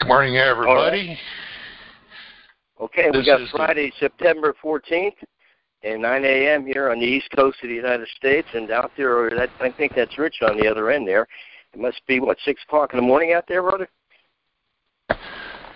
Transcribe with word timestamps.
Good 0.00 0.08
morning, 0.08 0.36
everybody. 0.36 1.18
Okay, 2.80 3.10
we 3.10 3.18
This 3.18 3.26
got 3.26 3.40
is 3.40 3.50
the- 3.52 3.58
Friday, 3.58 3.92
September 3.98 4.52
14th, 4.62 5.14
and 5.82 6.02
9 6.02 6.24
a.m. 6.24 6.66
here 6.66 6.90
on 6.90 6.98
the 6.98 7.06
East 7.06 7.30
Coast 7.34 7.58
of 7.62 7.68
the 7.68 7.74
United 7.74 8.08
States, 8.08 8.48
and 8.54 8.70
out 8.70 8.90
there, 8.96 9.16
or 9.16 9.30
that, 9.30 9.50
I 9.60 9.70
think 9.70 9.94
that's 9.94 10.18
Rich 10.18 10.42
on 10.42 10.58
the 10.58 10.66
other 10.68 10.90
end 10.90 11.06
there. 11.06 11.26
It 11.72 11.80
must 11.80 12.00
be 12.06 12.20
what 12.20 12.38
six 12.44 12.62
o'clock 12.64 12.92
in 12.92 12.98
the 12.98 13.06
morning 13.06 13.32
out 13.32 13.44
there, 13.48 13.62
brother. 13.62 13.88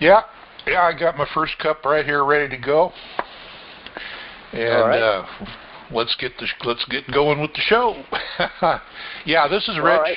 Yeah, 0.01 0.23
yeah, 0.67 0.83
I 0.83 0.99
got 0.99 1.17
my 1.17 1.27
first 1.33 1.57
cup 1.59 1.85
right 1.85 2.05
here, 2.05 2.25
ready 2.25 2.49
to 2.55 2.61
go. 2.63 2.93
And 4.53 4.81
right. 4.89 5.01
uh, 5.01 5.27
let's 5.91 6.15
get 6.17 6.33
the 6.39 6.47
let's 6.65 6.85
get 6.87 7.07
going 7.13 7.41
with 7.41 7.53
the 7.53 7.61
show. 7.63 8.03
yeah, 9.25 9.49
this 9.49 9.67
is 9.69 9.77
Rich. 9.79 10.01
right. 10.01 10.17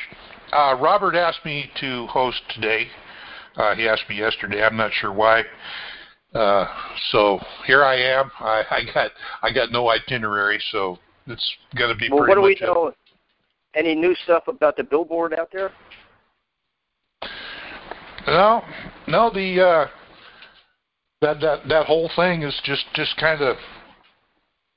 Uh, 0.52 0.76
Robert 0.82 1.16
asked 1.16 1.46
me 1.46 1.70
to 1.80 2.08
host 2.08 2.42
today. 2.54 2.88
Uh, 3.56 3.76
he 3.76 3.88
asked 3.88 4.04
me 4.10 4.18
yesterday. 4.18 4.64
I'm 4.64 4.78
not 4.78 4.92
sure 4.94 5.12
why. 5.12 5.44
Uh, 6.34 6.66
so 7.12 7.40
here 7.66 7.84
I 7.84 7.96
am. 7.96 8.32
I, 8.40 8.64
I 8.72 8.94
got 8.94 9.12
I 9.44 9.52
got 9.52 9.72
no 9.72 9.90
itinerary, 9.90 10.62
so 10.72 10.98
it's 11.28 11.56
going 11.76 11.94
to 11.94 12.00
be 12.00 12.10
Well, 12.10 12.26
what 12.28 12.36
do 12.36 12.42
we 12.42 12.56
a- 12.62 12.66
know? 12.66 12.94
Any 13.74 13.96
new 13.96 14.16
stuff 14.24 14.48
about 14.48 14.76
the 14.76 14.84
billboard 14.84 15.34
out 15.34 15.50
there? 15.52 15.72
No, 18.28 18.62
no. 19.08 19.30
The 19.34 19.62
uh, 19.62 19.88
that 21.22 21.40
that 21.42 21.68
that 21.68 21.86
whole 21.86 22.10
thing 22.16 22.44
is 22.44 22.60
just 22.64 22.86
just 22.94 23.16
kind 23.18 23.42
of 23.42 23.58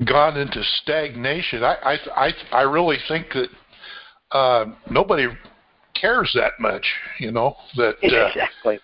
gone 0.07 0.37
into 0.37 0.63
stagnation. 0.83 1.63
I 1.63 1.75
I 1.85 2.27
I, 2.27 2.33
I 2.53 2.63
really 2.63 2.99
think 3.09 3.27
that 3.35 3.49
uh, 4.37 4.67
nobody 4.91 5.27
cares 5.95 6.31
that 6.35 6.53
much. 6.59 6.87
You 7.19 7.33
know 7.33 7.57
that 7.77 7.97
uh, 8.03 8.27
exactly. 8.27 8.79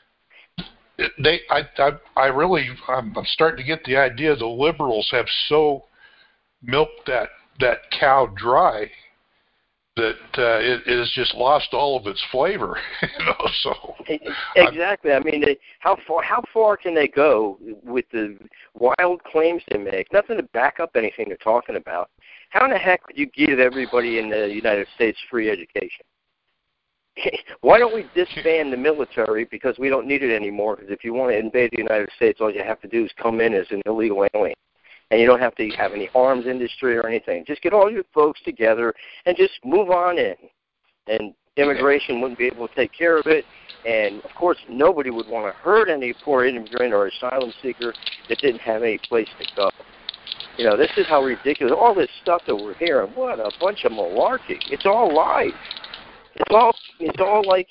they 1.23 1.41
I 1.51 1.63
I 1.79 1.91
I 2.17 2.27
really 2.27 2.69
I'm, 2.89 3.17
I'm 3.17 3.25
starting 3.27 3.59
to 3.59 3.65
get 3.65 3.85
the 3.85 3.97
idea 3.97 4.37
the 4.37 4.47
liberals 4.47 5.09
have 5.13 5.27
so 5.49 5.85
milked 6.63 7.07
that 7.07 7.31
that 7.61 7.79
cow 7.99 8.33
dry 8.37 8.91
that 9.97 10.39
uh, 10.39 10.59
it, 10.61 10.81
it 10.87 10.99
has 10.99 11.11
just 11.15 11.35
lost 11.35 11.69
all 11.73 11.97
of 11.97 12.07
its 12.07 12.23
flavor. 12.31 12.79
You 13.03 13.27
know, 13.27 13.49
so. 13.63 13.95
Exactly. 14.57 15.13
I 15.13 15.21
mean, 15.21 15.41
they, 15.43 15.59
how 15.81 15.97
far 16.07 16.23
how 16.23 16.43
far 16.53 16.77
can 16.77 16.95
they 16.95 17.09
go 17.09 17.59
with 17.61 18.05
the 18.13 18.39
wild 18.75 19.23
claims 19.25 19.63
they 19.71 19.79
make? 19.79 20.13
Nothing 20.13 20.37
to 20.37 20.43
back 20.45 20.81
up 20.81 20.91
anything 20.95 21.29
they're 21.29 21.37
talking 21.39 21.77
about. 21.77 22.11
How 22.51 22.65
in 22.65 22.71
the 22.71 22.79
heck 22.79 23.07
would 23.07 23.19
you 23.19 23.27
give 23.27 23.59
everybody 23.59 24.19
in 24.19 24.31
the 24.31 24.49
United 24.49 24.87
States 24.95 25.19
free 25.31 25.51
education? 25.51 26.05
Why 27.61 27.79
don't 27.79 27.95
we 27.95 28.07
disband 28.15 28.73
the 28.73 28.77
military 28.77 29.45
because 29.45 29.79
we 29.79 29.89
don't 29.89 30.07
need 30.07 30.23
it 30.23 30.35
anymore? 30.35 30.77
Because 30.77 30.91
if 30.91 31.05
you 31.05 31.15
want 31.15 31.33
to 31.33 31.39
invade 31.39 31.71
the 31.73 31.79
United 31.79 32.11
States, 32.17 32.41
all 32.41 32.53
you 32.53 32.63
have 32.63 32.81
to 32.81 32.89
do 32.89 33.05
is 33.05 33.11
come 33.21 33.41
in 33.41 33.55
as 33.55 33.67
an 33.71 33.83
illegal 33.87 34.27
alien, 34.35 34.55
and 35.11 35.21
you 35.21 35.27
don't 35.27 35.41
have 35.41 35.55
to 35.57 35.69
have 35.71 35.93
any 35.93 36.09
arms 36.15 36.47
industry 36.47 36.97
or 36.97 37.07
anything. 37.07 37.45
Just 37.47 37.63
get 37.63 37.73
all 37.73 37.91
your 37.91 38.05
folks 38.15 38.41
together 38.45 38.95
and 39.27 39.37
just 39.37 39.53
move 39.65 39.91
on 39.91 40.19
in, 40.19 40.37
and 41.07 41.35
immigration 41.57 42.21
wouldn't 42.21 42.39
be 42.39 42.47
able 42.47 42.69
to 42.69 42.75
take 42.75 42.93
care 42.93 43.19
of 43.19 43.27
it. 43.27 43.45
And 43.87 44.23
of 44.25 44.31
course, 44.35 44.59
nobody 44.69 45.11
would 45.11 45.29
want 45.29 45.53
to 45.53 45.59
hurt 45.61 45.89
any 45.89 46.15
poor 46.25 46.45
immigrant 46.45 46.93
or 46.93 47.07
asylum 47.07 47.53
seeker 47.63 47.95
that 48.29 48.39
didn't 48.39 48.61
have 48.61 48.83
any 48.83 48.99
place 48.99 49.29
to 49.39 49.47
go. 49.57 49.71
You 50.57 50.65
know, 50.69 50.77
this 50.77 50.91
is 50.97 51.07
how 51.07 51.23
ridiculous 51.23 51.75
all 51.79 51.95
this 51.95 52.11
stuff 52.23 52.43
that 52.47 52.55
we're 52.55 52.75
hearing. 52.75 53.11
What 53.15 53.39
a 53.39 53.51
bunch 53.61 53.85
of 53.85 53.93
malarkey! 53.93 54.59
It's 54.71 54.85
all 54.85 55.15
lies. 55.15 55.53
It's 56.35 56.51
all 56.51 56.75
it's 57.01 57.21
all 57.21 57.43
like 57.47 57.69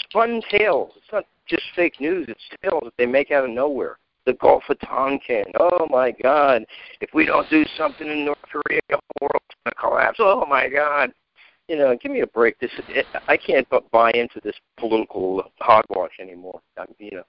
spun 0.00 0.42
tales. 0.50 0.92
It's 0.96 1.12
not 1.12 1.24
just 1.48 1.62
fake 1.74 2.00
news. 2.00 2.26
It's 2.28 2.40
tales 2.62 2.82
that 2.84 2.94
they 2.98 3.06
make 3.06 3.30
out 3.30 3.44
of 3.44 3.50
nowhere. 3.50 3.98
The 4.26 4.34
Gulf 4.34 4.64
of 4.70 4.78
Tonkin. 4.80 5.44
Oh 5.60 5.86
my 5.90 6.10
God! 6.10 6.64
If 7.00 7.10
we 7.12 7.26
don't 7.26 7.48
do 7.50 7.64
something 7.76 8.08
in 8.08 8.24
North 8.24 8.38
Korea, 8.50 8.80
the 8.88 8.98
world's 9.20 9.44
gonna 9.64 9.74
collapse. 9.78 10.16
Oh 10.18 10.46
my 10.46 10.68
God! 10.68 11.12
You 11.68 11.76
know, 11.76 11.96
give 12.02 12.10
me 12.10 12.20
a 12.20 12.26
break. 12.26 12.58
This 12.58 12.70
I 13.28 13.36
can't 13.36 13.68
bu- 13.68 13.80
buy 13.92 14.12
into 14.12 14.40
this 14.42 14.56
political 14.78 15.44
hogwash 15.60 16.12
anymore. 16.20 16.60
I, 16.78 16.86
you 16.98 17.10
know, 17.10 17.24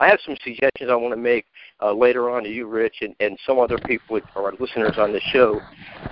I 0.00 0.08
have 0.08 0.20
some 0.24 0.36
suggestions 0.44 0.90
I 0.90 0.96
want 0.96 1.14
to 1.14 1.20
make 1.20 1.46
uh, 1.80 1.92
later 1.92 2.28
on 2.28 2.44
to 2.44 2.50
you, 2.50 2.66
Rich, 2.66 2.96
and, 3.00 3.14
and 3.20 3.38
some 3.46 3.58
other 3.58 3.78
people 3.78 4.20
or 4.34 4.52
listeners 4.60 4.96
on 4.98 5.12
the 5.12 5.20
show. 5.32 5.60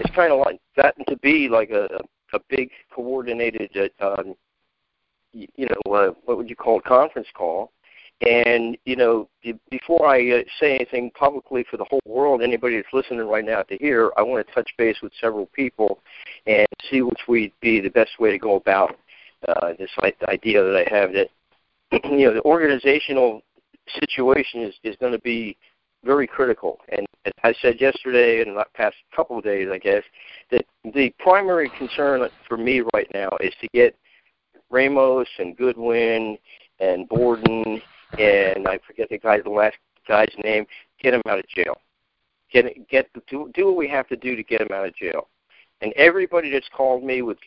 It's 0.01 0.15
kind 0.15 0.33
of 0.33 0.39
like 0.39 0.59
gotten 0.77 1.05
to 1.07 1.17
be 1.19 1.49
like 1.51 1.69
a 1.69 1.89
a 2.33 2.41
big 2.49 2.71
coordinated, 2.93 3.71
uh, 4.01 4.15
um, 4.19 4.35
you 5.57 5.67
know, 5.67 5.95
uh, 5.95 6.13
what 6.25 6.37
would 6.37 6.49
you 6.49 6.57
call 6.57 6.79
it, 6.79 6.85
conference 6.85 7.29
call. 7.35 7.73
And 8.27 8.79
you 8.87 8.97
know, 8.97 9.29
be- 9.43 9.59
before 9.71 10.07
I 10.07 10.31
uh, 10.31 10.43
say 10.59 10.75
anything 10.75 11.11
publicly 11.11 11.65
for 11.71 11.77
the 11.77 11.85
whole 11.85 12.01
world, 12.07 12.43
anybody 12.43 12.77
that's 12.77 12.93
listening 12.93 13.27
right 13.27 13.45
now 13.45 13.63
to 13.63 13.77
hear, 13.77 14.11
I 14.17 14.23
want 14.23 14.47
to 14.47 14.55
touch 14.55 14.71
base 14.79 14.97
with 15.03 15.13
several 15.21 15.47
people 15.47 15.99
and 16.47 16.67
see 16.91 17.03
which 17.03 17.21
would 17.29 17.53
be 17.61 17.81
the 17.81 17.91
best 17.91 18.19
way 18.19 18.31
to 18.31 18.39
go 18.39 18.57
about 18.57 18.97
uh, 19.47 19.75
this 19.79 19.91
idea 20.29 20.63
that 20.63 20.87
I 20.87 20.95
have 20.99 21.13
that 21.13 21.29
you 22.11 22.27
know 22.27 22.35
the 22.35 22.43
organizational 22.43 23.43
situation 24.01 24.63
is 24.63 24.75
is 24.83 24.97
going 24.97 25.13
to 25.13 25.21
be 25.21 25.57
very 26.05 26.27
critical. 26.27 26.79
And 26.89 27.07
as 27.27 27.33
I 27.43 27.55
said 27.61 27.81
yesterday 27.81 28.41
and 28.41 28.57
the 28.57 28.65
past 28.75 28.97
couple 29.15 29.37
of 29.37 29.45
days, 29.45 29.69
I 29.71 29.79
guess 29.79 30.03
that 30.51 30.65
the 30.95 31.13
primary 31.19 31.71
concern 31.77 32.27
for 32.49 32.57
me 32.57 32.83
right 32.95 33.09
now 33.13 33.31
is 33.41 33.53
to 33.61 33.69
get 33.75 33.95
Ramos 34.71 35.29
and 35.39 35.57
Goodwin 35.57 36.39
and 36.81 37.09
Borden 37.09 37.81
and 38.19 38.69
I 38.69 38.79
forget 38.87 39.09
the 39.09 39.19
guy, 39.19 39.41
the 39.41 39.51
last 39.51 39.77
guy's 40.07 40.33
name, 40.43 40.67
get 41.01 41.15
him 41.15 41.23
out 41.29 41.39
of 41.39 41.49
jail. 41.49 41.81
Get 42.53 42.89
get 42.89 43.09
do 43.27 43.51
do 43.55 43.67
what 43.67 43.77
we 43.77 43.89
have 43.89 44.07
to 44.09 44.17
do 44.17 44.37
to 44.37 44.43
get 44.43 44.61
him 44.61 44.69
out 44.73 44.87
of 44.87 44.95
jail. 44.95 45.29
And 45.81 45.93
everybody 45.95 46.51
that's 46.51 46.69
called 46.75 47.03
me 47.03 47.23
with 47.23 47.39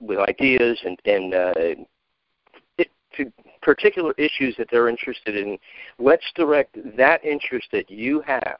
with 0.00 0.18
ideas 0.18 0.78
and 0.84 0.98
and 1.04 1.34
uh, 1.34 1.52
it, 2.78 2.90
to 3.16 3.32
particular 3.62 4.12
issues 4.18 4.56
that 4.58 4.68
they're 4.70 4.88
interested 4.88 5.36
in, 5.36 5.58
let's 5.98 6.24
direct 6.34 6.76
that 6.96 7.24
interest 7.24 7.68
that 7.72 7.90
you 7.90 8.22
have, 8.26 8.56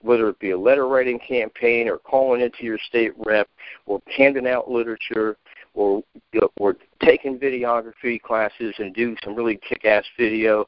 whether 0.00 0.28
it 0.28 0.38
be 0.38 0.52
a 0.52 0.58
letter 0.58 0.86
writing 0.86 1.18
campaign 1.18 1.88
or 1.88 1.98
calling 1.98 2.40
into 2.40 2.62
your 2.62 2.78
state 2.88 3.12
rep 3.16 3.48
or 3.86 4.00
handing 4.16 4.46
out 4.46 4.70
literature 4.70 5.36
or 5.76 6.02
or 6.56 6.76
taking 7.02 7.38
videography 7.38 8.20
classes 8.20 8.74
and 8.78 8.94
do 8.94 9.14
some 9.22 9.34
really 9.34 9.58
kick-ass 9.68 10.04
video, 10.18 10.66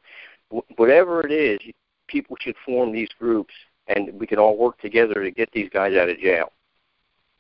whatever 0.77 1.27
it 1.27 1.33
is, 1.33 1.59
people 2.07 2.37
should 2.41 2.55
form 2.65 2.93
these 2.93 3.09
groups 3.19 3.53
and 3.89 4.13
we 4.21 4.27
can 4.27 4.39
all 4.39 4.57
work 4.57 4.79
together 4.81 5.15
to 5.15 5.31
get 5.31 5.51
these 5.53 5.69
guys 5.71 5.97
out 5.97 6.09
of 6.09 6.19
jail. 6.19 6.53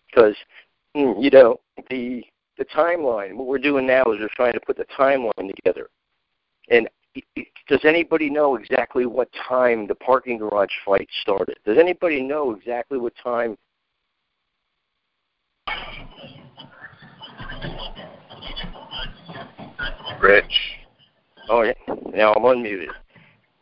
Because 0.06 0.34
mm, 0.97 1.23
you 1.23 1.31
know 1.31 1.61
the 1.91 2.25
the 2.56 2.65
timeline. 2.65 3.34
What 3.34 3.47
we're 3.47 3.59
doing 3.59 3.87
now 3.87 4.03
is 4.06 4.19
we're 4.19 4.29
trying 4.35 4.55
to 4.55 4.61
put 4.61 4.77
the 4.77 4.87
timeline 4.99 5.55
together. 5.55 5.89
And 6.71 6.88
does 7.69 7.81
anybody 7.85 8.31
know 8.31 8.56
exactly 8.56 9.06
what 9.06 9.29
time 9.49 9.87
the 9.87 9.94
parking 9.94 10.38
garage 10.38 10.73
fight 10.85 11.09
started? 11.23 11.56
Does 11.64 11.79
anybody 11.79 12.23
know 12.23 12.53
exactly 12.53 12.99
what 12.99 13.12
time? 13.23 13.56
Rich. 20.20 20.44
Oh, 21.49 21.62
yeah. 21.62 21.72
Now 22.12 22.32
I'm 22.34 22.43
unmuted. 22.43 22.88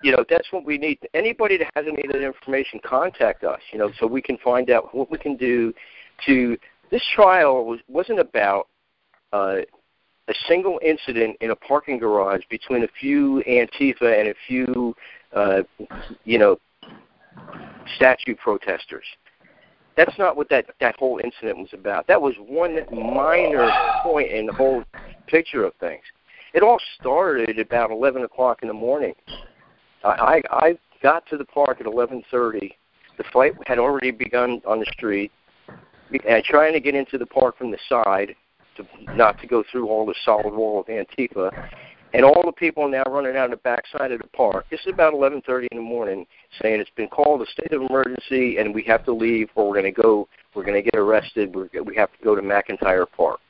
You 0.02 0.12
know, 0.12 0.24
that's 0.28 0.48
what 0.50 0.64
we 0.64 0.78
need. 0.78 0.98
Anybody 1.14 1.56
that 1.58 1.70
has 1.74 1.86
any 1.88 2.02
of 2.04 2.12
that 2.12 2.22
information, 2.22 2.80
contact 2.84 3.44
us. 3.44 3.60
You 3.72 3.78
know, 3.78 3.90
so 3.98 4.06
we 4.06 4.22
can 4.22 4.36
find 4.38 4.70
out 4.70 4.94
what 4.94 5.10
we 5.10 5.18
can 5.18 5.36
do 5.36 5.72
to. 6.26 6.56
This 6.90 7.02
trial 7.14 7.64
was 7.64 7.80
wasn't 7.88 8.20
about 8.20 8.68
uh, 9.32 9.56
a 10.28 10.34
single 10.48 10.80
incident 10.84 11.36
in 11.40 11.50
a 11.50 11.56
parking 11.56 11.98
garage 11.98 12.42
between 12.50 12.84
a 12.84 12.88
few 13.00 13.42
Antifa 13.48 14.18
and 14.18 14.28
a 14.28 14.34
few, 14.46 14.94
uh, 15.32 15.62
you 16.24 16.38
know, 16.38 16.58
statue 17.96 18.34
protesters. 18.34 19.04
That's 19.96 20.16
not 20.18 20.36
what 20.36 20.48
that 20.50 20.66
that 20.80 20.96
whole 20.96 21.20
incident 21.22 21.58
was 21.58 21.72
about. 21.72 22.06
That 22.06 22.20
was 22.20 22.34
one 22.38 22.78
minor 22.92 23.70
point 24.02 24.30
in 24.30 24.46
the 24.46 24.52
whole 24.52 24.84
picture 25.26 25.64
of 25.64 25.74
things. 25.80 26.02
It 26.52 26.62
all 26.62 26.78
started 26.98 27.58
about 27.58 27.90
11 27.90 28.22
o'clock 28.22 28.60
in 28.62 28.68
the 28.68 28.74
morning. 28.74 29.14
I, 30.04 30.08
I, 30.08 30.42
I 30.50 30.78
got 31.02 31.26
to 31.28 31.36
the 31.36 31.44
park 31.44 31.80
at 31.80 31.86
11:30. 31.86 32.72
The 33.18 33.24
fight 33.32 33.52
had 33.66 33.78
already 33.78 34.10
begun 34.10 34.60
on 34.66 34.80
the 34.80 34.86
street. 34.92 35.32
And 36.28 36.44
trying 36.44 36.72
to 36.72 36.80
get 36.80 36.94
into 36.94 37.18
the 37.18 37.26
park 37.26 37.58
from 37.58 37.72
the 37.72 37.78
side, 37.88 38.36
to 38.76 38.86
not 39.16 39.40
to 39.40 39.46
go 39.46 39.64
through 39.70 39.88
all 39.88 40.06
the 40.06 40.14
solid 40.24 40.54
wall 40.54 40.78
of 40.78 40.86
Antifa, 40.86 41.50
and 42.16 42.24
all 42.24 42.42
the 42.42 42.52
people 42.52 42.84
are 42.84 42.88
now 42.88 43.02
running 43.06 43.36
out 43.36 43.50
the 43.50 43.58
backside 43.58 44.10
of 44.10 44.20
the 44.22 44.26
park. 44.28 44.64
This 44.70 44.80
is 44.80 44.92
about 44.92 45.12
11:30 45.12 45.68
in 45.70 45.76
the 45.76 45.82
morning, 45.82 46.26
saying 46.62 46.80
it's 46.80 46.88
been 46.96 47.08
called 47.08 47.42
a 47.42 47.46
state 47.46 47.72
of 47.72 47.82
emergency 47.82 48.56
and 48.56 48.74
we 48.74 48.82
have 48.84 49.04
to 49.04 49.12
leave, 49.12 49.50
or 49.54 49.68
we're 49.68 49.74
going 49.82 49.94
to 49.94 50.02
go, 50.02 50.26
we're 50.54 50.64
going 50.64 50.82
to 50.82 50.90
get 50.90 50.98
arrested. 50.98 51.54
We're, 51.54 51.68
we 51.84 51.94
have 51.96 52.10
to 52.12 52.24
go 52.24 52.34
to 52.34 52.40
McIntire 52.40 53.06
Park. 53.14 53.40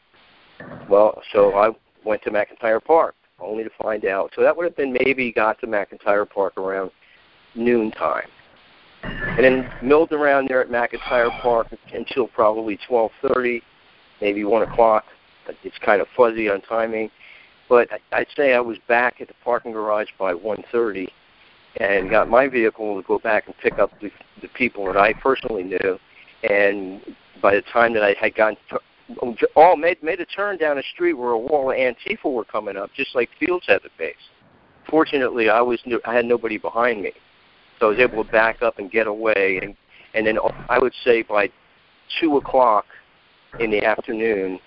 Well, 0.90 1.22
so 1.32 1.54
I 1.54 1.70
went 2.04 2.24
to 2.24 2.30
McIntire 2.30 2.82
Park, 2.82 3.14
only 3.38 3.62
to 3.62 3.70
find 3.80 4.04
out. 4.04 4.32
So 4.34 4.42
that 4.42 4.56
would 4.56 4.64
have 4.64 4.76
been 4.76 4.92
maybe 4.92 5.30
got 5.30 5.60
to 5.60 5.68
McIntire 5.68 6.28
Park 6.28 6.58
around 6.58 6.90
noon 7.54 7.92
time, 7.92 8.28
and 9.04 9.44
then 9.44 9.70
milled 9.80 10.12
around 10.12 10.48
there 10.48 10.60
at 10.60 10.70
McIntire 10.70 11.30
Park 11.40 11.68
until 11.94 12.26
probably 12.26 12.76
12:30, 12.90 13.62
maybe 14.20 14.42
one 14.42 14.62
o'clock. 14.62 15.04
It's 15.62 15.78
kind 15.84 16.00
of 16.00 16.08
fuzzy 16.16 16.48
on 16.48 16.60
timing 16.62 17.12
but 17.68 17.88
I'd 18.12 18.26
say 18.36 18.54
I 18.54 18.60
was 18.60 18.78
back 18.88 19.20
at 19.20 19.28
the 19.28 19.34
parking 19.44 19.72
garage 19.72 20.08
by 20.18 20.32
1:30, 20.32 21.08
and 21.78 22.10
got 22.10 22.28
my 22.28 22.48
vehicle 22.48 23.00
to 23.00 23.06
go 23.06 23.18
back 23.18 23.46
and 23.46 23.56
pick 23.58 23.78
up 23.78 23.90
the, 24.00 24.10
the 24.42 24.48
people 24.48 24.86
that 24.86 24.96
I 24.96 25.12
personally 25.14 25.62
knew. 25.62 25.98
And 26.48 27.00
by 27.42 27.54
the 27.54 27.62
time 27.72 27.92
that 27.94 28.02
I 28.02 28.14
had 28.18 28.34
gotten 28.34 28.56
to, 28.70 28.80
oh, 29.22 29.36
all 29.54 29.72
oh, 29.72 29.76
made 29.76 30.02
made 30.02 30.20
a 30.20 30.26
turn 30.26 30.58
down 30.58 30.78
a 30.78 30.82
street 30.94 31.14
where 31.14 31.30
a 31.30 31.38
wall 31.38 31.70
of 31.70 31.76
Antifa 31.76 32.32
were 32.32 32.44
coming 32.44 32.76
up, 32.76 32.90
just 32.94 33.14
like 33.14 33.28
Fields 33.38 33.66
had 33.66 33.82
the 33.82 33.90
base. 33.98 34.14
Fortunately, 34.88 35.50
I 35.50 35.60
was 35.60 35.80
I 36.04 36.14
had 36.14 36.24
nobody 36.24 36.58
behind 36.58 37.02
me, 37.02 37.12
so 37.78 37.86
I 37.86 37.90
was 37.90 37.98
able 37.98 38.24
to 38.24 38.30
back 38.30 38.62
up 38.62 38.78
and 38.78 38.90
get 38.90 39.06
away. 39.06 39.58
And 39.62 39.76
and 40.14 40.26
then 40.26 40.38
I 40.68 40.78
would 40.78 40.94
say 41.04 41.22
by 41.22 41.50
two 42.20 42.36
o'clock 42.36 42.86
in 43.58 43.70
the 43.70 43.84
afternoon, 43.84 44.60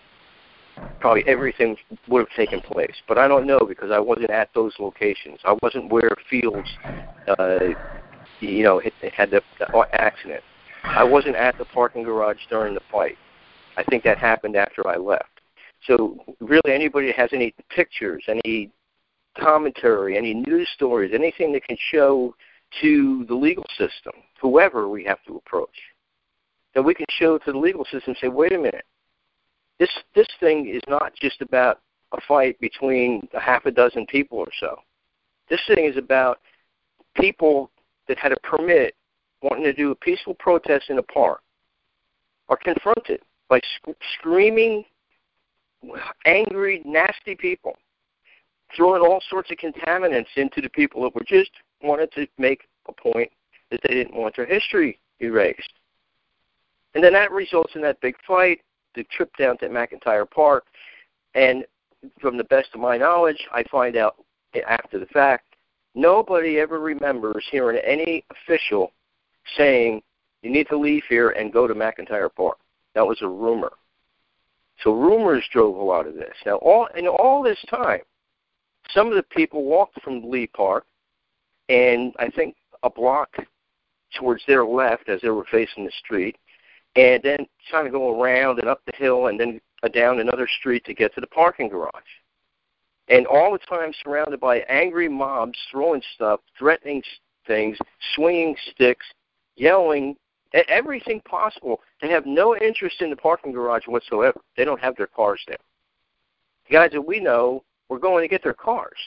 probably 0.99 1.23
everything 1.27 1.77
would 2.07 2.19
have 2.19 2.35
taken 2.35 2.61
place. 2.61 2.95
But 3.07 3.17
I 3.17 3.27
don't 3.27 3.47
know 3.47 3.59
because 3.59 3.91
I 3.91 3.99
wasn't 3.99 4.31
at 4.31 4.49
those 4.53 4.73
locations. 4.79 5.39
I 5.43 5.55
wasn't 5.61 5.91
where 5.91 6.15
Fields, 6.29 6.69
uh, 7.37 7.59
you 8.39 8.63
know, 8.63 8.81
had 9.13 9.31
the, 9.31 9.41
the 9.59 9.87
accident. 9.93 10.43
I 10.83 11.03
wasn't 11.03 11.35
at 11.35 11.57
the 11.57 11.65
parking 11.65 12.03
garage 12.03 12.39
during 12.49 12.73
the 12.73 12.81
fight. 12.91 13.17
I 13.77 13.83
think 13.83 14.03
that 14.03 14.17
happened 14.17 14.55
after 14.55 14.87
I 14.87 14.97
left. 14.97 15.41
So 15.85 16.17
really, 16.39 16.73
anybody 16.73 17.07
that 17.07 17.15
has 17.15 17.29
any 17.31 17.53
pictures, 17.69 18.23
any 18.27 18.71
commentary, 19.37 20.17
any 20.17 20.33
news 20.33 20.67
stories, 20.73 21.11
anything 21.13 21.53
that 21.53 21.63
can 21.63 21.77
show 21.91 22.35
to 22.81 23.25
the 23.27 23.33
legal 23.33 23.65
system, 23.77 24.13
whoever 24.41 24.89
we 24.89 25.03
have 25.05 25.23
to 25.27 25.37
approach, 25.37 25.69
then 26.73 26.83
we 26.83 26.93
can 26.93 27.05
show 27.09 27.37
to 27.37 27.51
the 27.51 27.57
legal 27.57 27.85
system, 27.85 28.13
say, 28.21 28.27
wait 28.27 28.53
a 28.53 28.57
minute, 28.57 28.85
this 29.79 29.89
this 30.15 30.27
thing 30.39 30.67
is 30.67 30.81
not 30.87 31.13
just 31.15 31.41
about 31.41 31.79
a 32.13 32.21
fight 32.27 32.59
between 32.59 33.27
a 33.33 33.39
half 33.39 33.65
a 33.65 33.71
dozen 33.71 34.05
people 34.07 34.37
or 34.37 34.49
so. 34.59 34.77
This 35.49 35.61
thing 35.67 35.85
is 35.85 35.97
about 35.97 36.39
people 37.15 37.71
that 38.07 38.17
had 38.17 38.31
a 38.31 38.39
permit 38.43 38.95
wanting 39.41 39.63
to 39.63 39.73
do 39.73 39.91
a 39.91 39.95
peaceful 39.95 40.33
protest 40.35 40.89
in 40.89 40.97
a 40.97 41.03
park 41.03 41.41
are 42.49 42.57
confronted 42.57 43.21
by 43.47 43.59
sc- 43.59 43.95
screaming, 44.17 44.83
angry, 46.25 46.81
nasty 46.85 47.35
people, 47.35 47.77
throwing 48.75 49.01
all 49.01 49.21
sorts 49.29 49.51
of 49.51 49.57
contaminants 49.57 50.35
into 50.35 50.61
the 50.61 50.69
people 50.69 51.03
that 51.03 51.15
were 51.15 51.23
just 51.25 51.51
wanted 51.81 52.11
to 52.11 52.27
make 52.37 52.67
a 52.87 52.91
point 52.91 53.31
that 53.71 53.79
they 53.83 53.93
didn't 53.93 54.15
want 54.15 54.35
their 54.35 54.45
history 54.45 54.99
erased. 55.19 55.73
And 56.95 57.03
then 57.03 57.13
that 57.13 57.31
results 57.31 57.73
in 57.75 57.81
that 57.83 58.01
big 58.01 58.15
fight, 58.27 58.61
the 58.95 59.03
trip 59.05 59.35
down 59.37 59.57
to 59.59 59.69
McIntire 59.69 60.29
Park, 60.29 60.65
and 61.35 61.65
from 62.21 62.37
the 62.37 62.43
best 62.45 62.69
of 62.73 62.79
my 62.79 62.97
knowledge, 62.97 63.47
I 63.51 63.63
find 63.63 63.95
out 63.95 64.15
after 64.67 64.99
the 64.99 65.05
fact, 65.07 65.55
nobody 65.95 66.59
ever 66.59 66.79
remembers 66.79 67.45
hearing 67.51 67.79
any 67.85 68.23
official 68.31 68.91
saying 69.57 70.01
you 70.41 70.49
need 70.49 70.67
to 70.69 70.77
leave 70.77 71.03
here 71.09 71.29
and 71.31 71.53
go 71.53 71.67
to 71.67 71.75
McIntire 71.75 72.33
Park. 72.33 72.57
That 72.95 73.05
was 73.05 73.19
a 73.21 73.27
rumor. 73.27 73.73
So 74.83 74.93
rumors 74.93 75.43
drove 75.51 75.75
a 75.75 75.83
lot 75.83 76.07
of 76.07 76.15
this. 76.15 76.33
Now, 76.45 76.55
all 76.55 76.87
in 76.95 77.07
all 77.07 77.43
this 77.43 77.63
time, 77.69 78.01
some 78.93 79.07
of 79.07 79.15
the 79.15 79.23
people 79.23 79.65
walked 79.65 80.01
from 80.01 80.29
Lee 80.29 80.47
Park, 80.47 80.85
and 81.67 82.13
I 82.17 82.29
think 82.29 82.55
a 82.83 82.89
block 82.89 83.35
towards 84.17 84.41
their 84.47 84.65
left 84.65 85.09
as 85.09 85.21
they 85.21 85.29
were 85.29 85.45
facing 85.51 85.85
the 85.85 85.91
street, 86.03 86.37
and 86.95 87.21
then 87.23 87.45
trying 87.69 87.85
to 87.85 87.91
go 87.91 88.19
around 88.19 88.59
and 88.59 88.67
up 88.67 88.81
the 88.85 88.95
hill 88.95 89.27
and 89.27 89.39
then 89.39 89.59
down 89.93 90.19
another 90.19 90.47
street 90.59 90.83
to 90.85 90.93
get 90.93 91.13
to 91.15 91.21
the 91.21 91.27
parking 91.27 91.69
garage. 91.69 91.91
And 93.07 93.25
all 93.25 93.51
the 93.51 93.59
time 93.59 93.91
surrounded 94.03 94.39
by 94.39 94.59
angry 94.69 95.09
mobs 95.09 95.57
throwing 95.71 96.01
stuff, 96.15 96.41
threatening 96.57 97.01
things, 97.47 97.77
swinging 98.15 98.55
sticks, 98.71 99.05
yelling, 99.55 100.15
everything 100.67 101.21
possible. 101.21 101.79
They 102.01 102.09
have 102.09 102.25
no 102.25 102.55
interest 102.55 103.01
in 103.01 103.09
the 103.09 103.15
parking 103.15 103.51
garage 103.51 103.87
whatsoever. 103.87 104.39
They 104.57 104.65
don't 104.65 104.81
have 104.81 104.95
their 104.95 105.07
cars 105.07 105.41
there. 105.47 105.57
The 106.67 106.73
guys 106.73 106.91
that 106.91 107.01
we 107.01 107.19
know 107.19 107.63
were 107.87 107.99
going 107.99 108.23
to 108.23 108.27
get 108.27 108.43
their 108.43 108.53
cars. 108.53 108.97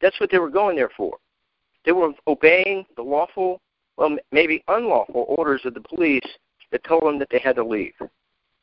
That's 0.00 0.18
what 0.18 0.30
they 0.30 0.38
were 0.38 0.50
going 0.50 0.76
there 0.76 0.90
for. 0.96 1.16
They 1.84 1.92
were 1.92 2.12
obeying 2.26 2.86
the 2.96 3.02
lawful, 3.02 3.60
well, 3.96 4.16
maybe 4.32 4.64
unlawful 4.68 5.26
orders 5.28 5.62
of 5.64 5.74
the 5.74 5.80
police 5.80 6.26
that 6.72 6.82
told 6.84 7.04
them 7.04 7.18
that 7.20 7.28
they 7.30 7.38
had 7.38 7.56
to 7.56 7.64
leave. 7.64 7.94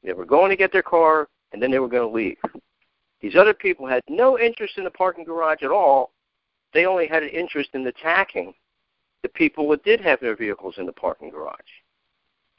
They 0.04 0.14
were 0.14 0.26
going 0.26 0.50
to 0.50 0.58
get 0.58 0.74
their 0.74 0.84
car, 0.84 1.30
and 1.54 1.62
then 1.62 1.72
they 1.72 1.80
were 1.80 1.88
going 1.88 2.08
to 2.08 2.16
leave. 2.16 2.38
These 3.22 3.36
other 3.36 3.54
people 3.54 3.88
had 3.88 4.04
no 4.10 4.38
interest 4.38 4.78
in 4.78 4.84
the 4.84 4.92
parking 4.92 5.24
garage 5.24 5.64
at 5.64 5.72
all. 5.72 6.12
They 6.74 6.86
only 6.86 7.08
had 7.08 7.24
an 7.24 7.30
interest 7.30 7.70
in 7.74 7.86
attacking 7.88 8.54
the 9.24 9.30
people 9.30 9.70
that 9.70 9.84
did 9.84 10.02
have 10.02 10.20
their 10.20 10.36
vehicles 10.36 10.76
in 10.78 10.86
the 10.86 10.94
parking 10.94 11.30
garage. 11.30 11.56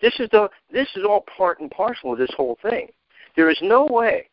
This 0.00 0.19
is 0.19 0.29
the 0.31 0.49
this 0.70 0.88
is 0.97 1.05
all 1.05 1.25
part 1.37 1.61
and 1.61 1.70
parcel 1.70 2.12
of 2.12 2.19
this 2.19 2.32
whole 2.37 2.58
thing. 2.62 2.88
There 3.37 3.50
is 3.50 3.58
no 3.62 3.87
way 3.87 4.29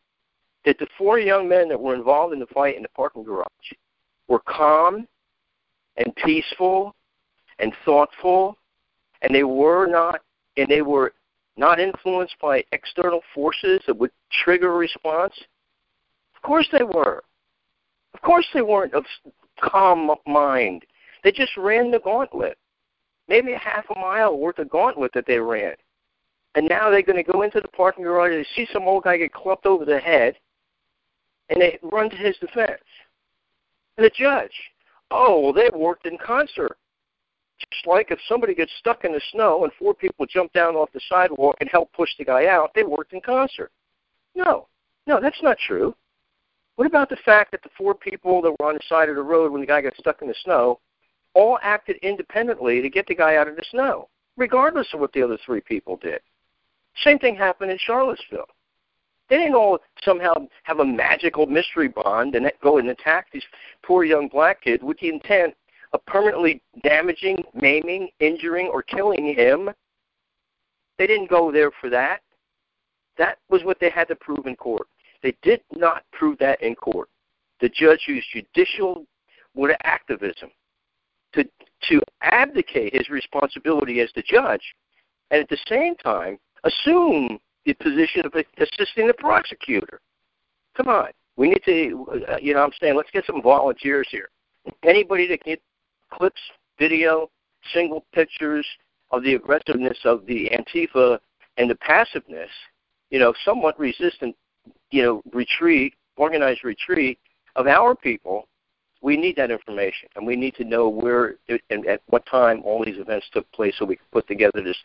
that 0.64 0.78
the 0.78 0.86
four 0.96 1.18
young 1.18 1.48
men 1.48 1.68
that 1.68 1.80
were 1.80 1.94
involved 1.94 2.32
in 2.32 2.40
the 2.40 2.46
fight 2.46 2.76
in 2.76 2.82
the 2.82 2.88
parking 2.90 3.22
garage 3.22 3.46
were 4.28 4.40
calm 4.40 5.06
and 5.96 6.14
peaceful 6.16 6.94
and 7.58 7.72
thoughtful, 7.84 8.58
and 9.22 9.34
they 9.34 9.44
were 9.44 9.86
not 9.86 10.20
and 10.58 10.68
they 10.68 10.82
were 10.82 11.14
not 11.56 11.80
influenced 11.80 12.36
by 12.40 12.64
external 12.72 13.20
forces 13.34 13.80
that 13.86 13.96
would 13.96 14.10
trigger 14.44 14.72
a 14.72 14.76
response? 14.76 15.34
Of 16.36 16.42
course 16.42 16.68
they 16.72 16.84
were. 16.84 17.22
Of 18.14 18.20
course 18.22 18.46
they 18.52 18.62
weren't 18.62 18.94
of 18.94 19.04
calm 19.60 20.10
mind. 20.26 20.84
They 21.24 21.32
just 21.32 21.56
ran 21.56 21.90
the 21.90 22.00
gauntlet. 22.00 22.58
Maybe 23.28 23.52
a 23.52 23.58
half 23.58 23.84
a 23.94 23.98
mile 23.98 24.38
worth 24.38 24.58
of 24.58 24.70
gauntlet 24.70 25.12
that 25.14 25.26
they 25.26 25.38
ran. 25.38 25.74
And 26.54 26.68
now 26.68 26.90
they're 26.90 27.02
going 27.02 27.22
to 27.22 27.32
go 27.32 27.42
into 27.42 27.60
the 27.60 27.68
parking 27.68 28.04
garage 28.04 28.32
and 28.32 28.46
see 28.56 28.66
some 28.72 28.84
old 28.84 29.04
guy 29.04 29.18
get 29.18 29.32
clubbed 29.32 29.66
over 29.66 29.84
the 29.84 29.98
head, 29.98 30.36
and 31.50 31.60
they 31.60 31.78
run 31.82 32.08
to 32.10 32.16
his 32.16 32.36
defense. 32.38 32.82
And 33.96 34.04
the 34.04 34.10
judge, 34.10 34.54
oh, 35.10 35.40
well, 35.40 35.52
they 35.52 35.70
worked 35.76 36.06
in 36.06 36.16
concert. 36.18 36.78
Just 37.58 37.86
like 37.86 38.10
if 38.10 38.18
somebody 38.28 38.54
gets 38.54 38.72
stuck 38.78 39.04
in 39.04 39.12
the 39.12 39.20
snow 39.32 39.64
and 39.64 39.72
four 39.78 39.94
people 39.94 40.26
jump 40.26 40.52
down 40.52 40.76
off 40.76 40.92
the 40.92 41.00
sidewalk 41.08 41.56
and 41.60 41.68
help 41.70 41.92
push 41.92 42.10
the 42.16 42.24
guy 42.24 42.46
out, 42.46 42.72
they 42.74 42.84
worked 42.84 43.12
in 43.12 43.20
concert. 43.20 43.72
No, 44.34 44.68
no, 45.06 45.20
that's 45.20 45.42
not 45.42 45.58
true. 45.58 45.94
What 46.76 46.86
about 46.86 47.08
the 47.08 47.16
fact 47.24 47.50
that 47.50 47.62
the 47.64 47.70
four 47.76 47.94
people 47.94 48.40
that 48.42 48.52
were 48.52 48.68
on 48.68 48.74
the 48.74 48.80
side 48.88 49.08
of 49.08 49.16
the 49.16 49.22
road 49.22 49.50
when 49.50 49.60
the 49.60 49.66
guy 49.66 49.80
got 49.80 49.96
stuck 49.96 50.22
in 50.22 50.28
the 50.28 50.34
snow 50.44 50.78
all 51.34 51.58
acted 51.62 51.96
independently 52.02 52.80
to 52.80 52.88
get 52.88 53.06
the 53.06 53.14
guy 53.14 53.36
out 53.36 53.48
of 53.48 53.56
the 53.56 53.64
snow, 53.70 54.08
regardless 54.36 54.86
of 54.94 55.00
what 55.00 55.12
the 55.12 55.22
other 55.22 55.38
three 55.44 55.60
people 55.60 55.96
did? 55.96 56.20
Same 57.02 57.18
thing 57.18 57.34
happened 57.34 57.70
in 57.70 57.78
Charlottesville. 57.78 58.48
They 59.28 59.36
didn't 59.36 59.54
all 59.54 59.78
somehow 60.02 60.34
have 60.62 60.78
a 60.78 60.84
magical 60.84 61.46
mystery 61.46 61.88
bond 61.88 62.34
and 62.34 62.50
go 62.62 62.78
and 62.78 62.88
attack 62.88 63.26
these 63.32 63.44
poor 63.84 64.04
young 64.04 64.28
black 64.28 64.62
kids 64.62 64.82
with 64.82 64.98
the 65.00 65.08
intent 65.08 65.54
of 65.92 66.04
permanently 66.06 66.62
damaging, 66.82 67.42
maiming, 67.54 68.08
injuring, 68.20 68.66
or 68.66 68.82
killing 68.82 69.34
him. 69.34 69.70
They 70.98 71.06
didn't 71.06 71.30
go 71.30 71.52
there 71.52 71.70
for 71.80 71.88
that. 71.90 72.20
That 73.16 73.38
was 73.48 73.64
what 73.64 73.80
they 73.80 73.90
had 73.90 74.08
to 74.08 74.16
prove 74.16 74.46
in 74.46 74.56
court. 74.56 74.86
They 75.22 75.36
did 75.42 75.60
not 75.72 76.04
prove 76.12 76.38
that 76.38 76.62
in 76.62 76.74
court. 76.74 77.08
The 77.60 77.68
judge 77.68 78.04
used 78.06 78.26
judicial 78.32 79.04
activism 79.84 80.50
to 81.34 81.44
to 81.88 82.00
abdicate 82.22 82.94
his 82.94 83.08
responsibility 83.08 84.00
as 84.00 84.10
the 84.14 84.22
judge, 84.22 84.62
and 85.30 85.40
at 85.40 85.48
the 85.48 85.58
same 85.68 85.94
time 85.96 86.38
assume 86.64 87.38
the 87.64 87.74
position 87.74 88.24
of 88.24 88.34
assisting 88.58 89.06
the 89.06 89.14
prosecutor. 89.14 90.00
Come 90.76 90.88
on, 90.88 91.08
We 91.36 91.50
need 91.50 91.62
to, 91.66 92.06
uh, 92.28 92.36
you 92.40 92.54
know, 92.54 92.62
I'm 92.62 92.72
saying 92.80 92.96
let's 92.96 93.10
get 93.12 93.24
some 93.26 93.42
volunteers 93.42 94.08
here. 94.10 94.28
Anybody 94.82 95.26
that 95.28 95.42
can 95.42 95.56
clips, 96.10 96.40
video, 96.78 97.30
single 97.72 98.04
pictures 98.12 98.66
of 99.10 99.22
the 99.22 99.34
aggressiveness 99.34 99.98
of 100.04 100.26
the 100.26 100.50
Antifa 100.50 101.18
and 101.56 101.70
the 101.70 101.76
passiveness, 101.76 102.50
you 103.10 103.18
know, 103.18 103.32
somewhat 103.44 103.78
resistant, 103.78 104.36
you 104.90 105.02
know, 105.02 105.22
retreat, 105.32 105.94
organized 106.16 106.64
retreat 106.64 107.18
of 107.56 107.66
our 107.66 107.94
people, 107.94 108.46
we 109.00 109.16
need 109.16 109.36
that 109.36 109.50
information, 109.50 110.08
and 110.16 110.26
we 110.26 110.34
need 110.34 110.54
to 110.56 110.64
know 110.64 110.88
where 110.88 111.36
and 111.70 111.86
at 111.86 112.00
what 112.08 112.26
time 112.26 112.62
all 112.64 112.84
these 112.84 112.98
events 112.98 113.26
took 113.32 113.50
place, 113.52 113.74
so 113.78 113.84
we 113.84 113.96
can 113.96 114.06
put 114.12 114.26
together 114.26 114.60
this 114.62 114.76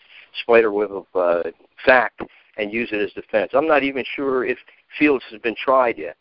spider 0.42 0.72
web 0.72 0.92
of 0.92 1.06
uh, 1.16 1.50
fact 1.86 2.22
and 2.58 2.72
use 2.72 2.90
it 2.92 3.02
as 3.02 3.12
defense. 3.14 3.52
I'm 3.54 3.68
not 3.68 3.84
even 3.84 4.04
sure 4.16 4.46
if 4.46 4.58
Fields 5.00 5.24
has 5.32 5.42
been 5.42 5.56
tried 5.56 5.98
yet. 5.98 6.16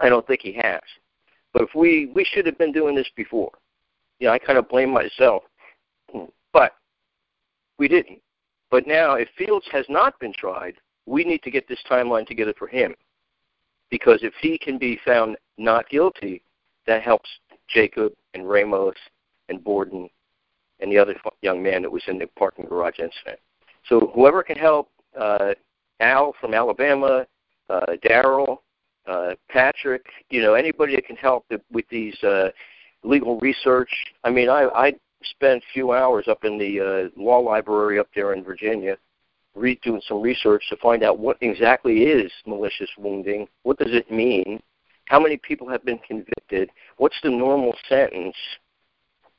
I 0.00 0.08
don't 0.08 0.26
think 0.26 0.40
he 0.40 0.54
has. 0.54 0.80
But 1.52 1.62
if 1.62 1.74
we 1.74 2.06
we 2.14 2.24
should 2.24 2.46
have 2.46 2.58
been 2.58 2.72
doing 2.72 2.94
this 2.94 3.08
before. 3.14 3.52
You 4.18 4.28
know, 4.28 4.32
I 4.32 4.38
kind 4.38 4.58
of 4.58 4.68
blame 4.68 4.90
myself, 4.90 5.42
but 6.52 6.72
we 7.78 7.88
didn't. 7.88 8.20
But 8.70 8.86
now, 8.86 9.14
if 9.14 9.28
Fields 9.36 9.66
has 9.72 9.84
not 9.88 10.18
been 10.20 10.32
tried, 10.32 10.74
we 11.06 11.24
need 11.24 11.42
to 11.42 11.50
get 11.50 11.68
this 11.68 11.82
timeline 11.90 12.26
together 12.26 12.54
for 12.58 12.66
him. 12.66 12.94
Because 13.90 14.20
if 14.22 14.32
he 14.40 14.58
can 14.58 14.78
be 14.78 14.98
found 15.04 15.36
not 15.58 15.88
guilty, 15.88 16.42
that 16.86 17.02
helps 17.02 17.28
Jacob 17.68 18.12
and 18.34 18.48
Ramos 18.48 18.96
and 19.48 19.62
Borden 19.62 20.08
and 20.80 20.90
the 20.90 20.98
other 20.98 21.14
young 21.42 21.62
man 21.62 21.82
that 21.82 21.90
was 21.90 22.02
in 22.08 22.18
the 22.18 22.26
parking 22.38 22.66
garage 22.66 22.98
incident. 22.98 23.38
So 23.88 24.10
whoever 24.14 24.42
can 24.42 24.56
help 24.56 24.90
uh, 25.18 25.54
Al 26.00 26.34
from 26.40 26.54
Alabama, 26.54 27.26
uh, 27.70 27.86
Daryl, 28.04 28.58
uh, 29.06 29.34
Patrick, 29.48 30.06
you 30.30 30.42
know, 30.42 30.54
anybody 30.54 30.94
that 30.94 31.06
can 31.06 31.16
help 31.16 31.46
with 31.70 31.88
these 31.90 32.16
uh, 32.24 32.48
legal 33.04 33.38
research. 33.40 33.90
I 34.24 34.30
mean, 34.30 34.48
I, 34.48 34.68
I 34.74 34.92
spent 35.22 35.62
a 35.62 35.72
few 35.72 35.92
hours 35.92 36.26
up 36.28 36.44
in 36.44 36.58
the 36.58 36.80
uh, 36.80 37.20
law 37.20 37.38
library 37.38 37.98
up 37.98 38.08
there 38.14 38.32
in 38.32 38.42
Virginia, 38.42 38.96
re- 39.54 39.78
doing 39.82 40.02
some 40.06 40.20
research 40.20 40.64
to 40.70 40.76
find 40.76 41.02
out 41.02 41.18
what 41.18 41.36
exactly 41.40 42.04
is 42.04 42.30
malicious 42.46 42.90
wounding. 42.98 43.46
What 43.62 43.78
does 43.78 43.92
it 43.94 44.10
mean? 44.10 44.60
How 45.06 45.20
many 45.20 45.36
people 45.36 45.68
have 45.68 45.84
been 45.84 45.98
convicted? 45.98 46.70
What's 46.96 47.20
the 47.22 47.30
normal 47.30 47.74
sentence? 47.88 48.36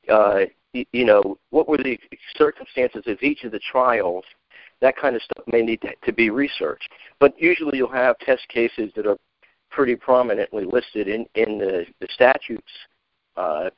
Uh, 0.07 0.41
you, 0.73 0.85
you 0.91 1.05
know, 1.05 1.37
what 1.49 1.67
were 1.67 1.77
the 1.77 1.99
circumstances 2.35 3.03
of 3.07 3.21
each 3.21 3.43
of 3.43 3.51
the 3.51 3.59
trials? 3.59 4.23
That 4.81 4.97
kind 4.97 5.15
of 5.15 5.21
stuff 5.23 5.43
may 5.47 5.61
need 5.61 5.81
to, 5.81 5.93
to 6.03 6.13
be 6.13 6.29
researched. 6.29 6.89
But 7.19 7.33
usually 7.39 7.77
you'll 7.77 7.91
have 7.91 8.17
test 8.19 8.47
cases 8.49 8.91
that 8.95 9.07
are 9.07 9.17
pretty 9.71 9.95
prominently 9.95 10.65
listed 10.65 11.07
in, 11.07 11.25
in 11.35 11.57
the, 11.57 11.85
the 11.99 12.07
statutes 12.13 12.71
uh, 13.37 13.69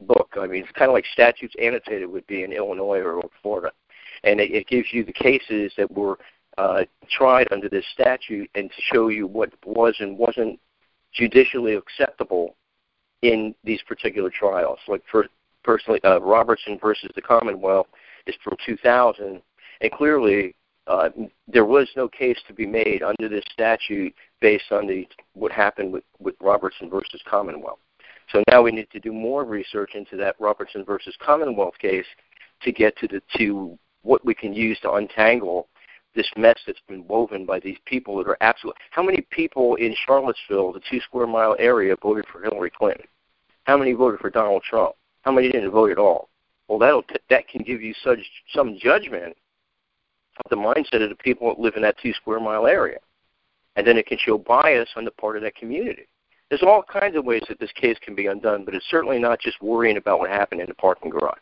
book. 0.00 0.34
I 0.40 0.46
mean, 0.46 0.62
it's 0.62 0.72
kind 0.72 0.88
of 0.88 0.94
like 0.94 1.06
statutes 1.12 1.54
annotated 1.60 2.08
would 2.08 2.26
be 2.26 2.44
in 2.44 2.52
Illinois 2.52 3.00
or 3.00 3.22
Florida. 3.42 3.72
And 4.24 4.40
it, 4.40 4.52
it 4.52 4.66
gives 4.66 4.88
you 4.92 5.04
the 5.04 5.12
cases 5.12 5.72
that 5.76 5.90
were 5.90 6.18
uh, 6.58 6.84
tried 7.10 7.48
under 7.50 7.68
this 7.68 7.84
statute 7.92 8.50
and 8.54 8.70
to 8.70 8.82
show 8.92 9.08
you 9.08 9.26
what 9.26 9.52
was 9.64 9.96
and 10.00 10.18
wasn't 10.18 10.58
judicially 11.12 11.74
acceptable 11.74 12.56
in 13.22 13.54
these 13.64 13.82
particular 13.82 14.30
trials. 14.30 14.78
Like 14.88 15.02
for 15.10 15.26
personally, 15.62 16.02
uh, 16.04 16.20
Robertson 16.20 16.78
versus 16.80 17.10
the 17.14 17.22
Commonwealth 17.22 17.86
is 18.26 18.34
from 18.42 18.56
2000, 18.66 19.40
and 19.80 19.92
clearly 19.92 20.54
uh, 20.86 21.10
there 21.46 21.64
was 21.64 21.88
no 21.96 22.08
case 22.08 22.38
to 22.48 22.52
be 22.52 22.66
made 22.66 23.02
under 23.02 23.28
this 23.28 23.44
statute 23.52 24.14
based 24.40 24.72
on 24.72 24.86
the 24.86 25.06
what 25.34 25.52
happened 25.52 25.92
with, 25.92 26.04
with 26.18 26.34
Robertson 26.40 26.90
versus 26.90 27.22
Commonwealth. 27.28 27.78
So 28.32 28.42
now 28.50 28.62
we 28.62 28.72
need 28.72 28.90
to 28.92 29.00
do 29.00 29.12
more 29.12 29.44
research 29.44 29.94
into 29.94 30.16
that 30.16 30.36
Robertson 30.38 30.84
versus 30.84 31.14
Commonwealth 31.20 31.74
case 31.78 32.06
to 32.62 32.72
get 32.72 32.96
to 32.96 33.06
the 33.06 33.22
to 33.36 33.78
what 34.02 34.24
we 34.24 34.34
can 34.34 34.54
use 34.54 34.80
to 34.80 34.92
untangle 34.92 35.68
this 36.14 36.30
mess 36.36 36.58
that's 36.66 36.80
been 36.88 37.06
woven 37.06 37.44
by 37.44 37.60
these 37.60 37.78
people 37.84 38.16
that 38.16 38.26
are 38.26 38.36
absolute. 38.40 38.76
How 38.90 39.02
many 39.02 39.20
people 39.30 39.76
in 39.76 39.94
Charlottesville, 40.06 40.72
the 40.72 40.80
two 40.90 41.00
square 41.00 41.26
mile 41.26 41.56
area, 41.58 41.94
voted 42.02 42.26
for 42.30 42.42
Hillary 42.42 42.70
Clinton? 42.70 43.06
How 43.64 43.76
many 43.76 43.92
voted 43.92 44.20
for 44.20 44.30
Donald 44.30 44.62
Trump? 44.62 44.94
How 45.22 45.32
many 45.32 45.50
didn't 45.50 45.70
vote 45.70 45.90
at 45.90 45.98
all? 45.98 46.28
Well, 46.68 46.78
that'll 46.78 47.04
that 47.28 47.48
can 47.48 47.62
give 47.62 47.82
you 47.82 47.94
such 48.02 48.18
some 48.54 48.78
judgment 48.78 49.36
of 50.42 50.50
the 50.50 50.56
mindset 50.56 51.02
of 51.02 51.10
the 51.10 51.16
people 51.16 51.48
that 51.48 51.60
live 51.60 51.74
in 51.76 51.82
that 51.82 51.98
two 51.98 52.14
square 52.14 52.40
mile 52.40 52.66
area, 52.66 52.98
and 53.76 53.86
then 53.86 53.98
it 53.98 54.06
can 54.06 54.18
show 54.18 54.38
bias 54.38 54.88
on 54.96 55.04
the 55.04 55.10
part 55.10 55.36
of 55.36 55.42
that 55.42 55.54
community. 55.54 56.06
There's 56.52 56.62
all 56.62 56.82
kinds 56.82 57.16
of 57.16 57.24
ways 57.24 57.40
that 57.48 57.58
this 57.58 57.72
case 57.72 57.96
can 58.04 58.14
be 58.14 58.26
undone, 58.26 58.66
but 58.66 58.74
it's 58.74 58.84
certainly 58.90 59.18
not 59.18 59.40
just 59.40 59.62
worrying 59.62 59.96
about 59.96 60.18
what 60.18 60.28
happened 60.28 60.60
in 60.60 60.68
the 60.68 60.74
parking 60.74 61.08
garage. 61.08 61.38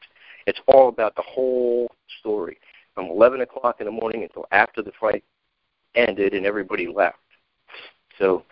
It's 0.46 0.60
all 0.68 0.88
about 0.88 1.16
the 1.16 1.22
whole 1.22 1.90
story 2.20 2.60
from 2.94 3.06
11 3.06 3.40
o'clock 3.40 3.80
in 3.80 3.86
the 3.86 3.90
morning 3.90 4.22
until 4.22 4.46
after 4.52 4.82
the 4.82 4.92
fight 5.00 5.24
ended 5.96 6.32
and 6.32 6.46
everybody 6.46 6.86
left. 6.86 7.18
So, 8.20 8.44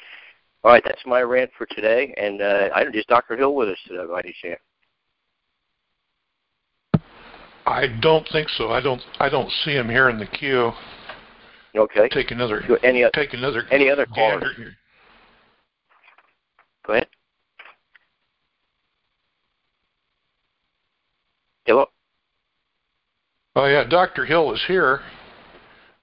all 0.65 0.73
right, 0.73 0.83
that's 0.85 1.07
my 1.07 1.21
rant 1.21 1.49
for 1.57 1.65
today. 1.67 2.13
And 2.17 2.43
uh, 2.43 2.71
I 2.75 2.87
just 2.93 3.07
Dr. 3.07 3.37
Hill 3.37 3.55
with 3.55 3.69
us 3.69 3.79
today, 3.87 4.05
by 4.11 4.19
any 4.19 4.35
chance. 4.43 4.61
I 7.67 7.87
don't 8.03 8.27
think 8.33 8.49
so. 8.49 8.71
I 8.71 8.81
don't. 8.81 9.03
I 9.21 9.29
don't 9.29 9.53
see 9.65 9.77
him 9.77 9.89
here 9.89 10.09
in 10.09 10.19
the 10.19 10.27
queue. 10.27 10.73
Okay. 11.77 12.09
Take 12.09 12.33
another. 12.33 12.65
Any, 12.83 13.05
take 13.15 13.33
another. 13.35 13.63
Any 13.71 13.89
other 13.89 14.07
caller? 14.07 14.51
Go 16.89 16.95
ahead. 16.95 17.07
Hello. 21.67 21.87
Oh 23.55 23.67
yeah, 23.67 23.85
Dr. 23.85 24.25
Hill 24.25 24.53
is 24.55 24.63
here. 24.67 25.01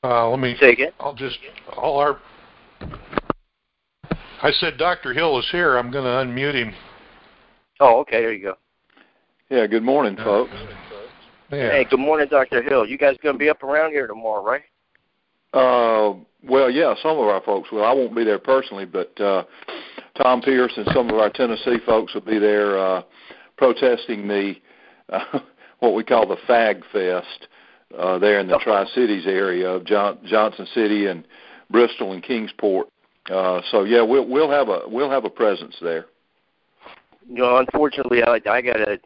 Uh, 0.03 0.29
let 0.29 0.39
me 0.39 0.55
say 0.59 0.71
again. 0.73 0.91
I'll 0.99 1.15
just 1.15 1.39
all 1.75 1.97
our. 1.97 2.19
I 4.43 4.51
said 4.51 4.77
Dr. 4.77 5.13
Hill 5.13 5.39
is 5.39 5.47
here. 5.51 5.77
I'm 5.77 5.89
going 5.89 6.03
to 6.03 6.09
unmute 6.09 6.53
him. 6.53 6.73
Oh, 7.79 7.99
okay. 8.01 8.21
There 8.21 8.33
you 8.33 8.43
go. 8.43 8.57
Yeah. 9.49 9.65
Good 9.65 9.81
morning, 9.81 10.15
folks. 10.17 10.51
Yeah. 11.51 11.71
Hey, 11.71 11.85
good 11.89 11.99
morning, 11.99 12.27
Dr. 12.29 12.61
Hill. 12.61 12.85
You 12.85 12.99
guys 12.99 13.17
going 13.23 13.33
to 13.33 13.39
be 13.39 13.49
up 13.49 13.63
around 13.63 13.91
here 13.91 14.05
tomorrow, 14.05 14.43
right? 14.43 14.63
Uh, 15.53 16.19
well, 16.47 16.69
yeah, 16.69 16.93
some 17.01 17.17
of 17.17 17.27
our 17.27 17.41
folks 17.41 17.71
will. 17.71 17.83
I 17.83 17.93
won't 17.93 18.15
be 18.15 18.23
there 18.23 18.37
personally, 18.37 18.85
but 18.85 19.19
uh, 19.19 19.45
Tom 20.21 20.41
Pierce 20.41 20.73
and 20.77 20.87
some 20.93 21.09
of 21.09 21.15
our 21.15 21.29
Tennessee 21.29 21.77
folks 21.85 22.13
will 22.13 22.21
be 22.21 22.39
there 22.39 22.77
uh, 22.77 23.03
protesting 23.57 24.27
the 24.27 24.53
uh, 25.09 25.39
what 25.79 25.93
we 25.93 26.03
call 26.03 26.27
the 26.27 26.37
Fag 26.47 26.81
Fest 26.91 27.47
uh, 27.97 28.17
there 28.17 28.39
in 28.39 28.47
the 28.47 28.57
Tri 28.59 28.85
Cities 28.93 29.25
area 29.27 29.69
of 29.69 29.85
John, 29.85 30.19
Johnson 30.25 30.67
City 30.73 31.07
and 31.07 31.27
Bristol 31.69 32.13
and 32.13 32.23
Kingsport. 32.23 32.87
Uh, 33.29 33.61
so 33.71 33.83
yeah, 33.83 34.01
we'll 34.01 34.27
we'll 34.27 34.49
have 34.49 34.69
a 34.69 34.81
we'll 34.87 35.09
have 35.09 35.25
a 35.25 35.29
presence 35.29 35.75
there. 35.81 36.05
You 37.27 37.37
know, 37.37 37.57
unfortunately, 37.57 38.21
I, 38.21 38.39
I 38.47 38.61
got 38.61 38.79
a, 38.79 38.99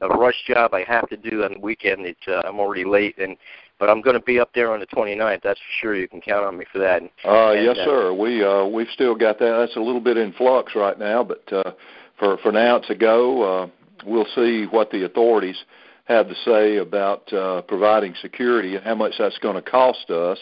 a 0.00 0.08
rush 0.08 0.42
job 0.48 0.72
I 0.72 0.82
have 0.84 1.08
to 1.10 1.16
do 1.16 1.44
on 1.44 1.54
the 1.54 1.60
weekend. 1.60 2.06
It's 2.06 2.26
uh, 2.26 2.40
I'm 2.46 2.58
already 2.58 2.86
late, 2.86 3.18
and 3.18 3.36
but 3.78 3.90
I'm 3.90 4.00
going 4.00 4.14
to 4.14 4.22
be 4.22 4.40
up 4.40 4.50
there 4.54 4.72
on 4.72 4.80
the 4.80 4.86
29th. 4.86 5.42
That's 5.42 5.60
for 5.60 5.72
sure. 5.80 5.96
You 5.96 6.08
can 6.08 6.20
count 6.20 6.44
on 6.44 6.56
me 6.56 6.64
for 6.72 6.78
that. 6.78 7.02
Uh, 7.24 7.52
and, 7.52 7.64
yes, 7.64 7.76
uh, 7.80 7.84
sir. 7.84 8.12
We 8.14 8.44
uh, 8.44 8.64
we've 8.66 8.88
still 8.92 9.14
got 9.14 9.38
that. 9.38 9.56
That's 9.58 9.76
a 9.76 9.80
little 9.80 10.00
bit 10.00 10.16
in 10.16 10.32
flux 10.32 10.74
right 10.74 10.98
now, 10.98 11.22
but 11.22 11.52
uh, 11.52 11.72
for 12.18 12.38
for 12.38 12.52
now 12.52 12.76
it's 12.76 12.90
a 12.90 12.94
go. 12.94 13.42
Uh, 13.42 13.68
we'll 14.06 14.26
see 14.34 14.64
what 14.70 14.90
the 14.90 15.04
authorities 15.04 15.56
have 16.04 16.28
to 16.28 16.34
say 16.44 16.76
about 16.76 17.30
uh, 17.32 17.62
providing 17.62 18.14
security 18.22 18.76
and 18.76 18.84
how 18.84 18.94
much 18.94 19.14
that's 19.18 19.38
going 19.38 19.56
to 19.56 19.70
cost 19.70 20.08
us, 20.10 20.38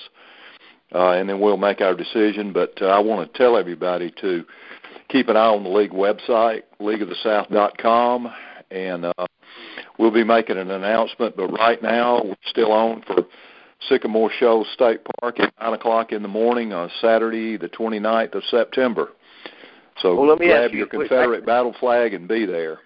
uh, 0.95 1.11
and 1.11 1.29
then 1.29 1.41
we'll 1.41 1.57
make 1.57 1.81
our 1.81 1.95
decision. 1.95 2.53
But 2.53 2.75
uh, 2.81 2.87
I 2.87 2.99
want 2.99 3.31
to 3.33 3.39
tell 3.39 3.57
everybody 3.57 4.13
to 4.21 4.45
keep 5.09 5.29
an 5.29 5.37
eye 5.37 5.47
on 5.47 5.65
the 5.65 5.71
league 5.71 5.93
website, 5.93 6.63
leagueofthesouth.com, 6.81 8.33
and 8.71 9.07
uh, 9.07 9.27
we'll 9.99 10.11
be 10.11 10.25
making 10.25 10.59
an 10.59 10.71
announcement. 10.71 11.37
But 11.37 11.49
right 11.49 11.83
now, 11.83 12.23
we're 12.25 12.35
still 12.47 12.73
on 12.73 13.03
for 13.03 13.25
Sycamore 13.89 14.31
Shoals 14.39 14.69
State 14.73 15.01
Park 15.21 15.41
at 15.41 15.53
9 15.61 15.75
o'clock 15.75 16.13
in 16.13 16.23
the 16.23 16.29
morning 16.29 16.73
on 16.73 16.91
Saturday, 17.01 17.57
the 17.57 17.69
29th 17.69 18.35
of 18.35 18.43
September. 18.51 19.11
So 20.01 20.15
well, 20.17 20.29
let 20.29 20.39
me 20.39 20.47
grab 20.47 20.65
ask 20.65 20.73
you, 20.73 20.79
your 20.79 20.87
Confederate 20.87 21.43
I, 21.43 21.47
battle 21.47 21.75
flag 21.79 22.15
and 22.15 22.27
be 22.27 22.47
there. 22.47 22.79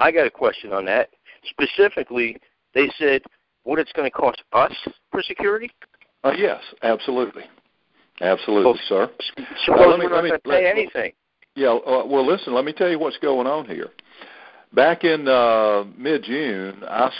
I 0.00 0.10
got 0.10 0.26
a 0.26 0.30
question 0.30 0.72
on 0.72 0.84
that. 0.86 1.10
Specifically, 1.48 2.38
they 2.74 2.90
said 2.98 3.22
what 3.62 3.78
it's 3.78 3.92
going 3.92 4.10
to 4.10 4.16
cost 4.16 4.42
us 4.52 4.72
for 5.10 5.22
security. 5.22 5.70
Uh, 6.22 6.32
yes, 6.36 6.60
absolutely, 6.82 7.44
absolutely, 8.20 8.80
sir. 8.88 9.10
Suppose 9.64 9.94
uh, 9.94 9.96
me, 9.96 10.06
we're 10.06 10.10
not 10.10 10.20
going 10.20 10.32
to 10.32 10.38
pay 10.40 10.64
let, 10.64 10.64
anything. 10.64 11.12
Yeah, 11.54 11.68
uh, 11.68 12.04
well, 12.06 12.26
listen. 12.26 12.54
Let 12.54 12.64
me 12.64 12.72
tell 12.72 12.88
you 12.88 12.98
what's 12.98 13.18
going 13.18 13.46
on 13.46 13.66
here. 13.66 13.90
Back 14.74 15.04
in 15.04 15.28
uh, 15.28 15.84
mid-June, 15.96 16.82
I 16.82 17.10
started 17.10 17.14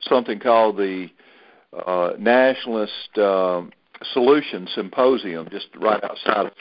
something 0.00 0.40
called 0.40 0.76
the 0.76 1.08
uh, 1.86 2.14
Nationalist 2.18 3.16
uh, 3.16 3.62
Solution 4.12 4.66
Symposium, 4.74 5.48
just 5.50 5.68
right 5.78 6.02
outside 6.02 6.46
of 6.46 6.52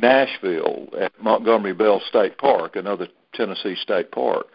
Nashville 0.00 0.86
at 1.00 1.12
Montgomery 1.20 1.74
Bell 1.74 2.00
State 2.08 2.38
Park, 2.38 2.76
another 2.76 3.08
Tennessee 3.34 3.76
state 3.82 4.12
park. 4.12 4.46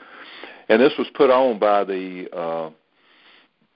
And 0.70 0.82
this 0.82 0.94
was 0.98 1.08
put 1.16 1.30
on 1.30 1.60
by 1.60 1.84
the 1.84 2.28
uh, 2.34 2.70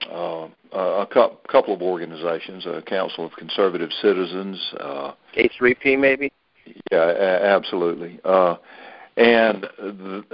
uh, 0.09 0.47
a 0.71 1.07
couple 1.49 1.73
of 1.73 1.81
organizations, 1.81 2.65
a 2.65 2.81
Council 2.81 3.25
of 3.25 3.33
Conservative 3.33 3.89
Citizens, 4.01 4.73
uh, 4.79 5.11
K3P 5.35 5.99
maybe. 5.99 6.31
Yeah, 6.91 7.39
absolutely. 7.41 8.19
Uh, 8.23 8.55
and 9.17 9.67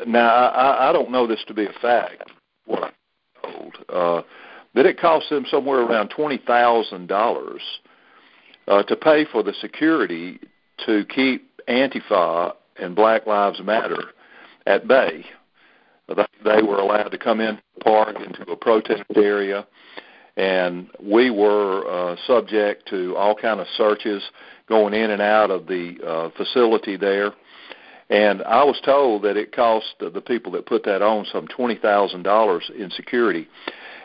now 0.06 0.28
I, 0.30 0.90
I 0.90 0.94
don't 0.94 1.12
know 1.12 1.26
this 1.26 1.44
to 1.48 1.54
be 1.54 1.66
a 1.66 1.74
fact. 1.82 2.30
What 2.66 2.84
I'm 2.84 3.52
told 3.52 3.76
uh, 3.90 4.22
that 4.76 4.86
it 4.86 5.00
cost 5.00 5.30
them 5.30 5.46
somewhere 5.50 5.82
around 5.82 6.10
twenty 6.10 6.38
thousand 6.46 7.08
dollars 7.08 7.62
uh, 8.68 8.84
to 8.84 8.96
pay 8.96 9.26
for 9.32 9.42
the 9.42 9.54
security 9.62 10.40
to 10.86 11.06
keep 11.06 11.50
Antifa 11.68 12.54
and 12.78 12.96
Black 12.96 13.26
Lives 13.26 13.62
Matter 13.64 14.04
at 14.66 14.88
bay. 14.88 15.26
They 16.44 16.62
were 16.62 16.78
allowed 16.78 17.10
to 17.10 17.18
come 17.18 17.40
in 17.40 17.58
the 17.76 17.84
park 17.84 18.18
into 18.20 18.52
a 18.52 18.58
protest 18.58 19.04
area, 19.16 19.66
and 20.36 20.90
we 21.02 21.30
were 21.30 21.88
uh, 21.88 22.16
subject 22.28 22.90
to 22.90 23.16
all 23.16 23.34
kind 23.36 23.62
of 23.62 23.68
searches 23.78 24.22
going 24.68 24.94
in 24.94 25.12
and 25.12 25.22
out 25.22 25.52
of 25.52 25.68
the 25.68 25.96
uh, 26.06 26.30
facility 26.36 26.98
there. 26.98 27.32
And 28.14 28.44
I 28.44 28.64
was 28.64 28.80
told 28.86 29.24
that 29.24 29.38
it 29.38 29.56
cost 29.56 29.96
the 30.00 30.22
people 30.22 30.52
that 30.52 30.68
put 30.68 30.84
that 30.84 31.02
on 31.02 31.26
some 31.32 31.48
twenty 31.48 31.76
thousand 31.76 32.22
dollars 32.22 32.70
in 32.78 32.92
security. 32.92 33.48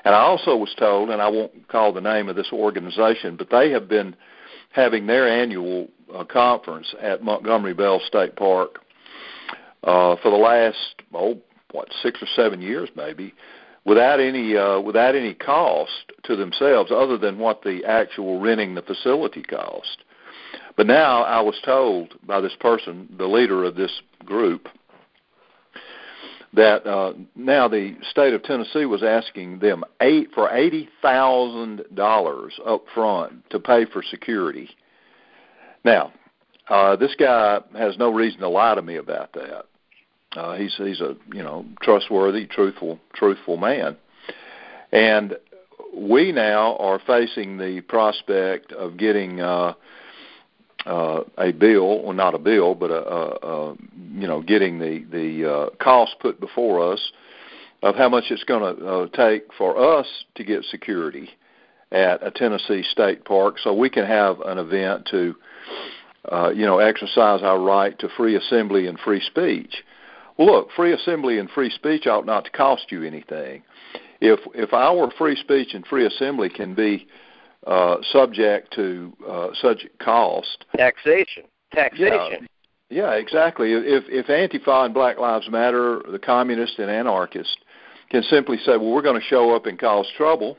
And 0.02 0.14
I 0.14 0.20
also 0.20 0.56
was 0.56 0.74
told, 0.78 1.10
and 1.10 1.20
I 1.20 1.28
won't 1.28 1.68
call 1.68 1.92
the 1.92 2.00
name 2.00 2.30
of 2.30 2.34
this 2.34 2.48
organization, 2.50 3.36
but 3.36 3.50
they 3.50 3.70
have 3.70 3.86
been 3.86 4.16
having 4.70 5.06
their 5.06 5.28
annual 5.28 5.88
uh, 6.14 6.24
conference 6.24 6.94
at 7.02 7.22
Montgomery 7.22 7.74
Bell 7.74 8.00
State 8.06 8.34
Park 8.34 8.78
uh, 9.84 10.16
for 10.22 10.30
the 10.30 10.38
last 10.38 10.94
oh 11.12 11.36
what 11.72 11.88
six 12.02 12.22
or 12.22 12.28
seven 12.34 12.62
years 12.62 12.88
maybe, 12.96 13.34
without 13.84 14.20
any 14.20 14.56
uh, 14.56 14.80
without 14.80 15.16
any 15.16 15.34
cost 15.34 16.12
to 16.24 16.34
themselves 16.34 16.90
other 16.90 17.18
than 17.18 17.38
what 17.38 17.60
the 17.60 17.84
actual 17.86 18.40
renting 18.40 18.74
the 18.74 18.80
facility 18.80 19.42
cost. 19.42 19.98
But 20.78 20.86
now 20.86 21.24
I 21.24 21.40
was 21.40 21.60
told 21.64 22.14
by 22.24 22.40
this 22.40 22.54
person, 22.60 23.12
the 23.18 23.26
leader 23.26 23.64
of 23.64 23.74
this 23.74 24.00
group, 24.24 24.68
that 26.52 26.86
uh, 26.86 27.14
now 27.34 27.66
the 27.66 27.96
state 28.08 28.32
of 28.32 28.44
Tennessee 28.44 28.84
was 28.84 29.02
asking 29.02 29.58
them 29.58 29.82
eight 30.00 30.28
for 30.32 30.48
eighty 30.54 30.88
thousand 31.02 31.82
dollars 31.94 32.60
up 32.64 32.84
front 32.94 33.50
to 33.50 33.58
pay 33.58 33.86
for 33.86 34.04
security. 34.04 34.70
Now, 35.84 36.12
uh, 36.68 36.94
this 36.94 37.16
guy 37.18 37.58
has 37.76 37.98
no 37.98 38.10
reason 38.12 38.38
to 38.40 38.48
lie 38.48 38.76
to 38.76 38.82
me 38.82 38.96
about 38.96 39.32
that. 39.32 39.66
Uh, 40.36 40.54
he's 40.54 40.76
he's 40.76 41.00
a 41.00 41.16
you 41.34 41.42
know 41.42 41.66
trustworthy, 41.82 42.46
truthful, 42.46 43.00
truthful 43.14 43.56
man, 43.56 43.96
and 44.92 45.36
we 45.92 46.30
now 46.30 46.76
are 46.76 47.00
facing 47.04 47.58
the 47.58 47.80
prospect 47.88 48.70
of 48.72 48.96
getting 48.96 49.40
uh, 49.40 49.74
uh, 50.88 51.22
a 51.36 51.52
bill, 51.52 52.00
or 52.04 52.14
not 52.14 52.34
a 52.34 52.38
bill, 52.38 52.74
but 52.74 52.90
a, 52.90 53.06
a, 53.06 53.26
a 53.46 53.76
you 54.14 54.26
know, 54.26 54.42
getting 54.42 54.78
the 54.78 55.04
the 55.10 55.50
uh, 55.50 55.70
cost 55.76 56.16
put 56.20 56.40
before 56.40 56.92
us 56.92 57.12
of 57.82 57.94
how 57.94 58.08
much 58.08 58.24
it's 58.30 58.44
going 58.44 58.76
to 58.76 58.86
uh, 58.86 59.06
take 59.08 59.44
for 59.56 59.78
us 59.98 60.06
to 60.34 60.42
get 60.44 60.64
security 60.64 61.28
at 61.92 62.26
a 62.26 62.30
Tennessee 62.30 62.82
state 62.82 63.24
park, 63.24 63.56
so 63.62 63.72
we 63.72 63.90
can 63.90 64.04
have 64.04 64.40
an 64.40 64.58
event 64.58 65.06
to, 65.10 65.34
uh, 66.30 66.50
you 66.50 66.66
know, 66.66 66.78
exercise 66.78 67.42
our 67.42 67.60
right 67.60 67.98
to 67.98 68.08
free 68.16 68.36
assembly 68.36 68.86
and 68.86 68.98
free 68.98 69.20
speech. 69.20 69.84
Well, 70.36 70.48
look, 70.48 70.68
free 70.74 70.92
assembly 70.92 71.38
and 71.38 71.50
free 71.50 71.70
speech 71.70 72.06
ought 72.06 72.26
not 72.26 72.44
to 72.44 72.50
cost 72.50 72.90
you 72.90 73.02
anything. 73.02 73.62
If 74.20 74.40
if 74.54 74.72
our 74.72 75.10
free 75.18 75.36
speech 75.36 75.74
and 75.74 75.86
free 75.86 76.06
assembly 76.06 76.48
can 76.48 76.74
be 76.74 77.06
subject 78.12 78.72
to 78.74 79.12
uh, 79.28 79.48
such 79.60 79.86
cost. 79.98 80.64
Taxation. 80.76 81.44
Taxation. 81.72 82.48
Yeah, 82.90 83.10
yeah, 83.10 83.12
exactly. 83.14 83.72
If 83.72 84.04
if 84.08 84.26
Antifa 84.26 84.86
and 84.86 84.94
Black 84.94 85.18
Lives 85.18 85.48
Matter, 85.50 86.00
the 86.10 86.18
communists 86.18 86.78
and 86.78 86.90
anarchists, 86.90 87.56
can 88.10 88.22
simply 88.22 88.56
say, 88.58 88.76
"Well, 88.76 88.90
we're 88.90 89.02
going 89.02 89.20
to 89.20 89.26
show 89.26 89.54
up 89.54 89.66
and 89.66 89.78
cause 89.78 90.06
trouble," 90.16 90.56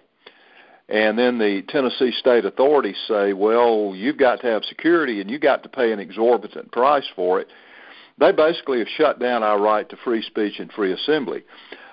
and 0.87 1.17
then 1.17 1.39
the 1.39 1.63
Tennessee 1.69 2.11
state 2.11 2.45
authorities 2.45 2.97
say, 3.07 3.33
"Well, 3.33 3.93
you've 3.95 4.17
got 4.17 4.41
to 4.41 4.47
have 4.47 4.63
security 4.65 5.21
and 5.21 5.29
you 5.29 5.39
got 5.39 5.63
to 5.63 5.69
pay 5.69 5.91
an 5.91 5.99
exorbitant 5.99 6.71
price 6.71 7.07
for 7.15 7.39
it," 7.39 7.47
they 8.19 8.31
basically 8.31 8.79
have 8.79 8.89
shut 8.89 9.19
down 9.19 9.41
our 9.41 9.59
right 9.59 9.89
to 9.89 9.97
free 9.97 10.21
speech 10.21 10.59
and 10.59 10.71
free 10.71 10.93
assembly. 10.93 11.43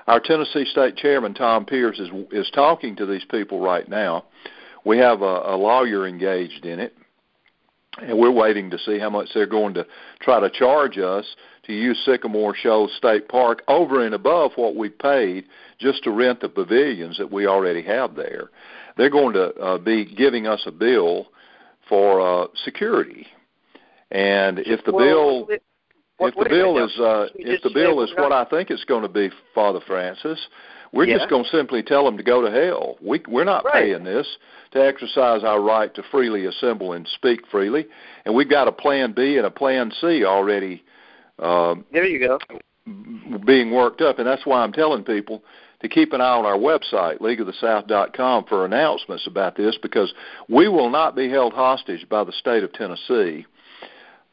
Our 0.06 0.20
Tennessee 0.20 0.66
State 0.66 0.96
Chairman 0.96 1.32
Tom 1.32 1.64
Pierce 1.64 1.98
is 1.98 2.10
is 2.30 2.50
talking 2.50 2.96
to 2.96 3.06
these 3.06 3.24
people 3.24 3.60
right 3.60 3.88
now 3.88 4.24
we 4.86 4.98
have 4.98 5.20
a, 5.20 5.42
a 5.46 5.56
lawyer 5.56 6.06
engaged 6.06 6.64
in 6.64 6.78
it, 6.78 6.96
and 8.00 8.16
we're 8.16 8.30
waiting 8.30 8.70
to 8.70 8.78
see 8.78 9.00
how 9.00 9.10
much 9.10 9.28
they're 9.34 9.44
going 9.44 9.74
to 9.74 9.84
try 10.20 10.38
to 10.38 10.48
charge 10.48 10.96
us 10.96 11.26
to 11.64 11.72
use 11.72 12.00
Sycamore 12.06 12.54
Shoals 12.54 12.94
State 12.96 13.28
Park 13.28 13.62
over 13.66 14.06
and 14.06 14.14
above 14.14 14.52
what 14.54 14.76
we 14.76 14.88
paid 14.88 15.46
just 15.80 16.04
to 16.04 16.12
rent 16.12 16.40
the 16.40 16.48
pavilions 16.48 17.18
that 17.18 17.32
we 17.32 17.48
already 17.48 17.82
have 17.82 18.14
there. 18.14 18.50
They're 18.96 19.10
going 19.10 19.34
to 19.34 19.52
uh, 19.56 19.78
be 19.78 20.04
giving 20.04 20.46
us 20.46 20.62
a 20.66 20.72
bill 20.72 21.26
for 21.88 22.20
uh, 22.20 22.46
security, 22.64 23.26
and 24.12 24.60
if 24.60 24.84
the 24.84 24.92
well, 24.92 25.46
bill 25.46 25.58
if 26.20 26.34
the 26.34 26.48
bill 26.48 26.84
is 26.84 26.96
uh, 27.00 27.26
if 27.34 27.60
the 27.62 27.70
bill 27.74 28.02
is 28.04 28.10
what 28.16 28.30
I 28.30 28.44
think 28.44 28.70
it's 28.70 28.84
going 28.84 29.02
to 29.02 29.08
be, 29.08 29.30
Father 29.52 29.80
Francis, 29.84 30.38
we're 30.92 31.04
yeah. 31.04 31.18
just 31.18 31.28
going 31.28 31.44
to 31.44 31.50
simply 31.50 31.82
tell 31.82 32.04
them 32.04 32.16
to 32.16 32.22
go 32.22 32.40
to 32.40 32.50
hell. 32.50 32.96
We 33.02 33.22
we're 33.28 33.44
not 33.44 33.64
right. 33.64 33.74
paying 33.74 34.04
this 34.04 34.26
to 34.76 34.86
exercise 34.86 35.42
our 35.44 35.60
right 35.60 35.94
to 35.94 36.02
freely 36.10 36.46
assemble 36.46 36.92
and 36.92 37.06
speak 37.08 37.40
freely, 37.50 37.86
and 38.24 38.34
we've 38.34 38.50
got 38.50 38.68
a 38.68 38.72
Plan 38.72 39.12
B 39.12 39.36
and 39.36 39.46
a 39.46 39.50
Plan 39.50 39.92
C 40.00 40.24
already. 40.24 40.82
Uh, 41.38 41.76
there 41.92 42.06
you 42.06 42.18
go. 42.18 42.38
Being 43.44 43.72
worked 43.72 44.00
up, 44.00 44.18
and 44.18 44.26
that's 44.26 44.46
why 44.46 44.62
I'm 44.62 44.72
telling 44.72 45.02
people 45.02 45.42
to 45.80 45.88
keep 45.88 46.12
an 46.12 46.20
eye 46.20 46.36
on 46.36 46.46
our 46.46 46.56
website, 46.56 47.20
leagueofthesouth.com, 47.20 48.44
for 48.44 48.64
announcements 48.64 49.26
about 49.26 49.56
this, 49.56 49.76
because 49.82 50.12
we 50.48 50.68
will 50.68 50.88
not 50.88 51.14
be 51.14 51.28
held 51.28 51.52
hostage 51.52 52.08
by 52.08 52.24
the 52.24 52.32
state 52.32 52.62
of 52.62 52.72
Tennessee 52.72 53.44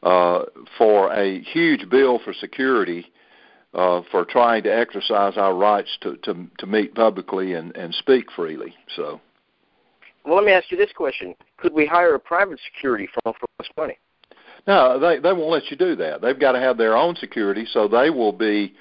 uh, 0.02 0.44
for 0.78 1.12
a 1.12 1.40
huge 1.42 1.88
bill 1.90 2.20
for 2.24 2.32
security 2.32 3.06
uh, 3.74 4.02
for 4.10 4.24
trying 4.24 4.62
to 4.62 4.74
exercise 4.74 5.36
our 5.36 5.54
rights 5.54 5.90
to, 6.00 6.16
to, 6.18 6.46
to 6.58 6.66
meet 6.66 6.94
publicly 6.94 7.54
and, 7.54 7.76
and 7.76 7.94
speak 7.94 8.30
freely. 8.34 8.74
So. 8.94 9.20
Well, 10.24 10.36
let 10.36 10.44
me 10.44 10.52
ask 10.52 10.70
you 10.70 10.76
this 10.76 10.92
question: 10.94 11.34
Could 11.58 11.72
we 11.72 11.86
hire 11.86 12.14
a 12.14 12.20
private 12.20 12.58
security 12.72 13.08
firm 13.12 13.34
for 13.38 13.46
less 13.58 13.68
money? 13.76 13.98
No, 14.66 14.98
they 14.98 15.18
they 15.18 15.32
won't 15.32 15.50
let 15.50 15.70
you 15.70 15.76
do 15.76 15.94
that. 15.96 16.22
They've 16.22 16.38
got 16.38 16.52
to 16.52 16.60
have 16.60 16.78
their 16.78 16.96
own 16.96 17.16
security, 17.16 17.66
so 17.70 17.86
they 17.86 18.10
will 18.10 18.32
be 18.32 18.74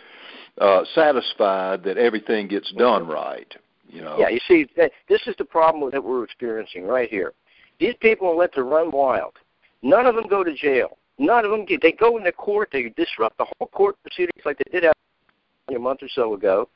uh, 0.60 0.84
satisfied 0.96 1.84
that 1.84 1.98
everything 1.98 2.48
gets 2.48 2.72
done 2.74 3.08
right. 3.08 3.54
You 3.90 4.02
know. 4.02 4.18
Yeah, 4.18 4.30
you 4.30 4.40
see, 4.48 4.66
that, 4.76 4.92
this 5.08 5.22
is 5.28 5.36
the 5.38 5.46
problem 5.46 5.92
that 5.92 6.04
we're 6.04 6.24
experiencing 6.24 6.86
right 6.86 7.10
here. 7.10 7.34
These 7.80 7.96
people 8.00 8.28
are 8.30 8.36
let 8.36 8.54
to 8.56 8.64
run 8.64 8.92
wild. 8.92 9.34
None 9.84 10.06
of 10.06 10.16
them 10.16 10.28
go 10.28 10.44
to 10.44 10.54
jail. 10.54 10.98
None 11.20 11.46
of 11.46 11.52
them 11.52 11.66
get. 11.66 11.82
They 11.82 11.92
go 11.92 12.18
into 12.18 12.32
court. 12.32 12.70
They 12.72 12.92
disrupt 12.96 13.38
the 13.38 13.46
whole 13.46 13.68
court 13.68 13.98
proceedings 14.02 14.42
like 14.46 14.58
they 14.58 14.80
did 14.80 14.86
a 14.86 15.80
month 15.80 16.02
or 16.02 16.10
so 16.10 16.34
ago, 16.34 16.70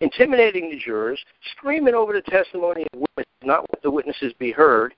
intimidating 0.00 0.70
the 0.70 0.78
jurors, 0.78 1.20
screaming 1.52 1.94
over 1.94 2.12
the 2.12 2.22
testimony 2.22 2.86
of 2.92 3.00
witnesses, 3.00 3.32
not 3.42 3.66
let 3.72 3.82
the 3.82 3.90
witnesses 3.90 4.32
be 4.38 4.50
heard, 4.50 4.94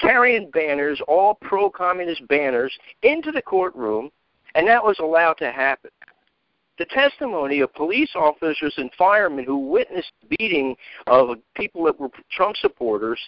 carrying 0.00 0.50
banners, 0.50 1.00
all 1.06 1.34
pro-communist 1.42 2.26
banners, 2.28 2.72
into 3.02 3.30
the 3.30 3.42
courtroom, 3.42 4.10
and 4.54 4.66
that 4.66 4.84
was 4.84 4.98
allowed 4.98 5.34
to 5.34 5.50
happen. 5.50 5.90
The 6.78 6.86
testimony 6.86 7.60
of 7.60 7.72
police 7.74 8.10
officers 8.16 8.74
and 8.76 8.90
firemen 8.98 9.44
who 9.44 9.58
witnessed 9.58 10.10
the 10.22 10.36
beating 10.36 10.76
of 11.06 11.36
people 11.54 11.84
that 11.84 11.98
were 11.98 12.10
Trump 12.32 12.56
supporters 12.56 13.20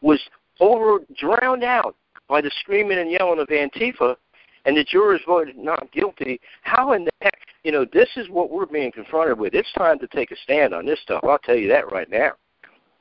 was 0.00 0.20
over 0.60 1.00
drowned 1.18 1.64
out 1.64 1.96
by 2.28 2.40
the 2.40 2.52
screaming 2.60 2.98
and 2.98 3.10
yelling 3.10 3.40
of 3.40 3.48
Antifa 3.48 4.16
and 4.64 4.76
the 4.76 4.84
jurors 4.84 5.20
voted 5.26 5.56
not 5.58 5.90
guilty, 5.92 6.40
how 6.62 6.92
in 6.92 7.04
the 7.04 7.10
heck, 7.20 7.38
you 7.64 7.72
know, 7.72 7.86
this 7.92 8.10
is 8.16 8.28
what 8.28 8.50
we're 8.50 8.66
being 8.66 8.92
confronted 8.92 9.38
with. 9.38 9.54
It's 9.54 9.72
time 9.72 9.98
to 9.98 10.06
take 10.06 10.30
a 10.30 10.36
stand 10.36 10.74
on 10.74 10.86
this 10.86 11.00
stuff. 11.00 11.24
I'll 11.24 11.38
tell 11.38 11.56
you 11.56 11.68
that 11.68 11.90
right 11.90 12.08
now. 12.10 12.32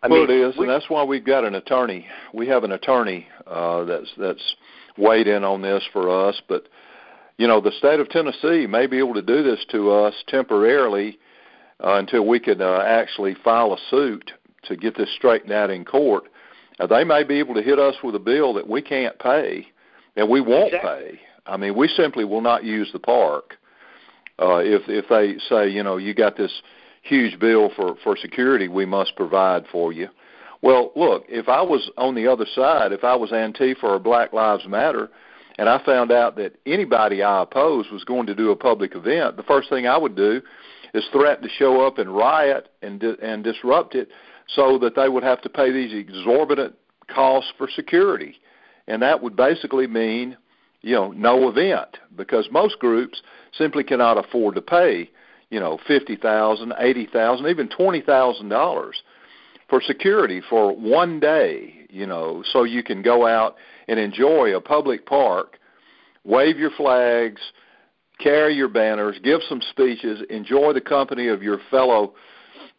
I 0.02 0.08
well, 0.08 0.26
mean, 0.26 0.32
it 0.32 0.50
is, 0.50 0.58
we, 0.58 0.64
and 0.66 0.70
that's 0.70 0.90
why 0.90 1.04
we've 1.04 1.26
got 1.26 1.46
an 1.46 1.56
attorney. 1.56 2.08
We 2.34 2.48
have 2.48 2.64
an 2.64 2.72
attorney 2.72 3.28
uh, 3.46 3.84
that's 3.84 4.12
that's 4.18 4.56
weighed 4.98 5.28
in 5.28 5.44
on 5.44 5.62
this 5.62 5.84
for 5.94 6.10
us. 6.28 6.42
But 6.48 6.68
you 7.38 7.48
know, 7.48 7.62
the 7.62 7.72
state 7.72 8.00
of 8.00 8.10
Tennessee 8.10 8.66
may 8.68 8.88
be 8.88 8.98
able 9.00 9.14
to 9.14 9.22
do 9.22 9.44
this 9.44 9.66
to 9.72 9.92
us 9.92 10.14
temporarily 10.28 11.20
uh, 11.84 11.96
until 11.96 12.26
we 12.26 12.40
can 12.40 12.62
uh, 12.62 12.84
actually 12.86 13.36
file 13.44 13.74
a 13.74 13.78
suit 13.90 14.32
to 14.64 14.76
get 14.76 14.98
this 14.98 15.10
straightened 15.16 15.52
out 15.52 15.70
in 15.70 15.84
court. 15.84 16.24
Uh, 16.80 16.88
they 16.88 17.04
may 17.04 17.24
be 17.24 17.40
able 17.40 17.54
to 17.54 17.62
hit 17.62 17.80
us 17.80 17.96
with 18.04 18.16
a 18.16 18.20
bill 18.20 18.54
that 18.54 18.68
we 18.68 18.82
can't 18.82 19.18
pay 19.20 19.68
and 20.16 20.30
we 20.30 20.42
won't 20.42 20.74
exactly. 20.74 21.12
pay 21.14 21.20
I 21.46 21.58
mean, 21.58 21.76
we 21.76 21.88
simply 21.90 22.24
will 22.24 22.42
not 22.42 22.64
use 22.64 22.90
the 22.94 23.00
park 23.00 23.58
uh, 24.40 24.58
if 24.58 24.84
if 24.88 25.06
they 25.10 25.38
say, 25.50 25.70
you 25.70 25.84
know, 25.84 25.98
you 25.98 26.14
got 26.14 26.38
this 26.38 26.62
huge 27.02 27.40
bill 27.40 27.70
for 27.76 27.96
for 28.04 28.18
security 28.18 28.68
we 28.68 28.86
must 28.86 29.16
provide 29.16 29.66
for 29.72 29.92
you. 29.92 30.08
Well, 30.62 30.92
look, 30.96 31.26
if 31.28 31.50
I 31.50 31.62
was 31.62 31.92
on 31.98 32.16
the 32.16 32.28
other 32.28 32.46
side, 32.56 32.94
if 32.94 33.04
I 33.04 33.16
was 33.16 33.32
Antifa 33.32 33.84
or 33.84 34.00
Black 34.00 34.32
Lives 34.32 34.66
Matter, 34.66 35.10
and 35.58 35.68
I 35.68 35.84
found 35.84 36.12
out 36.12 36.38
that 36.38 36.56
anybody 36.66 37.22
I 37.22 37.42
opposed 37.44 37.92
was 37.92 38.06
going 38.06 38.28
to 38.28 38.36
do 38.36 38.52
a 38.52 38.56
public 38.56 38.96
event, 38.96 39.36
the 39.36 39.44
first 39.44 39.70
thing 39.70 39.88
I 39.88 39.98
would 39.98 40.16
do 40.16 40.42
is 40.94 41.04
threaten 41.12 41.44
to 41.44 41.50
show 41.50 41.86
up 41.86 41.98
and 41.98 42.16
riot 42.16 42.70
and 42.82 43.00
di- 43.00 43.18
and 43.22 43.44
disrupt 43.44 43.94
it, 43.94 44.08
so 44.48 44.78
that 44.80 44.96
they 44.96 45.10
would 45.10 45.24
have 45.24 45.42
to 45.42 45.50
pay 45.50 45.72
these 45.72 45.94
exorbitant 45.94 46.76
costs 47.14 47.52
for 47.58 47.68
security, 47.70 48.36
and 48.88 49.02
that 49.02 49.22
would 49.22 49.36
basically 49.36 49.88
mean, 49.88 50.38
you 50.84 50.94
know, 50.94 51.12
no 51.12 51.50
event 51.50 51.98
because 52.16 52.48
most 52.52 52.78
groups 52.78 53.22
simply 53.58 53.84
cannot 53.84 54.24
afford 54.24 54.56
to 54.56 54.62
pay, 54.62 55.10
you 55.50 55.60
know, 55.60 55.80
fifty 55.88 56.16
thousand, 56.16 56.74
eighty 56.78 57.08
thousand, 57.08 57.48
even 57.48 57.70
twenty 57.70 58.02
thousand 58.02 58.50
dollars 58.50 59.02
for 59.70 59.82
security 59.82 60.42
for 60.50 60.76
one 60.76 61.20
day, 61.20 61.74
you 61.90 62.06
know, 62.06 62.44
so 62.52 62.64
you 62.64 62.84
can 62.84 63.02
go 63.02 63.26
out 63.26 63.56
and 63.88 63.98
enjoy 63.98 64.56
a 64.56 64.62
public 64.62 65.06
park, 65.06 65.58
wave 66.24 66.60
your 66.60 66.72
flags, 66.72 67.42
carry 68.20 68.54
your 68.54 68.68
banners, 68.68 69.18
give 69.24 69.40
some 69.48 69.62
speeches, 69.72 70.22
enjoy 70.30 70.74
the 70.74 70.82
company 70.82 71.30
of 71.30 71.42
your 71.42 71.60
fellow, 71.72 72.14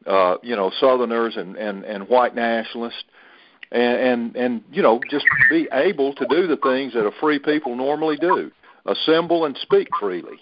uh, 0.07 0.37
you 0.43 0.55
know, 0.55 0.71
Southerners 0.79 1.37
and 1.37 1.57
and 1.57 1.85
and 1.85 2.07
white 2.09 2.35
nationalists, 2.35 3.05
and 3.75 3.99
and 3.99 4.37
and 4.37 4.63
you 4.71 4.83
know, 4.83 5.01
just 5.11 5.27
be 5.51 5.69
able 5.73 6.15
to 6.15 6.27
do 6.29 6.47
the 6.47 6.57
things 6.57 6.95
that 6.95 7.05
a 7.05 7.11
free 7.21 7.39
people 7.39 7.77
normally 7.77 8.17
do, 8.17 8.51
assemble 8.87 9.45
and 9.45 9.57
speak 9.59 9.89
freely. 10.01 10.39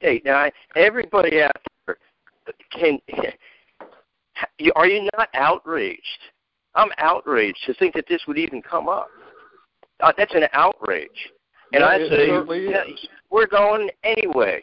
Hey, 0.00 0.20
now 0.24 0.50
everybody 0.76 1.42
out 1.42 1.56
there 1.86 1.96
can. 2.72 2.98
Are 4.76 4.86
you 4.86 5.08
not 5.16 5.28
outraged? 5.34 6.02
I'm 6.74 6.90
outraged 6.98 7.58
to 7.66 7.74
think 7.74 7.94
that 7.94 8.06
this 8.08 8.22
would 8.26 8.38
even 8.38 8.60
come 8.60 8.88
up. 8.88 9.08
Uh, 10.00 10.12
that's 10.16 10.34
an 10.34 10.44
outrage. 10.52 11.30
And 11.72 11.80
yeah, 11.80 11.86
I 11.86 11.98
say, 11.98 12.26
certainly 12.28 12.70
yeah, 12.70 12.82
we're 13.30 13.46
going 13.46 13.90
anyway. 14.04 14.62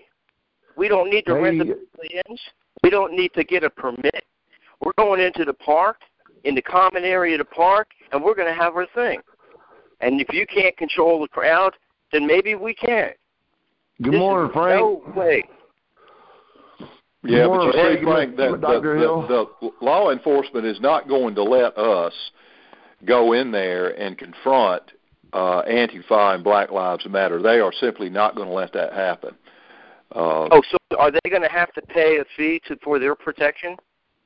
We 0.77 0.87
don't 0.87 1.09
need 1.09 1.25
to 1.25 1.35
Hey. 1.35 1.41
rent 1.41 1.59
the 1.59 1.65
pavilions. 1.65 2.41
We 2.83 2.89
don't 2.89 3.13
need 3.13 3.33
to 3.33 3.43
get 3.43 3.63
a 3.63 3.69
permit. 3.69 4.23
We're 4.81 4.93
going 4.97 5.21
into 5.21 5.45
the 5.45 5.53
park, 5.53 5.97
in 6.45 6.55
the 6.55 6.61
common 6.61 7.03
area 7.03 7.33
of 7.35 7.39
the 7.39 7.45
park, 7.45 7.89
and 8.11 8.23
we're 8.23 8.35
going 8.35 8.47
to 8.47 8.53
have 8.53 8.75
our 8.75 8.87
thing. 8.95 9.19
And 9.99 10.21
if 10.21 10.31
you 10.31 10.45
can't 10.45 10.77
control 10.77 11.19
the 11.21 11.27
crowd, 11.27 11.73
then 12.11 12.25
maybe 12.25 12.55
we 12.55 12.73
can't. 12.73 13.15
Good 14.01 14.13
This 14.13 14.19
morning, 14.19 14.51
Frank. 14.53 14.79
No 14.79 15.13
way. 15.15 15.43
Yeah, 17.23 17.47
but 17.47 17.63
you 17.63 17.71
see, 17.71 18.03
Frank, 18.03 18.37
that 18.37 18.51
with 18.51 18.61
the, 18.61 18.79
the, 19.27 19.47
the 19.61 19.71
law 19.81 20.11
enforcement 20.11 20.65
is 20.65 20.79
not 20.79 21.07
going 21.07 21.33
to 21.35 21.43
let 21.43 21.75
us 21.75 22.13
go 23.03 23.33
in 23.33 23.51
there 23.51 23.99
and 23.99 24.15
confront 24.15 24.83
uh, 25.33 25.63
Antifa 25.63 26.35
and 26.35 26.43
Black 26.43 26.71
Lives 26.71 27.07
Matter. 27.09 27.41
They 27.41 27.59
are 27.59 27.73
simply 27.79 28.09
not 28.09 28.35
going 28.35 28.47
to 28.47 28.53
let 28.53 28.73
that 28.73 28.93
happen. 28.93 29.35
Uh, 30.13 30.47
Oh, 30.51 30.61
so 30.69 30.77
are 30.97 31.09
they 31.09 31.29
going 31.29 31.41
to 31.41 31.49
have 31.49 31.73
to 31.73 31.81
pay 31.81 32.19
a 32.19 32.25
fee 32.37 32.61
to 32.67 32.77
for 32.83 32.99
their 32.99 33.15
protection? 33.15 33.75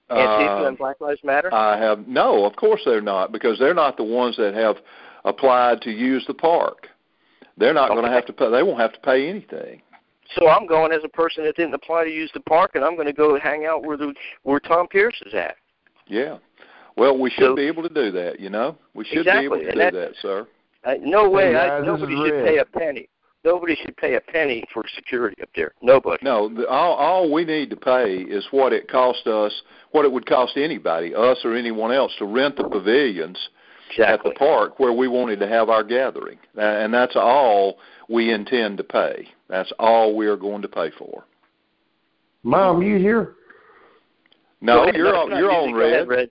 Antifa 0.10 0.64
uh, 0.64 0.68
and 0.68 0.78
Black 0.78 1.00
Lives 1.02 1.22
Matter. 1.24 1.54
I 1.54 1.78
have 1.78 2.08
no, 2.08 2.46
of 2.46 2.56
course 2.56 2.82
they're 2.86 3.02
not, 3.02 3.32
because 3.32 3.60
they're 3.60 3.74
not 3.74 3.98
the 3.98 4.04
ones 4.04 4.36
that 4.38 4.54
have 4.54 4.78
applied 5.26 5.82
to 5.82 5.92
use 5.92 6.24
the 6.28 6.34
park. 6.34 6.88
They're 7.58 7.74
not 7.74 7.90
going 7.90 8.06
to 8.06 8.12
have 8.12 8.26
to 8.28 8.34
pay. 8.34 8.50
They 8.50 8.64
won't 8.64 8.80
have 8.80 8.94
to 8.94 9.00
pay 9.02 9.28
anything. 9.30 9.82
So 10.36 10.48
I'm 10.48 10.66
going 10.68 10.92
as 10.92 11.02
a 11.04 11.10
person 11.10 11.44
that 11.44 11.56
didn't 11.56 11.74
apply 11.74 12.04
to 12.06 12.10
use 12.10 12.30
the 12.34 12.40
park, 12.42 12.72
and 12.76 12.84
I'm 12.84 12.96
going 12.96 13.08
to 13.08 13.14
go 13.14 13.38
hang 13.40 13.66
out 13.66 13.84
where 13.84 13.98
the 13.98 14.14
where 14.44 14.60
Tom 14.60 14.88
Pierce 14.88 15.20
is 15.26 15.34
at. 15.34 15.56
Yeah. 16.08 16.38
Well, 16.96 17.18
we 17.18 17.30
should 17.30 17.44
So- 17.44 17.56
be 17.56 17.64
able 17.64 17.84
to 17.84 17.90
do 17.94 18.12
that. 18.12 18.40
You 18.40 18.50
know, 18.50 18.78
we 18.94 19.06
should 19.06 19.20
Exactly, 19.20 19.42
be 19.42 19.46
able 19.46 19.58
to 19.58 19.64
and 19.64 19.74
do 19.74 19.80
that- 19.80 19.94
that, 19.94 20.16
sir. 20.22 20.48
Uh, 20.86 20.94
no 21.02 21.30
way. 21.30 21.52
Hey, 21.52 21.56
I, 21.58 21.68
guys, 21.68 21.82
this 21.82 21.88
nobody 21.88 22.16
should 22.16 22.34
Red. 22.36 22.46
pay 22.46 22.58
a 22.60 22.66
penny. 22.66 23.10
Nobody 23.46 23.76
should 23.76 23.96
pay 23.98 24.16
a 24.16 24.22
penny 24.22 24.64
for 24.74 24.84
security 24.96 25.42
up 25.42 25.50
there. 25.56 25.72
Nobody. 25.82 26.24
No, 26.24 26.50
the, 26.54 26.68
all, 26.68 26.94
all 26.96 27.32
we 27.32 27.46
need 27.46 27.70
to 27.70 27.78
pay 27.78 28.16
is 28.18 28.46
what 28.52 28.74
it 28.74 28.90
cost 28.90 29.28
us, 29.28 29.54
what 29.92 30.04
it 30.04 30.12
would 30.12 30.26
cost 30.26 30.58
anybody, 30.58 31.16
us 31.16 31.38
or 31.46 31.56
anyone 31.56 31.92
else, 31.94 32.12
to 32.20 32.26
rent 32.26 32.58
the 32.58 32.66
pavilions 32.68 33.38
exactly. 33.92 34.32
at 34.32 34.34
the 34.36 34.38
park 34.38 34.80
where 34.80 34.92
we 34.92 35.08
wanted 35.08 35.40
to 35.40 35.48
have 35.48 35.70
our 35.70 35.84
gathering, 35.84 36.38
and 36.58 36.94
that's 36.94 37.16
all 37.16 37.78
we 38.10 38.32
intend 38.34 38.78
to 38.78 38.84
pay. 38.84 39.28
That's 39.48 39.72
all 39.80 40.16
we 40.18 40.28
are 40.28 40.38
going 40.38 40.62
to 40.62 40.68
pay 40.68 40.92
for. 40.98 41.24
Mom, 42.44 42.82
you 42.82 42.98
here? 42.98 43.36
No, 44.62 44.84
ahead. 44.84 44.96
you're 44.96 45.14
No, 45.14 45.22
on, 45.22 45.30
no, 45.30 45.38
you're 45.38 45.52
you- 45.52 45.58
on 45.58 45.72
go 45.72 45.80
ahead, 45.80 46.08
red. 46.08 46.30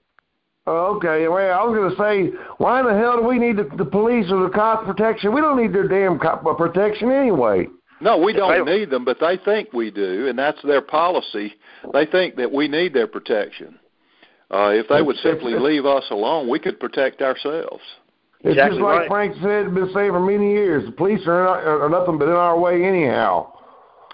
Red. 0.68 0.78
Oh, 0.78 0.96
okay. 0.96 1.28
Well, 1.28 1.58
I 1.58 1.64
was 1.64 1.76
going 1.76 1.90
to 1.90 1.96
say, 1.96 2.38
why 2.58 2.80
in 2.80 2.86
the 2.86 2.94
hell 2.94 3.20
do 3.20 3.26
we 3.26 3.38
need 3.38 3.56
the, 3.56 3.68
the 3.76 3.84
police 3.84 4.26
or 4.30 4.42
the 4.42 4.50
cop 4.50 4.84
protection? 4.84 5.34
We 5.34 5.40
don't 5.40 5.60
need 5.60 5.72
their 5.72 5.88
damn 5.88 6.18
cop 6.18 6.44
uh, 6.46 6.54
protection 6.54 7.10
anyway. 7.10 7.68
No, 8.00 8.16
we 8.18 8.32
don't 8.32 8.50
Right. 8.50 8.64
need 8.64 8.90
them, 8.90 9.04
but 9.04 9.18
they 9.20 9.36
think 9.44 9.72
we 9.72 9.90
do, 9.90 10.28
and 10.28 10.38
that's 10.38 10.62
their 10.62 10.80
policy. 10.80 11.54
They 11.92 12.06
think 12.06 12.36
that 12.36 12.52
we 12.52 12.68
need 12.68 12.92
their 12.94 13.08
protection. 13.08 13.78
Uh, 14.50 14.70
if 14.72 14.86
they 14.88 15.02
would 15.02 15.16
simply 15.16 15.54
leave 15.58 15.84
us 15.84 16.04
alone, 16.10 16.48
we 16.48 16.58
could 16.58 16.78
protect 16.78 17.20
ourselves. 17.22 17.82
It's 18.40 18.50
Exactly 18.50 18.78
just 18.78 18.84
like 18.84 18.98
right. 19.00 19.08
Frank 19.08 19.34
said, 19.42 19.74
been 19.74 19.90
saying 19.92 20.12
for 20.12 20.20
many 20.20 20.52
years. 20.52 20.86
The 20.86 20.92
police 20.92 21.26
are, 21.26 21.44
not, 21.44 21.64
are 21.64 21.88
nothing 21.88 22.18
but 22.18 22.28
in 22.28 22.34
our 22.34 22.58
way 22.58 22.84
anyhow. 22.84 23.52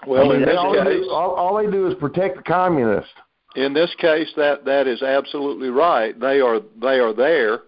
Well, 0.07 0.21
I 0.21 0.23
mean, 0.23 0.35
in 0.37 0.41
they 0.41 0.47
this 0.47 0.57
all, 0.57 0.73
they 0.73 0.83
case, 0.83 1.03
do, 1.03 1.11
all, 1.11 1.31
all 1.35 1.57
they 1.57 1.69
do 1.71 1.87
is 1.87 1.93
protect 1.95 2.37
the 2.37 2.43
communists. 2.43 3.11
In 3.55 3.73
this 3.73 3.93
case, 3.97 4.31
that 4.37 4.65
that 4.65 4.87
is 4.87 5.01
absolutely 5.01 5.69
right. 5.69 6.19
They 6.19 6.39
are 6.41 6.59
they 6.81 6.99
are 6.99 7.13
there 7.13 7.61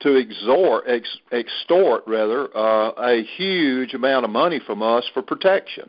to 0.00 0.16
exhort, 0.16 0.84
ex, 0.86 1.08
extort 1.32 2.02
rather, 2.06 2.54
uh, 2.56 2.90
a 2.98 3.22
huge 3.36 3.94
amount 3.94 4.24
of 4.24 4.30
money 4.30 4.60
from 4.66 4.82
us 4.82 5.04
for 5.14 5.22
protection. 5.22 5.88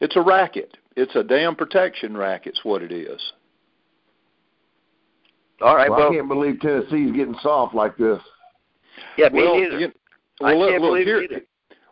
It's 0.00 0.16
a 0.16 0.20
racket. 0.20 0.76
It's 0.96 1.14
a 1.16 1.22
damn 1.22 1.56
protection 1.56 2.16
racket's 2.16 2.60
what 2.64 2.82
it 2.82 2.92
is. 2.92 3.20
All 5.62 5.76
right. 5.76 5.88
Well, 5.88 6.00
Well, 6.00 6.10
I 6.10 6.14
can't 6.14 6.28
believe 6.28 6.60
Tennessee's 6.60 7.12
getting 7.12 7.36
soft 7.42 7.74
like 7.74 7.96
this. 7.96 8.20
yeah, 9.16 9.28
me 9.30 9.42
well, 9.42 9.56
neither. 9.58 9.78
you- 9.78 9.92
I 10.42 10.46
well, 10.46 10.58
look, 10.58 10.70
can't 10.70 10.82
look, 10.82 10.90
believe 10.90 11.06
here, 11.06 11.22
it 11.22 11.30
either. 11.32 11.42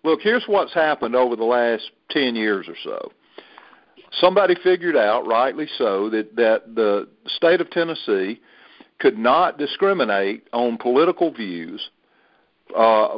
Look, 0.05 0.21
here's 0.21 0.45
what's 0.49 0.75
happened 0.75 1.15
over 1.15 1.37
the 1.37 1.45
last 1.45 1.91
10 2.11 2.35
years 2.35 2.69
or 2.69 2.75
so. 2.83 3.13
Somebody 4.21 4.55
figured 4.63 4.97
out, 4.97 5.27
rightly 5.27 5.67
so, 5.79 6.11
that, 6.11 6.37
that 6.37 6.75
the 6.75 7.09
state 7.27 7.61
of 7.61 7.71
Tennessee 7.71 8.41
could 8.99 9.19
not 9.19 9.59
discriminate 9.59 10.47
on 10.53 10.77
political 10.79 11.33
views 11.33 11.91
uh, 12.77 13.09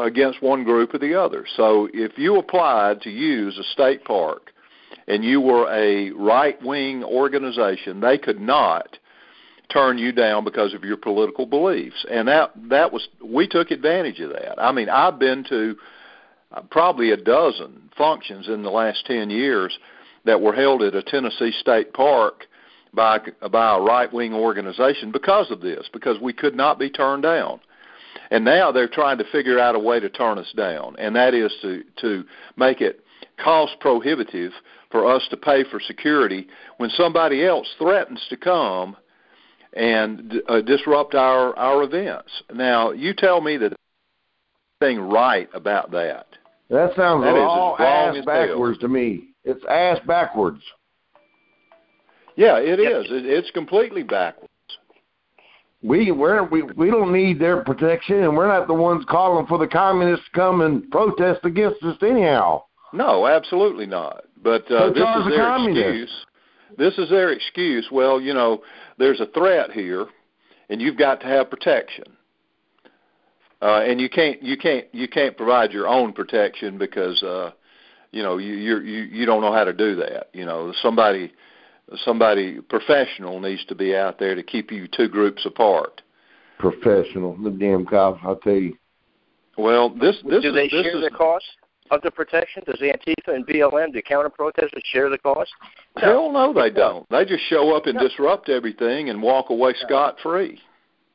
against 0.00 0.42
one 0.42 0.64
group 0.64 0.94
or 0.94 0.98
the 0.98 1.14
other. 1.14 1.46
So 1.56 1.88
if 1.92 2.16
you 2.16 2.38
applied 2.38 3.02
to 3.02 3.10
use 3.10 3.58
a 3.58 3.64
state 3.72 4.04
park 4.04 4.52
and 5.06 5.24
you 5.24 5.40
were 5.40 5.68
a 5.70 6.10
right 6.12 6.60
wing 6.62 7.04
organization, 7.04 8.00
they 8.00 8.18
could 8.18 8.40
not 8.40 8.98
turn 9.72 9.98
you 9.98 10.12
down 10.12 10.44
because 10.44 10.74
of 10.74 10.84
your 10.84 10.96
political 10.96 11.46
beliefs. 11.46 12.04
And 12.10 12.28
that 12.28 12.52
that 12.68 12.92
was 12.92 13.08
we 13.24 13.46
took 13.46 13.70
advantage 13.70 14.20
of 14.20 14.30
that. 14.30 14.60
I 14.60 14.72
mean, 14.72 14.88
I've 14.88 15.18
been 15.18 15.44
to 15.48 15.76
uh, 16.52 16.62
probably 16.70 17.10
a 17.10 17.16
dozen 17.16 17.90
functions 17.96 18.48
in 18.48 18.62
the 18.62 18.70
last 18.70 19.04
10 19.06 19.30
years 19.30 19.76
that 20.26 20.40
were 20.40 20.52
held 20.52 20.82
at 20.82 20.94
a 20.94 21.02
Tennessee 21.02 21.52
state 21.58 21.92
park 21.94 22.44
by 22.92 23.18
by 23.50 23.76
a 23.76 23.80
right-wing 23.80 24.34
organization 24.34 25.12
because 25.12 25.50
of 25.50 25.60
this 25.60 25.88
because 25.92 26.20
we 26.20 26.32
could 26.32 26.54
not 26.54 26.78
be 26.78 26.90
turned 26.90 27.22
down. 27.22 27.60
And 28.30 28.44
now 28.44 28.72
they're 28.72 28.88
trying 28.88 29.18
to 29.18 29.24
figure 29.30 29.58
out 29.58 29.76
a 29.76 29.78
way 29.78 30.00
to 30.00 30.08
turn 30.08 30.38
us 30.38 30.52
down, 30.56 30.96
and 30.98 31.14
that 31.16 31.32
is 31.32 31.52
to 31.62 31.82
to 32.00 32.24
make 32.56 32.80
it 32.80 33.04
cost 33.42 33.78
prohibitive 33.80 34.52
for 34.90 35.06
us 35.06 35.22
to 35.30 35.36
pay 35.36 35.62
for 35.70 35.80
security 35.80 36.48
when 36.78 36.90
somebody 36.90 37.44
else 37.44 37.68
threatens 37.78 38.24
to 38.30 38.36
come 38.36 38.96
and 39.74 40.34
uh, 40.48 40.60
disrupt 40.62 41.14
our 41.14 41.56
our 41.56 41.82
events. 41.82 42.30
Now, 42.52 42.90
you 42.92 43.14
tell 43.14 43.40
me 43.40 43.58
that 43.58 43.76
thing 44.80 44.98
right 44.98 45.48
about 45.54 45.90
that. 45.92 46.26
That 46.70 46.96
sounds 46.96 47.22
That 47.22 47.36
is 47.36 47.42
all 47.42 47.76
ass 47.78 48.16
as 48.18 48.24
backwards 48.24 48.78
to 48.80 48.88
me. 48.88 49.28
It's 49.46 49.64
ass 49.70 49.98
backwards. 50.06 50.60
Yeah, 52.36 52.58
it 52.58 52.78
is. 52.78 53.06
It, 53.10 53.24
it's 53.24 53.50
completely 53.52 54.02
backwards. 54.02 54.50
We 55.82 56.10
we're, 56.10 56.42
we 56.44 56.62
we 56.62 56.90
don't 56.90 57.12
need 57.12 57.38
their 57.38 57.62
protection, 57.62 58.24
and 58.24 58.36
we're 58.36 58.48
not 58.48 58.66
the 58.66 58.74
ones 58.74 59.04
calling 59.08 59.46
for 59.46 59.56
the 59.56 59.68
communists 59.68 60.26
to 60.26 60.32
come 60.32 60.60
and 60.62 60.90
protest 60.90 61.44
against 61.44 61.82
us 61.84 61.96
anyhow. 62.02 62.64
No, 62.92 63.26
absolutely 63.26 63.86
not. 63.86 64.24
But 64.42 64.62
uh, 64.70 64.88
So 64.88 64.90
this 64.92 65.02
is 65.02 65.26
their 65.36 65.56
excuse. 65.56 66.26
This 66.76 66.98
is 66.98 67.08
their 67.08 67.30
excuse. 67.32 67.86
Well, 67.92 68.20
you 68.20 68.34
know, 68.34 68.62
there's 68.98 69.20
a 69.20 69.26
threat 69.26 69.70
here, 69.70 70.06
and 70.70 70.80
you've 70.80 70.98
got 70.98 71.20
to 71.20 71.26
have 71.26 71.50
protection. 71.50 72.04
uh, 73.62 73.80
and 73.86 74.00
you 74.00 74.08
can't 74.08 74.42
you 74.42 74.56
can't 74.56 74.86
you 74.92 75.06
can't 75.08 75.36
provide 75.36 75.72
your 75.72 75.86
own 75.86 76.12
protection 76.12 76.78
because 76.78 77.22
uh, 77.22 77.50
you 78.12 78.22
know 78.22 78.38
you 78.38 78.54
you 78.54 78.78
you 78.78 79.26
don't 79.26 79.40
know 79.40 79.52
how 79.52 79.64
to 79.64 79.72
do 79.72 79.96
that. 79.96 80.28
You 80.32 80.44
know 80.44 80.72
somebody 80.82 81.32
somebody 82.04 82.60
professional 82.60 83.40
needs 83.40 83.64
to 83.66 83.74
be 83.74 83.94
out 83.94 84.18
there 84.18 84.34
to 84.34 84.42
keep 84.42 84.70
you 84.72 84.88
two 84.88 85.08
groups 85.08 85.44
apart. 85.46 86.02
Professional, 86.58 87.36
the 87.36 87.50
damn 87.50 87.84
cops, 87.84 88.20
I'll 88.24 88.36
tell 88.36 88.54
you. 88.54 88.76
Well, 89.58 89.90
this 89.90 90.16
this 90.28 90.42
do 90.42 90.48
is, 90.48 90.54
they 90.54 90.68
this 90.68 90.84
share 90.84 90.96
is, 90.96 91.04
the 91.04 91.10
cost 91.10 91.44
of 91.90 92.02
the 92.02 92.10
protection? 92.10 92.62
Does 92.66 92.80
Antifa 92.80 93.34
and 93.34 93.46
BLM, 93.46 93.92
the 93.92 94.02
counter 94.02 94.28
protesters, 94.28 94.82
share 94.86 95.08
the 95.08 95.18
cost? 95.18 95.50
Hell 95.96 96.32
no, 96.32 96.52
they 96.52 96.70
don't. 96.70 97.08
They 97.10 97.24
just 97.24 97.44
show 97.44 97.74
up 97.74 97.86
and 97.86 97.94
No. 97.94 98.08
disrupt 98.08 98.48
everything 98.48 99.10
and 99.10 99.22
walk 99.22 99.50
away 99.50 99.74
scot 99.74 100.18
free. 100.20 100.60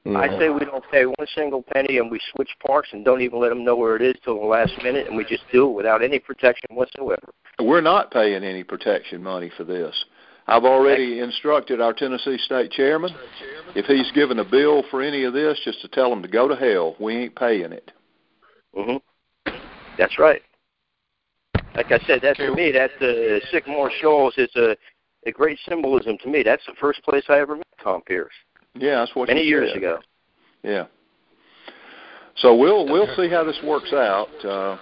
I 0.05 0.27
say 0.39 0.49
we 0.49 0.65
don't 0.65 0.83
pay 0.91 1.05
one 1.05 1.27
single 1.35 1.61
penny 1.61 1.99
and 1.99 2.09
we 2.09 2.19
switch 2.33 2.49
parks 2.65 2.89
and 2.91 3.05
don't 3.05 3.21
even 3.21 3.39
let 3.39 3.49
them 3.49 3.63
know 3.63 3.75
where 3.75 3.95
it 3.95 4.01
is 4.01 4.15
till 4.23 4.39
the 4.39 4.45
last 4.45 4.73
minute 4.83 5.07
and 5.07 5.15
we 5.15 5.23
just 5.25 5.43
do 5.51 5.69
it 5.69 5.73
without 5.73 6.03
any 6.03 6.17
protection 6.17 6.75
whatsoever. 6.75 7.31
We're 7.59 7.81
not 7.81 8.11
paying 8.11 8.43
any 8.43 8.63
protection 8.63 9.21
money 9.21 9.51
for 9.55 9.63
this. 9.63 9.93
I've 10.47 10.63
already 10.63 11.19
instructed 11.19 11.79
our 11.79 11.93
Tennessee 11.93 12.39
State 12.39 12.71
Chairman 12.71 13.11
if 13.75 13.85
he's 13.85 14.11
given 14.13 14.39
a 14.39 14.43
bill 14.43 14.83
for 14.89 15.03
any 15.03 15.23
of 15.23 15.33
this, 15.33 15.59
just 15.63 15.81
to 15.81 15.87
tell 15.87 16.11
him 16.11 16.23
to 16.23 16.27
go 16.27 16.47
to 16.47 16.55
hell. 16.55 16.95
We 16.99 17.15
ain't 17.15 17.35
paying 17.35 17.71
it. 17.71 17.91
hmm 18.73 18.97
That's 19.99 20.17
right. 20.17 20.41
Like 21.75 21.91
I 21.91 21.99
said, 22.07 22.21
that 22.23 22.37
to 22.37 22.53
me, 22.53 22.71
that 22.71 22.91
uh, 23.01 23.45
Sycamore 23.51 23.91
Shoals 24.01 24.33
is 24.37 24.49
a, 24.55 24.75
a 25.27 25.31
great 25.31 25.59
symbolism 25.69 26.17
to 26.23 26.27
me. 26.27 26.41
That's 26.43 26.65
the 26.65 26.73
first 26.81 27.03
place 27.03 27.23
I 27.29 27.39
ever 27.39 27.55
met 27.55 27.67
Tom 27.81 28.01
Pierce 28.01 28.33
Yeah, 28.75 28.99
that's 28.99 29.15
what 29.15 29.27
many 29.27 29.41
you 29.41 29.47
years 29.47 29.69
said. 29.69 29.77
ago. 29.77 29.99
Yeah. 30.63 30.85
So 32.37 32.55
we'll 32.55 32.85
we'll 32.85 33.13
see 33.15 33.29
how 33.29 33.43
this 33.43 33.59
works 33.63 33.91
out. 33.93 34.45
Uh, 34.45 34.77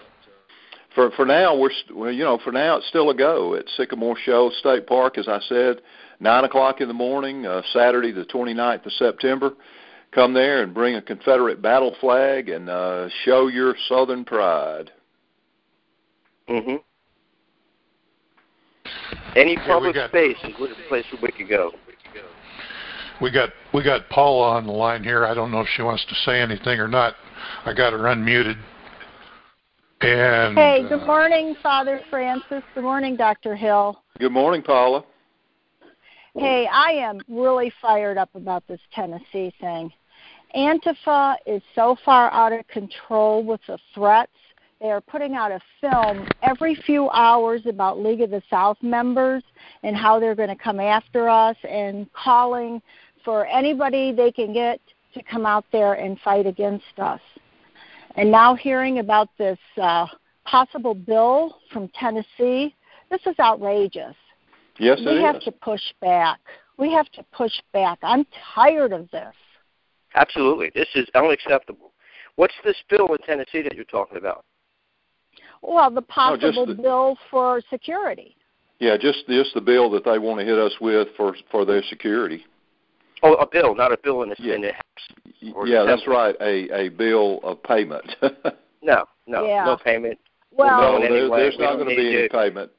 for 0.95 1.11
for 1.11 1.25
now, 1.25 1.57
we're 1.57 1.71
well, 1.93 2.11
you 2.11 2.23
know 2.23 2.39
for 2.43 2.51
now 2.51 2.77
it's 2.77 2.87
still 2.87 3.09
a 3.09 3.15
go 3.15 3.55
at 3.55 3.65
Sycamore 3.75 4.17
Shoals 4.23 4.57
State 4.59 4.87
Park, 4.87 5.17
as 5.17 5.27
I 5.27 5.39
said, 5.47 5.81
nine 6.19 6.43
o'clock 6.43 6.81
in 6.81 6.87
the 6.87 6.93
morning, 6.93 7.45
uh, 7.45 7.61
Saturday 7.73 8.11
the 8.11 8.25
29th 8.25 8.85
of 8.85 8.91
September. 8.93 9.53
Come 10.11 10.33
there 10.33 10.63
and 10.63 10.73
bring 10.73 10.95
a 10.95 11.01
Confederate 11.01 11.61
battle 11.61 11.95
flag 11.99 12.49
and 12.49 12.67
uh, 12.67 13.09
show 13.25 13.47
your 13.47 13.75
Southern 13.87 14.25
pride. 14.25 14.91
hmm 16.47 16.77
Any 19.35 19.55
public 19.67 19.95
space 20.07 20.37
is 20.43 20.53
a 20.59 20.89
place 20.89 21.05
where 21.11 21.21
we 21.21 21.31
could 21.31 21.49
go. 21.49 21.71
We 23.21 23.31
got 23.31 23.49
we 23.73 23.83
got 23.83 24.07
Paula 24.09 24.57
on 24.57 24.65
the 24.65 24.71
line 24.71 25.03
here. 25.03 25.25
I 25.25 25.33
don't 25.33 25.51
know 25.51 25.61
if 25.61 25.67
she 25.75 25.81
wants 25.81 26.05
to 26.05 26.15
say 26.25 26.39
anything 26.39 26.79
or 26.79 26.87
not. 26.87 27.15
I 27.65 27.73
got 27.73 27.93
her 27.93 27.99
unmuted. 27.99 28.57
And 30.01 30.57
Hey, 30.57 30.85
good 30.87 31.03
uh, 31.03 31.05
morning, 31.05 31.55
Father 31.61 31.99
Francis. 32.09 32.63
Good 32.73 32.83
morning, 32.83 33.17
Dr. 33.17 33.55
Hill. 33.55 34.01
Good 34.17 34.31
morning, 34.31 34.61
Paula. 34.61 35.03
Hey, 36.35 36.69
I 36.71 36.91
am 36.91 37.19
really 37.27 37.73
fired 37.81 38.17
up 38.17 38.29
about 38.33 38.65
this 38.67 38.79
Tennessee 38.93 39.53
thing. 39.59 39.91
Antifa 40.55 41.35
is 41.45 41.61
so 41.75 41.97
far 42.05 42.31
out 42.31 42.53
of 42.53 42.65
control 42.69 43.43
with 43.43 43.59
the 43.67 43.77
threats. 43.93 44.31
They 44.79 44.89
are 44.91 45.01
putting 45.01 45.35
out 45.35 45.51
a 45.51 45.59
film 45.81 46.27
every 46.41 46.75
few 46.85 47.09
hours 47.09 47.61
about 47.65 47.99
League 47.99 48.21
of 48.21 48.29
the 48.29 48.41
South 48.49 48.77
members 48.81 49.43
and 49.83 49.95
how 49.95 50.19
they're 50.19 50.35
going 50.35 50.49
to 50.49 50.55
come 50.55 50.79
after 50.79 51.27
us 51.27 51.57
and 51.69 52.11
calling 52.13 52.81
for 53.29 53.45
anybody 53.45 54.11
they 54.11 54.31
can 54.31 54.51
get 54.51 54.81
to 55.13 55.21
come 55.21 55.45
out 55.45 55.63
there 55.71 55.93
and 55.93 56.19
fight 56.21 56.47
against 56.47 56.97
us. 56.97 57.21
And 58.15 58.31
now 58.31 58.55
hearing 58.55 58.97
about 58.97 59.29
this 59.37 59.59
uh, 59.79 60.07
possible 60.45 60.95
bill 60.95 61.57
from 61.71 61.89
Tennessee, 61.89 62.73
this 63.11 63.21
is 63.27 63.35
outrageous. 63.39 64.15
Yes, 64.79 64.97
it 64.99 65.05
we 65.05 65.17
is. 65.17 65.21
have 65.21 65.39
to 65.41 65.51
push 65.51 65.83
back. 66.01 66.39
We 66.77 66.91
have 66.91 67.07
to 67.11 67.23
push 67.31 67.51
back. 67.71 67.99
I'm 68.01 68.25
tired 68.55 68.93
of 68.93 69.11
this. 69.11 69.35
Absolutely. 70.15 70.71
This 70.73 70.87
is 70.95 71.05
unacceptable. 71.13 71.91
What's 72.35 72.55
this 72.63 72.77
bill 72.89 73.13
in 73.13 73.19
Tennessee 73.27 73.61
that 73.61 73.75
you're 73.75 73.85
talking 73.85 74.17
about? 74.17 74.43
Well, 75.61 75.91
the 75.91 76.01
just 76.01 76.09
possible 76.09 76.65
the- 76.65 76.73
bill 76.73 77.15
for 77.29 77.61
security. 77.69 78.35
Yeah, 78.79 78.97
just 78.97 79.27
just 79.27 79.53
the 79.53 79.61
bill 79.61 79.91
that 79.91 80.03
they 80.03 80.17
want 80.17 80.39
to 80.39 80.45
hit 80.47 80.57
us 80.57 80.71
with 80.81 81.09
for 81.15 81.35
for 81.51 81.63
their 81.63 81.83
security. 81.83 82.43
Oh, 83.23 83.33
a 83.35 83.45
bill, 83.47 83.75
not 83.75 83.91
a 83.91 83.97
bill 83.97 84.23
in 84.23 84.29
the, 84.29 84.35
Yeah. 84.39 84.55
in 84.55 84.61
the 84.61 84.71
House. 84.73 85.65
Yeah, 85.67 85.83
that's 85.83 86.07
right. 86.07 86.35
A 86.41 86.69
a 86.85 86.89
bill 86.89 87.39
of 87.43 87.61
payment. 87.63 88.15
No, 88.81 89.03
no, 89.27 89.45
Yeah. 89.45 89.65
no 89.65 89.75
payment. 89.75 90.17
Well, 90.53 90.81
No, 90.81 90.91
no, 90.93 90.99
there, 91.01 91.17
anyway, 91.23 91.39
there's 91.41 91.57
we 91.57 91.65
not 91.65 91.75
going 91.75 91.89
to 91.89 91.95
be 91.97 92.17
any 92.17 92.29
payment. 92.29 92.71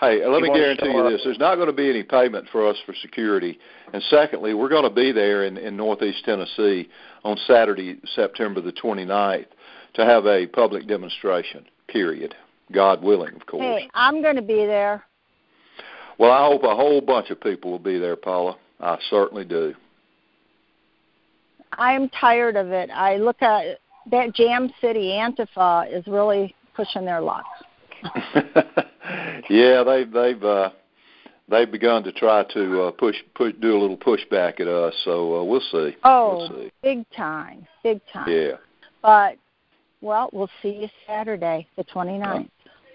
Hey, 0.00 0.26
let 0.26 0.38
You 0.42 0.50
me 0.52 0.58
guarantee 0.58 0.90
you 0.90 0.98
up- 0.98 1.12
this: 1.12 1.22
there's 1.22 1.38
not 1.38 1.54
going 1.54 1.68
to 1.68 1.72
be 1.72 1.88
any 1.88 2.02
payment 2.02 2.48
for 2.50 2.68
us 2.68 2.76
for 2.84 2.92
security. 3.00 3.60
And 3.92 4.02
secondly, 4.10 4.52
we're 4.54 4.68
going 4.68 4.82
to 4.82 4.90
be 4.90 5.12
there 5.12 5.44
in, 5.44 5.56
in 5.56 5.76
Northeast 5.76 6.24
Tennessee 6.24 6.88
on 7.22 7.36
Saturday, 7.46 7.98
September 8.16 8.60
the 8.60 8.72
29th, 8.72 9.46
to 9.94 10.04
have 10.04 10.26
a 10.26 10.48
public 10.48 10.88
demonstration. 10.88 11.64
Period. 11.86 12.34
God 12.72 13.00
willing, 13.04 13.36
of 13.36 13.46
course. 13.46 13.62
hey, 13.62 13.88
I'm 13.94 14.22
going 14.22 14.34
to 14.36 14.42
be 14.42 14.66
there. 14.66 15.04
Well, 16.18 16.32
I 16.32 16.46
hope 16.48 16.64
a 16.64 16.74
whole 16.74 17.00
bunch 17.00 17.30
of 17.30 17.40
people 17.40 17.70
will 17.70 17.78
be 17.78 17.98
there, 18.00 18.16
Paula. 18.16 18.56
I 18.80 18.98
certainly 19.08 19.44
do. 19.44 19.72
I'm 21.78 22.08
tired 22.10 22.56
of 22.56 22.70
it. 22.70 22.90
I 22.90 23.16
look 23.16 23.40
at 23.42 23.78
that 24.10 24.34
Jam 24.34 24.70
City 24.80 25.10
Antifa 25.12 25.92
is 25.92 26.06
really 26.06 26.54
pushing 26.74 27.04
their 27.04 27.20
luck. 27.20 27.44
yeah, 29.48 29.82
they've 29.82 30.10
they've 30.10 30.44
uh, 30.44 30.70
they've 31.48 31.70
begun 31.70 32.02
to 32.04 32.12
try 32.12 32.44
to 32.52 32.82
uh, 32.82 32.90
push 32.90 33.16
push 33.34 33.54
do 33.60 33.76
a 33.76 33.80
little 33.80 33.96
pushback 33.96 34.60
at 34.60 34.68
us. 34.68 34.94
So 35.04 35.40
uh, 35.40 35.44
we'll 35.44 35.60
see. 35.60 35.96
Oh, 36.04 36.36
We'll 36.36 36.48
see. 36.48 36.72
big 36.82 37.04
time, 37.16 37.66
big 37.82 38.00
time. 38.12 38.28
Yeah. 38.30 38.56
But 39.02 39.36
well, 40.00 40.28
we'll 40.32 40.50
see 40.60 40.80
you 40.82 40.88
Saturday, 41.06 41.66
the 41.76 41.84
29th. 41.84 42.48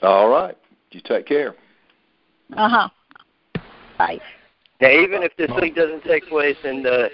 All 0.03 0.29
right. 0.29 0.55
You 0.91 1.01
take 1.03 1.25
care. 1.25 1.55
Uh 2.55 2.69
huh. 2.69 2.89
Bye. 3.97 4.19
Now, 4.81 4.89
even 4.91 5.23
if 5.23 5.35
this 5.37 5.49
thing 5.59 5.73
doesn't 5.73 6.03
take 6.03 6.27
place 6.29 6.55
in 6.63 6.83
the 6.83 7.09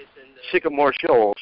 Sycamore 0.52 0.92
Shoals, 0.98 1.36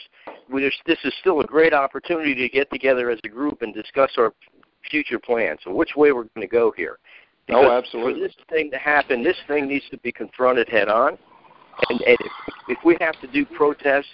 just, 0.59 0.79
this 0.87 0.99
is 1.05 1.13
still 1.21 1.41
a 1.41 1.45
great 1.45 1.73
opportunity 1.73 2.35
to 2.35 2.49
get 2.49 2.71
together 2.71 3.11
as 3.11 3.19
a 3.25 3.29
group 3.29 3.63
and 3.63 3.75
discuss 3.75 4.11
our 4.19 4.33
future 4.91 5.19
plans 5.19 5.61
and 5.67 5.75
which 5.75 5.97
way 5.97 6.13
we're 6.13 6.25
going 6.35 6.47
to 6.47 6.47
go 6.47 6.73
here. 6.77 6.99
Oh, 7.51 7.71
absolutely. 7.71 8.15
For 8.15 8.19
this 8.21 8.37
thing 8.49 8.71
to 8.71 8.79
happen, 8.79 9.23
this 9.23 9.37
thing 9.47 9.69
needs 9.69 9.85
to 9.91 9.99
be 9.99 10.13
confronted 10.13 10.69
head 10.69 10.89
on. 10.89 11.19
And, 11.91 12.01
and 12.01 12.17
if, 12.21 12.33
if 12.69 12.79
we 12.85 12.97
have 13.01 13.21
to 13.21 13.27
do 13.27 13.45
protests, 13.45 14.07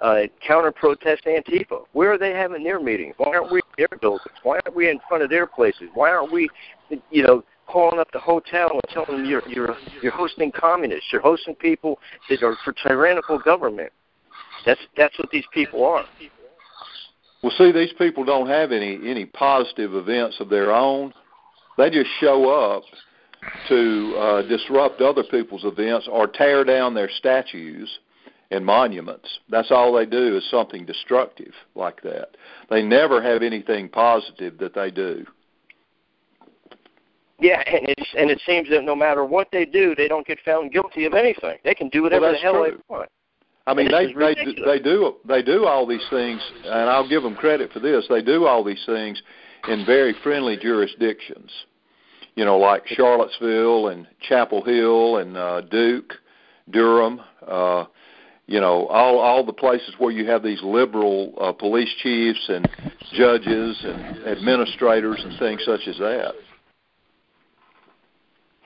uh, 0.00 0.22
counter 0.46 0.70
protest 0.70 1.24
Antifa, 1.24 1.84
where 1.92 2.12
are 2.12 2.18
they 2.18 2.32
having 2.32 2.62
their 2.62 2.78
meetings? 2.78 3.14
Why 3.16 3.34
aren't 3.34 3.50
we 3.50 3.58
in 3.58 3.88
their 3.88 3.98
buildings? 3.98 4.36
Why 4.42 4.60
aren't 4.64 4.76
we 4.76 4.90
in 4.90 5.00
front 5.08 5.22
of 5.24 5.30
their 5.30 5.46
places? 5.46 5.88
Why 5.94 6.10
aren't 6.10 6.30
we, 6.30 6.48
you 7.10 7.22
know, 7.22 7.42
calling 7.66 7.98
up 7.98 8.08
the 8.12 8.18
hotel 8.18 8.70
and 8.72 8.82
telling 8.90 9.22
them 9.22 9.24
you're 9.24 9.42
you're 9.48 9.76
you're 10.02 10.12
hosting 10.12 10.52
communists, 10.52 11.06
you're 11.12 11.20
hosting 11.20 11.54
people 11.54 11.98
that 12.28 12.42
are 12.42 12.56
for 12.64 12.72
tyrannical 12.72 13.38
government. 13.38 13.92
That's 14.66 14.80
that's 14.96 15.16
what 15.18 15.30
these 15.30 15.46
people 15.54 15.84
are. 15.84 16.04
Well, 17.42 17.52
see, 17.56 17.70
these 17.70 17.92
people 17.96 18.24
don't 18.24 18.48
have 18.48 18.72
any 18.72 18.98
any 19.08 19.24
positive 19.24 19.94
events 19.94 20.36
of 20.40 20.48
their 20.48 20.74
own. 20.74 21.14
They 21.78 21.90
just 21.90 22.10
show 22.20 22.50
up 22.50 22.82
to 23.68 24.16
uh, 24.18 24.42
disrupt 24.42 25.00
other 25.00 25.22
people's 25.22 25.64
events 25.64 26.08
or 26.10 26.26
tear 26.26 26.64
down 26.64 26.94
their 26.94 27.08
statues 27.08 28.00
and 28.50 28.64
monuments. 28.64 29.28
That's 29.48 29.70
all 29.70 29.92
they 29.92 30.06
do 30.06 30.36
is 30.36 30.44
something 30.50 30.84
destructive 30.84 31.52
like 31.74 32.02
that. 32.02 32.30
They 32.70 32.82
never 32.82 33.22
have 33.22 33.42
anything 33.42 33.88
positive 33.88 34.58
that 34.58 34.74
they 34.74 34.90
do. 34.90 35.24
Yeah, 37.38 37.62
and 37.66 37.86
it's 37.88 38.14
and 38.16 38.30
it 38.30 38.40
seems 38.46 38.68
that 38.70 38.82
no 38.82 38.96
matter 38.96 39.24
what 39.24 39.48
they 39.52 39.66
do, 39.66 39.94
they 39.94 40.08
don't 40.08 40.26
get 40.26 40.38
found 40.44 40.72
guilty 40.72 41.04
of 41.04 41.12
anything. 41.12 41.58
They 41.64 41.74
can 41.74 41.90
do 41.90 42.02
whatever 42.02 42.32
the 42.32 42.38
hell 42.38 42.54
true. 42.54 42.70
they 42.70 42.94
want. 42.94 43.10
I 43.66 43.74
mean, 43.74 43.90
they 43.90 44.12
they 44.12 44.34
they 44.64 44.78
do 44.78 45.16
they 45.26 45.42
do 45.42 45.66
all 45.66 45.86
these 45.86 46.06
things, 46.08 46.40
and 46.64 46.88
I'll 46.88 47.08
give 47.08 47.22
them 47.22 47.34
credit 47.34 47.72
for 47.72 47.80
this. 47.80 48.06
They 48.08 48.22
do 48.22 48.46
all 48.46 48.62
these 48.62 48.82
things 48.86 49.20
in 49.68 49.84
very 49.84 50.14
friendly 50.22 50.56
jurisdictions, 50.56 51.50
you 52.36 52.44
know, 52.44 52.58
like 52.58 52.86
Charlottesville 52.86 53.88
and 53.88 54.06
Chapel 54.20 54.62
Hill 54.64 55.16
and 55.18 55.36
uh, 55.36 55.60
Duke, 55.62 56.12
Durham. 56.70 57.20
Uh, 57.46 57.86
you 58.46 58.60
know, 58.60 58.86
all 58.86 59.18
all 59.18 59.44
the 59.44 59.52
places 59.52 59.94
where 59.98 60.12
you 60.12 60.26
have 60.26 60.44
these 60.44 60.62
liberal 60.62 61.34
uh, 61.40 61.50
police 61.50 61.92
chiefs 62.02 62.48
and 62.48 62.68
judges 63.14 63.76
and 63.82 64.26
administrators 64.26 65.20
and 65.24 65.36
things 65.40 65.62
such 65.64 65.88
as 65.88 65.98
that. 65.98 66.34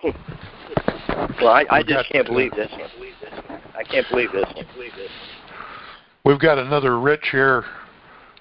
Well, 1.40 1.48
I, 1.48 1.64
I 1.70 1.78
We've 1.78 1.88
got, 1.88 2.02
just 2.02 2.12
can't 2.12 2.26
believe 2.26 2.52
this. 2.52 2.70
I 3.74 3.82
can't 3.82 4.06
believe 4.10 4.30
this. 4.32 4.44
We've 6.24 6.38
got 6.38 6.58
another 6.58 6.98
Rich 7.00 7.28
here 7.32 7.64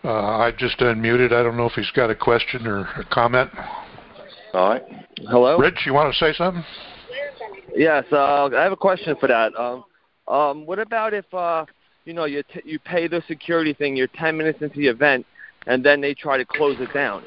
Uh, 0.03 0.37
I 0.37 0.51
just 0.57 0.79
unmuted. 0.79 1.33
I 1.33 1.43
don't 1.43 1.57
know 1.57 1.65
if 1.65 1.73
he's 1.73 1.91
got 1.91 2.09
a 2.09 2.15
question 2.15 2.67
or 2.67 2.81
a 2.81 3.05
comment. 3.11 3.49
All 4.53 4.69
right. 4.69 4.83
Hello. 5.27 5.57
Rich, 5.57 5.85
you 5.85 5.93
want 5.93 6.13
to 6.13 6.19
say 6.19 6.33
something? 6.33 6.63
Yes, 7.75 8.05
uh, 8.11 8.45
I 8.45 8.63
have 8.63 8.71
a 8.71 8.77
question 8.77 9.15
for 9.19 9.27
that. 9.27 9.53
Um, 9.57 9.83
um, 10.27 10.65
what 10.65 10.79
about 10.79 11.13
if 11.13 11.31
uh, 11.33 11.65
you 12.05 12.13
know 12.13 12.25
you 12.25 12.43
t- 12.43 12.61
you 12.65 12.79
pay 12.79 13.07
the 13.07 13.21
security 13.27 13.73
thing, 13.73 13.95
you're 13.95 14.07
10 14.07 14.37
minutes 14.37 14.61
into 14.61 14.77
the 14.77 14.87
event, 14.87 15.25
and 15.67 15.83
then 15.83 16.01
they 16.01 16.13
try 16.13 16.37
to 16.37 16.45
close 16.45 16.77
it 16.79 16.93
down 16.93 17.23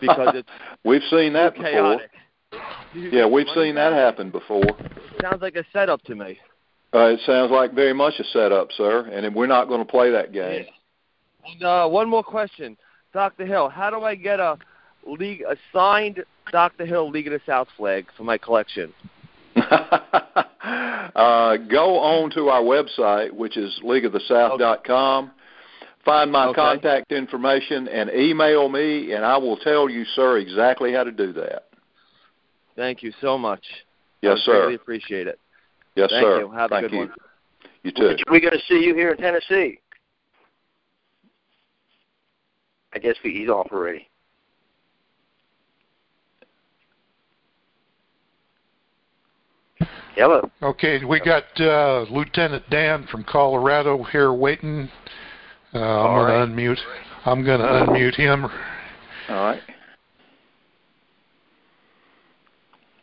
because 0.00 0.28
it's 0.34 0.48
we've 0.84 1.02
seen 1.10 1.32
that 1.32 1.54
too 1.54 1.62
before. 1.62 2.00
Yeah, 2.94 3.26
we've 3.26 3.48
seen 3.54 3.74
that 3.76 3.92
happen 3.92 4.30
before. 4.30 4.64
Sounds 5.20 5.42
like 5.42 5.56
a 5.56 5.64
setup 5.72 6.02
to 6.04 6.14
me. 6.14 6.38
Uh, 6.92 7.06
it 7.06 7.20
sounds 7.24 7.52
like 7.52 7.72
very 7.72 7.92
much 7.92 8.14
a 8.18 8.24
setup, 8.24 8.72
sir, 8.72 9.06
and 9.12 9.32
we're 9.34 9.46
not 9.46 9.68
going 9.68 9.80
to 9.80 9.90
play 9.90 10.10
that 10.10 10.32
game. 10.32 10.66
And, 11.46 11.62
uh, 11.62 11.88
one 11.88 12.08
more 12.08 12.24
question, 12.24 12.76
Dr. 13.12 13.46
Hill. 13.46 13.68
How 13.68 13.90
do 13.90 14.02
I 14.02 14.16
get 14.16 14.40
a 14.40 14.58
league 15.06 15.42
a 15.48 15.56
signed 15.72 16.24
Dr. 16.50 16.84
Hill 16.84 17.10
League 17.10 17.28
of 17.28 17.32
the 17.32 17.40
South 17.46 17.68
flag 17.76 18.06
for 18.16 18.24
my 18.24 18.38
collection? 18.38 18.92
uh, 19.56 21.56
go 21.56 21.98
on 21.98 22.30
to 22.32 22.48
our 22.48 22.62
website, 22.62 23.32
which 23.32 23.56
is 23.56 23.78
leagueofthesouth.com. 23.84 25.30
Find 26.04 26.32
my 26.32 26.46
Okay. 26.46 26.60
contact 26.60 27.12
information 27.12 27.86
and 27.86 28.10
email 28.10 28.68
me, 28.68 29.12
and 29.12 29.24
I 29.24 29.36
will 29.36 29.58
tell 29.58 29.88
you, 29.88 30.04
sir, 30.16 30.38
exactly 30.38 30.92
how 30.92 31.04
to 31.04 31.12
do 31.12 31.32
that. 31.34 31.66
Thank 32.80 33.02
you 33.02 33.12
so 33.20 33.36
much. 33.36 33.62
Yes, 34.22 34.38
I 34.40 34.46
sir. 34.46 34.52
Greatly 34.52 34.74
appreciate 34.76 35.26
it. 35.26 35.38
Yes, 35.96 36.08
Thank 36.08 36.24
sir. 36.24 36.40
you. 36.40 36.50
Have 36.50 36.72
a 36.72 36.76
Thank 36.76 36.84
good 36.84 36.92
you. 36.92 36.98
one. 37.00 37.12
You 37.82 37.92
too. 37.92 38.16
We're 38.30 38.40
going 38.40 38.54
to 38.54 38.66
see 38.68 38.82
you 38.82 38.94
here 38.94 39.10
in 39.10 39.18
Tennessee. 39.18 39.78
I 42.94 42.98
guess 42.98 43.16
he's 43.22 43.50
off 43.50 43.66
already. 43.70 44.08
Hello. 50.14 50.50
Okay, 50.62 51.04
we 51.04 51.20
got 51.20 51.44
uh, 51.60 52.06
Lieutenant 52.10 52.64
Dan 52.70 53.06
from 53.10 53.24
Colorado 53.24 54.04
here 54.04 54.32
waiting. 54.32 54.88
Uh, 55.74 55.78
I'm 55.78 56.14
going 56.14 56.26
right. 56.26 56.46
to 56.46 56.50
unmute. 56.50 56.78
I'm 57.26 57.44
going 57.44 57.60
to 57.60 57.66
unmute 57.66 58.14
him. 58.14 58.44
All 59.28 59.44
right. 59.44 59.60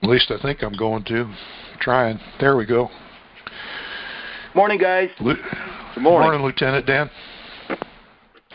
At 0.04 0.10
least 0.10 0.32
I 0.32 0.40
think 0.42 0.64
I'm 0.64 0.74
going 0.74 1.04
to. 1.06 1.34
Trying. 1.80 2.20
There 2.40 2.56
we 2.56 2.66
go. 2.66 2.90
Morning, 4.54 4.78
guys. 4.78 5.10
Lu- 5.20 5.36
Good 5.94 6.04
morning. 6.04 6.42
Lieutenant 6.42 6.86
Dan. 6.86 7.10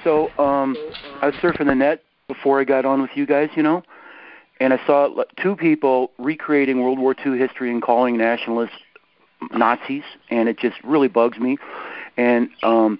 So, 0.05 0.29
um, 0.39 0.77
I 1.21 1.27
was 1.27 1.35
surfing 1.37 1.67
the 1.67 1.75
net 1.75 2.03
before 2.29 2.61
I 2.61 2.65
got 2.65 2.85
on 2.85 3.03
with 3.03 3.11
you 3.15 3.27
guys, 3.27 3.51
you 3.55 3.63
know, 3.63 3.83
and 4.61 4.73
I 4.73 4.85
saw 4.87 5.23
two 5.41 5.55
people 5.55 6.11
recreating 6.19 6.83
World 6.83 6.99
War 6.99 7.15
II 7.25 7.39
history 7.39 7.71
and 7.71 7.83
calling 7.83 8.17
nationalists 8.17 8.79
Nazis, 9.53 10.05
and 10.31 10.49
it 10.49 10.59
just 10.59 10.77
really 10.85 11.09
bugs 11.09 11.39
me. 11.39 11.59
And 12.17 12.49
um, 12.63 12.99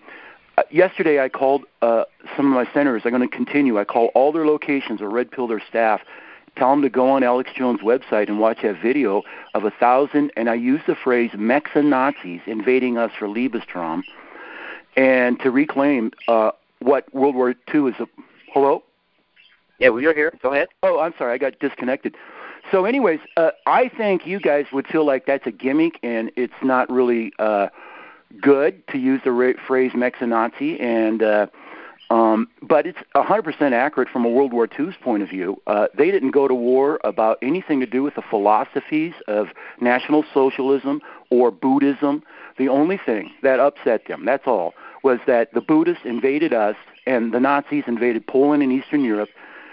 uh, 0.59 0.63
yesterday, 0.71 1.21
I 1.23 1.29
called 1.29 1.65
uh, 1.81 2.05
some 2.37 2.47
of 2.47 2.53
my 2.53 2.73
senators. 2.73 3.03
I'm 3.05 3.13
going 3.13 3.29
to 3.29 3.37
continue. 3.37 3.79
I 3.79 3.85
call 3.85 4.07
all 4.15 4.33
their 4.33 4.47
locations 4.47 5.01
or 5.01 5.09
red 5.09 5.31
pill 5.31 5.47
their 5.47 5.63
staff. 5.69 6.01
Tell 6.57 6.71
them 6.71 6.83
to 6.83 6.91
go 6.91 7.11
on 7.11 7.23
Alex 7.23 7.51
Jones' 7.55 7.81
website 7.81 8.29
and 8.29 8.39
watch 8.39 8.59
that 8.63 8.81
video 8.83 9.23
of 9.55 9.65
a 9.65 9.71
thousand, 9.71 10.33
and 10.37 10.51
I 10.51 10.55
use 10.55 10.83
the 10.87 10.95
phrase 10.95 11.31
Mexa 11.31 11.83
Nazis 11.83 12.41
invading 12.47 12.99
us 12.99 13.11
for 13.19 13.27
Lebensraum, 13.27 14.03
and 14.97 15.41
to 15.41 15.51
reclaim 15.51 16.13
uh, 16.29 16.51
what 16.81 17.13
World 17.15 17.35
War 17.35 17.55
II 17.73 17.89
is. 17.89 17.95
A, 18.01 18.07
hello? 18.53 18.83
Yeah, 19.79 19.89
well, 19.89 20.03
you're 20.03 20.15
here. 20.15 20.33
Go 20.43 20.53
ahead. 20.53 20.69
Oh, 20.83 21.01
I'm 21.01 21.15
sorry, 21.17 21.33
I 21.33 21.39
got 21.39 21.59
disconnected. 21.59 22.17
So, 22.71 22.85
anyways, 22.85 23.21
uh, 23.37 23.51
I 23.67 23.89
think 23.89 24.27
you 24.27 24.39
guys 24.39 24.67
would 24.73 24.87
feel 24.87 25.05
like 25.05 25.27
that's 25.27 25.47
a 25.47 25.51
gimmick, 25.51 25.99
and 26.03 26.31
it's 26.37 26.53
not 26.63 26.91
really 26.91 27.33
uh, 27.39 27.69
good 28.41 28.87
to 28.89 28.99
use 28.99 29.21
the 29.25 29.33
ra- 29.33 29.53
phrase 29.67 29.93
Mexa-Nazi, 29.93 30.79
and 30.79 31.23
uh, 31.23 31.47
um, 32.13 32.47
but 32.61 32.87
it's 32.87 32.99
100% 33.15 33.73
accurate 33.73 34.11
from 34.11 34.27
a 34.27 34.29
World 34.29 34.53
War 34.53 34.69
II's 34.79 34.95
point 35.01 35.23
of 35.23 35.31
view. 35.31 35.57
Uh, 35.67 35.87
they 35.97 36.11
didn't 36.11 36.33
go 36.33 36.47
to 36.47 36.53
war 36.53 37.01
about 37.05 37.39
anything 37.41 37.81
to 37.81 37.87
do 37.87 38.03
with 38.03 38.17
the 38.17 38.23
philosophies 38.29 39.15
of 39.29 39.47
National 39.81 40.23
Socialism 40.35 41.01
or 41.31 41.51
Buddhism. 41.51 42.23
The 42.59 42.69
only 42.69 42.99
thing 42.99 43.31
that 43.43 43.61
upset 43.61 44.09
them, 44.09 44.27
that's 44.27 44.47
all, 44.47 44.75
was 45.03 45.21
that 45.27 45.55
the 45.55 45.63
Buddhists 45.63 46.05
invaded 46.05 46.53
us, 46.53 46.77
and 47.07 47.33
the 47.33 47.41
Nazis 47.41 47.85
invaded 47.87 48.27
Poland 48.27 48.63
and 48.63 48.71
Eastern 48.71 49.03
Europe, 49.03 49.31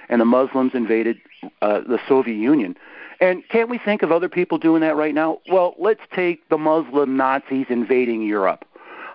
and 0.08 0.22
the 0.22 0.26
Muslims 0.26 0.72
invaded 0.74 1.18
uh, 1.62 1.82
the 1.82 2.00
Soviet 2.08 2.38
Union. 2.38 2.78
And 3.20 3.44
can't 3.50 3.70
we 3.70 3.78
think 3.78 4.02
of 4.02 4.14
other 4.14 4.30
people 4.30 4.58
doing 4.58 4.80
that 4.80 4.96
right 4.96 5.14
now? 5.14 5.40
Well, 5.52 5.76
let's 5.78 6.00
take 6.16 6.48
the 6.48 6.58
Muslim 6.58 7.18
Nazis 7.18 7.66
invading 7.70 8.22
Europe. 8.22 8.64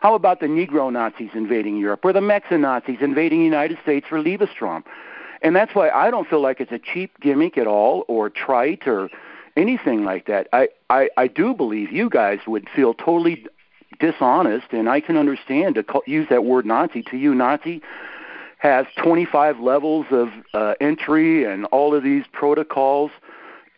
How 0.04 0.14
about 0.14 0.40
the 0.40 0.46
Negro 0.48 0.92
Nazis 0.92 1.30
invading 1.32 1.78
Europe 1.78 2.04
or 2.04 2.12
the 2.12 2.20
Mexican 2.20 2.60
Nazis 2.60 2.98
invading 3.00 3.38
the 3.38 3.44
United 3.46 3.78
States 3.82 4.06
for 4.06 4.20
Lebensraum? 4.22 4.84
And 5.40 5.56
that's 5.56 5.74
why 5.74 5.88
I 5.88 6.10
don't 6.10 6.28
feel 6.28 6.42
like 6.42 6.60
it's 6.60 6.72
a 6.72 6.78
cheap 6.78 7.18
gimmick 7.20 7.56
at 7.56 7.66
all 7.66 8.04
or 8.06 8.28
trite 8.28 8.86
or 8.86 9.08
anything 9.56 10.04
like 10.04 10.26
that. 10.26 10.46
I, 10.52 10.68
I, 10.90 11.08
I 11.16 11.26
do 11.26 11.54
believe 11.54 11.90
you 11.90 12.10
guys 12.10 12.40
would 12.46 12.68
feel 12.68 12.92
totally 12.92 13.46
dishonest, 13.98 14.66
and 14.72 14.90
I 14.90 15.00
can 15.00 15.16
understand 15.16 15.76
to 15.76 15.82
call, 15.82 16.02
use 16.06 16.28
that 16.28 16.44
word 16.44 16.66
Nazi 16.66 17.02
to 17.04 17.16
you, 17.16 17.34
Nazi 17.34 17.80
has 18.58 18.84
25 18.98 19.58
levels 19.58 20.04
of 20.10 20.28
uh, 20.52 20.74
entry 20.82 21.44
and 21.44 21.64
all 21.66 21.94
of 21.94 22.02
these 22.02 22.26
protocols. 22.30 23.10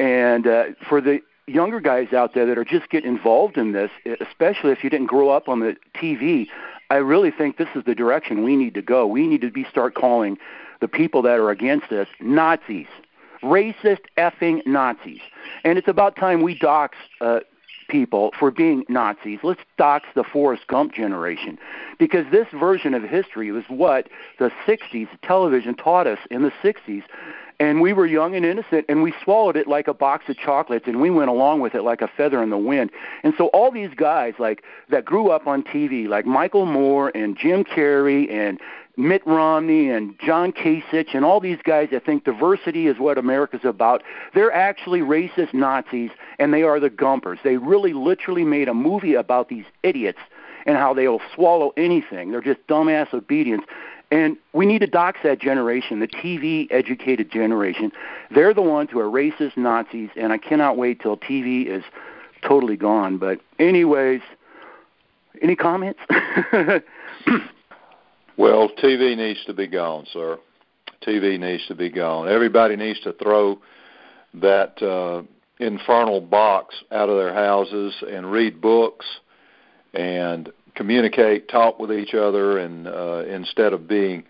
And 0.01 0.49
uh, 0.49 0.65
for 0.89 1.01
the 1.01 1.21
younger 1.47 1.81
guys 1.81 2.13
out 2.13 2.35
there 2.35 2.47
that 2.47 2.59
are 2.59 2.65
just 2.65 2.91
getting 2.91 3.11
involved 3.11 3.57
in 3.57 3.73
this, 3.73 3.91
especially 4.21 4.73
if 4.73 4.83
you 4.83 4.91
didn't 4.91 5.07
grow 5.07 5.31
up 5.31 5.49
on 5.49 5.61
the 5.61 5.77
TV, 5.95 6.49
I 6.91 6.97
really 6.97 7.31
think 7.31 7.57
this 7.57 7.69
is 7.75 7.85
the 7.85 7.95
direction 7.95 8.45
we 8.45 8.57
need 8.57 8.75
to 8.75 8.83
go. 8.83 9.07
We 9.07 9.27
need 9.27 9.41
to 9.41 9.51
be 9.51 9.65
start 9.65 9.95
calling 9.95 10.39
the 10.81 10.89
people 10.89 11.23
that 11.23 11.39
are 11.39 11.51
against 11.51 11.91
us 11.93 12.09
Nazis, 12.21 12.87
racist 13.43 14.03
effing 14.17 14.65
Nazis. 14.67 15.21
And 15.65 15.79
it's 15.79 15.89
about 15.89 16.17
time 16.17 16.43
we 16.43 16.57
dox 16.59 16.97
uh, 17.21 17.41
people 17.89 18.33
for 18.39 18.51
being 18.51 18.85
Nazis. 18.89 19.41
Let's 19.43 19.61
dox 19.79 20.07
the 20.15 20.25
Forrest 20.25 20.67
Gump 20.67 20.93
generation 20.93 21.59
because 21.99 22.27
this 22.31 22.47
version 22.53 22.95
of 22.95 23.03
history 23.03 23.51
was 23.51 23.65
what 23.69 24.09
the 24.39 24.51
60s 24.67 25.09
television 25.23 25.75
taught 25.75 26.07
us 26.07 26.19
in 26.31 26.43
the 26.43 26.53
60s. 26.63 27.03
And 27.59 27.81
we 27.81 27.93
were 27.93 28.07
young 28.07 28.35
and 28.35 28.45
innocent, 28.45 28.85
and 28.89 29.03
we 29.03 29.15
swallowed 29.25 29.57
it 29.57 29.67
like 29.67 29.89
a 29.89 29.95
box 29.95 30.29
of 30.29 30.37
chocolates, 30.37 30.87
and 30.87 31.01
we 31.01 31.09
went 31.09 31.31
along 31.31 31.61
with 31.61 31.75
it 31.75 31.83
like 31.83 32.03
a 32.03 32.09
feather 32.09 32.43
in 32.43 32.51
the 32.51 32.59
wind. 32.59 32.91
And 33.23 33.33
so 33.39 33.47
all 33.49 33.71
these 33.71 33.95
guys, 33.97 34.35
like 34.39 34.63
that 34.91 35.05
grew 35.05 35.31
up 35.31 35.47
on 35.47 35.63
TV, 35.63 36.07
like 36.07 36.27
Michael 36.27 36.67
Moore 36.67 37.11
and 37.15 37.37
Jim 37.37 37.65
Carrey 37.65 38.31
and 38.31 38.61
Mitt 38.97 39.27
Romney 39.27 39.91
and 39.91 40.19
John 40.19 40.53
Kasich 40.53 41.15
and 41.15 41.25
all 41.25 41.39
these 41.39 41.59
guys 41.63 41.89
that 41.93 42.05
think 42.05 42.25
diversity 42.25 42.87
is 42.87 42.99
what 42.99 43.19
America's 43.19 43.65
about, 43.65 44.03
they're 44.35 44.53
actually 44.53 45.01
racist 45.01 45.53
Nazis 45.53 46.11
and 46.39 46.53
they 46.53 46.63
are 46.63 46.81
the 46.81 46.89
Gumpers. 46.89 47.43
They 47.43 47.59
really 47.59 47.93
literally 47.93 48.45
made 48.45 48.69
a 48.69 48.75
movie 48.75 49.15
about 49.15 49.49
these 49.49 49.67
idiots 49.83 50.19
and 50.65 50.77
how 50.77 50.95
they 50.95 51.07
will 51.09 51.23
swallow 51.35 51.73
anything. 51.77 52.33
They're 52.33 52.41
just 52.41 52.67
dumbass 52.67 53.13
obedience. 53.13 53.65
And 54.11 54.37
we 54.53 54.67
need 54.67 54.81
to 54.81 54.87
dox 54.87 55.19
that 55.25 55.41
generation, 55.41 56.01
the 56.01 56.07
TV 56.07 56.69
educated 56.71 57.31
generation. 57.31 57.91
They're 58.31 58.55
the 58.55 58.63
ones 58.63 58.91
who 58.93 59.01
are 59.01 59.11
racist 59.11 59.57
Nazis, 59.57 60.11
and 60.17 60.33
I 60.33 60.39
cannot 60.39 60.77
wait 60.77 61.01
till 61.01 61.17
TV 61.17 61.67
is 61.67 61.83
totally 62.47 62.77
gone. 62.77 63.19
But, 63.19 63.41
anyways, 63.59 64.21
any 65.43 65.57
comments? 65.57 66.01
Well, 68.37 68.69
TV 68.69 69.17
needs 69.17 69.45
to 69.47 69.55
be 69.55 69.67
gone, 69.67 70.07
sir. 70.13 70.39
TV 71.07 71.39
needs 71.41 71.67
to 71.69 71.75
be 71.75 71.89
gone. 71.89 72.29
Everybody 72.29 72.77
needs 72.77 73.01
to 73.01 73.13
throw 73.15 73.59
that 74.35 74.83
uh, 74.83 75.23
infernal 75.59 76.21
box 76.21 76.75
out 76.93 77.09
of 77.09 77.17
their 77.17 77.33
houses 77.33 77.95
and 78.07 78.31
read 78.31 78.61
books 78.61 79.07
and 79.95 80.51
communicate, 80.77 81.49
talk 81.49 81.79
with 81.79 81.93
each 81.93 82.15
other, 82.15 82.59
and 82.59 82.87
uh, 82.87 83.25
instead 83.29 83.73
of 83.73 83.89
being 83.89 84.25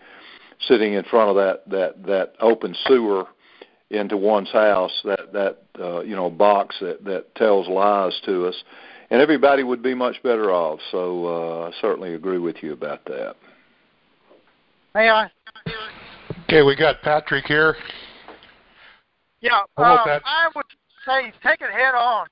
sitting 0.67 0.93
in 0.93 1.03
front 1.03 1.29
of 1.29 1.35
that 1.35 1.69
that 1.69 2.05
that 2.07 2.33
open 2.39 2.75
sewer 2.87 3.25
into 3.89 4.17
one's 4.17 4.51
house, 4.51 4.91
that 5.05 5.31
that 5.33 5.63
uh, 5.79 6.01
you 6.01 6.15
know 6.15 6.29
box 6.29 6.75
that 6.81 7.03
that 7.03 7.35
tells 7.35 7.67
lies 7.67 8.19
to 8.25 8.47
us, 8.47 8.55
and 9.09 9.21
everybody 9.21 9.63
would 9.63 9.83
be 9.83 9.93
much 9.93 10.21
better 10.23 10.51
off. 10.51 10.79
So 10.91 11.25
uh, 11.25 11.67
I 11.67 11.71
certainly 11.81 12.15
agree 12.15 12.39
with 12.39 12.57
you 12.61 12.73
about 12.73 13.05
that. 13.05 13.35
May 14.95 15.09
I? 15.09 15.29
Okay, 16.45 16.63
we 16.63 16.75
got 16.75 17.01
Patrick 17.01 17.45
here. 17.45 17.75
Yeah. 19.41 19.61
Hello, 19.77 19.95
uh, 19.95 20.19
I 20.25 20.47
would 20.55 20.65
say 21.05 21.31
take 21.43 21.61
it 21.61 21.71
head 21.71 21.93
on. 21.93 22.27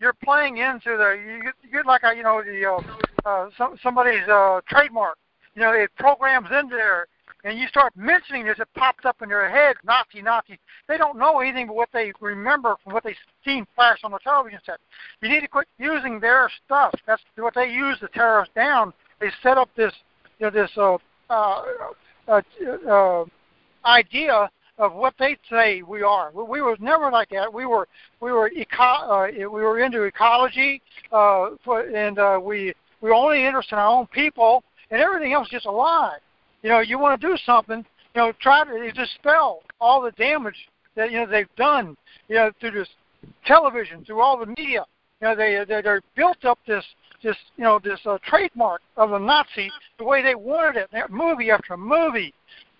You're 0.00 0.14
playing 0.24 0.56
into 0.56 0.96
the 0.96 1.18
you 1.24 1.42
get, 1.42 1.54
you 1.62 1.70
get 1.70 1.86
like 1.86 2.02
a 2.04 2.14
you 2.14 2.22
know 2.22 2.42
the 2.42 2.64
uh, 2.66 3.28
uh, 3.28 3.50
some, 3.56 3.76
somebody's 3.82 4.26
uh, 4.28 4.60
trademark. 4.68 5.18
You 5.54 5.62
know 5.62 5.72
it 5.72 5.90
programs 5.96 6.48
into 6.50 6.74
their 6.74 7.06
and 7.44 7.58
you 7.58 7.66
start 7.68 7.96
mentioning 7.96 8.44
this, 8.44 8.58
it 8.58 8.68
pops 8.74 9.04
up 9.04 9.22
in 9.22 9.28
their 9.28 9.48
head, 9.48 9.76
Nazi, 9.84 10.20
Nazi. 10.22 10.58
They 10.88 10.98
don't 10.98 11.18
know 11.18 11.40
anything 11.40 11.66
but 11.66 11.76
what 11.76 11.88
they 11.92 12.12
remember 12.20 12.76
from 12.82 12.92
what 12.92 13.04
they've 13.04 13.16
seen 13.44 13.66
flash 13.74 14.00
on 14.04 14.12
the 14.12 14.18
television 14.18 14.60
set. 14.64 14.78
You 15.22 15.28
need 15.28 15.40
to 15.40 15.48
quit 15.48 15.66
using 15.78 16.20
their 16.20 16.50
stuff. 16.64 16.94
That's 17.06 17.22
what 17.36 17.54
they 17.54 17.70
use 17.70 17.98
to 18.00 18.08
tear 18.08 18.40
us 18.40 18.48
down. 18.54 18.92
They 19.20 19.30
set 19.42 19.56
up 19.56 19.70
this, 19.76 19.92
you 20.38 20.46
know, 20.46 20.50
this 20.50 20.70
uh, 20.76 20.98
uh, 21.30 21.62
uh, 22.28 22.42
uh, 22.88 23.24
idea 23.86 24.50
of 24.80 24.94
what 24.94 25.14
they 25.18 25.36
say 25.50 25.82
we 25.82 26.02
are. 26.02 26.32
We 26.32 26.62
were 26.62 26.76
never 26.80 27.10
like 27.10 27.28
that. 27.30 27.52
We 27.52 27.66
were 27.66 27.86
we 28.20 28.32
were 28.32 28.48
eco- 28.48 28.82
uh, 28.82 29.28
we 29.36 29.46
were 29.46 29.78
into 29.80 30.02
ecology, 30.02 30.82
uh, 31.12 31.50
for, 31.62 31.82
and 31.82 32.18
uh, 32.18 32.40
we 32.42 32.72
we 33.02 33.10
were 33.10 33.14
only 33.14 33.44
interested 33.44 33.74
in 33.74 33.78
our 33.78 33.88
own 33.88 34.06
people, 34.06 34.64
and 34.90 35.00
everything 35.00 35.34
else 35.34 35.46
is 35.48 35.52
just 35.52 35.66
a 35.66 35.70
lie. 35.70 36.16
You 36.62 36.70
know, 36.70 36.80
you 36.80 36.98
want 36.98 37.20
to 37.20 37.26
do 37.26 37.36
something, 37.44 37.84
you 38.14 38.20
know, 38.20 38.32
try 38.40 38.64
to 38.64 38.92
dispel 38.92 39.60
all 39.80 40.00
the 40.00 40.12
damage 40.12 40.56
that 40.96 41.12
you 41.12 41.18
know 41.18 41.26
they've 41.26 41.54
done, 41.56 41.96
you 42.28 42.36
know, 42.36 42.50
through 42.58 42.72
this 42.72 42.88
television, 43.44 44.04
through 44.04 44.20
all 44.20 44.38
the 44.38 44.46
media. 44.46 44.84
You 45.20 45.28
know, 45.28 45.36
they 45.36 45.62
they 45.68 45.82
they 45.82 45.98
built 46.16 46.44
up 46.46 46.58
this 46.66 46.84
this 47.22 47.36
you 47.58 47.64
know 47.64 47.78
this 47.84 48.00
uh, 48.06 48.16
trademark 48.24 48.80
of 48.96 49.10
the 49.10 49.18
Nazi 49.18 49.70
the 49.98 50.04
way 50.04 50.22
they 50.22 50.34
wanted 50.34 50.88
it, 50.90 51.10
movie 51.10 51.50
after 51.50 51.76
movie. 51.76 52.32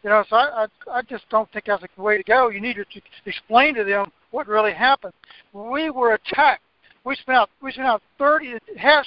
You 0.03 0.11
know, 0.11 0.25
so 0.29 0.37
I, 0.37 0.65
I 0.65 0.99
I 0.99 1.03
just 1.03 1.29
don't 1.31 1.51
think 1.53 1.67
that's 1.67 1.83
the 1.83 2.03
way 2.03 2.17
to 2.17 2.23
go. 2.23 2.49
You 2.49 2.61
need 2.61 2.77
to, 2.77 2.85
explain 3.27 3.75
to 3.75 3.85
them 3.85 4.11
what 4.31 4.49
really 4.49 4.73
happened. 4.73 5.13
We 5.53 5.91
were 5.91 6.15
attacked. 6.15 6.63
We 7.05 7.17
spent 7.17 7.37
out 7.37 7.51
we 7.63 7.73
spent 7.73 7.89
out 7.89 8.03
30. 8.19 8.55
Hess 8.77 9.07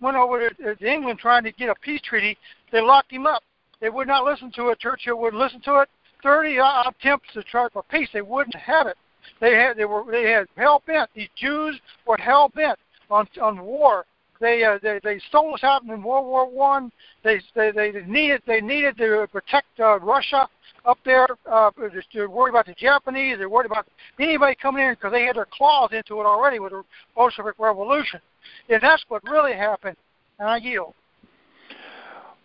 went 0.00 0.16
over 0.16 0.50
to, 0.50 0.74
to 0.74 0.86
England 0.86 1.18
trying 1.18 1.44
to 1.44 1.52
get 1.52 1.70
a 1.70 1.74
peace 1.76 2.00
treaty. 2.02 2.36
They 2.72 2.80
locked 2.80 3.12
him 3.12 3.26
up. 3.26 3.42
They 3.80 3.88
would 3.88 4.08
not 4.08 4.24
listen 4.24 4.50
to 4.56 4.68
it. 4.68 4.80
Churchill 4.80 5.18
wouldn't 5.18 5.42
listen 5.42 5.60
to 5.62 5.80
it. 5.80 5.88
30 6.22 6.58
uh, 6.58 6.82
attempts 6.88 7.28
to 7.34 7.42
try 7.42 7.68
for 7.72 7.82
peace. 7.90 8.08
They 8.12 8.22
wouldn't 8.22 8.56
have 8.56 8.86
it. 8.86 8.96
They 9.40 9.54
had 9.54 9.76
they 9.76 9.84
were 9.84 10.04
they 10.10 10.30
had 10.30 10.46
hell 10.56 10.82
bent. 10.86 11.10
These 11.14 11.28
Jews 11.36 11.78
were 12.06 12.16
hell 12.18 12.50
bent 12.54 12.78
on 13.10 13.26
on 13.40 13.62
war. 13.62 14.04
They 14.40 14.64
uh, 14.64 14.78
they 14.82 15.00
they 15.02 15.18
stole 15.28 15.54
us 15.54 15.64
out 15.64 15.82
in 15.84 16.02
World 16.02 16.26
War 16.26 16.48
One. 16.48 16.90
They, 17.22 17.40
they 17.54 17.70
they 17.70 17.92
needed 18.06 18.42
they 18.46 18.60
needed 18.60 18.96
to 18.98 19.28
protect 19.32 19.66
uh, 19.78 19.98
Russia 20.00 20.48
up 20.84 20.98
there. 21.04 21.26
Uh, 21.50 21.70
they're 22.12 22.28
worried 22.28 22.50
about 22.50 22.66
the 22.66 22.74
Japanese. 22.74 23.38
They're 23.38 23.48
worried 23.48 23.70
about 23.70 23.86
anybody 24.18 24.56
coming 24.60 24.84
in 24.84 24.94
because 24.94 25.12
they 25.12 25.24
had 25.24 25.36
their 25.36 25.46
claws 25.50 25.90
into 25.92 26.20
it 26.20 26.26
already 26.26 26.58
with 26.58 26.72
the 26.72 26.82
Bolshevik 27.14 27.54
Revolution. 27.58 28.20
And 28.68 28.82
that's 28.82 29.04
what 29.08 29.22
really 29.24 29.54
happened. 29.54 29.96
And 30.38 30.48
I 30.48 30.56
yield. 30.58 30.94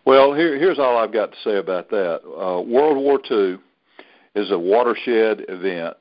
Well, 0.05 0.33
here, 0.33 0.57
here's 0.57 0.79
all 0.79 0.97
I've 0.97 1.13
got 1.13 1.31
to 1.31 1.37
say 1.43 1.57
about 1.57 1.89
that. 1.89 2.21
Uh, 2.25 2.61
World 2.61 2.97
War 2.97 3.19
II 3.29 3.59
is 4.35 4.51
a 4.51 4.57
watershed 4.57 5.45
event 5.49 5.97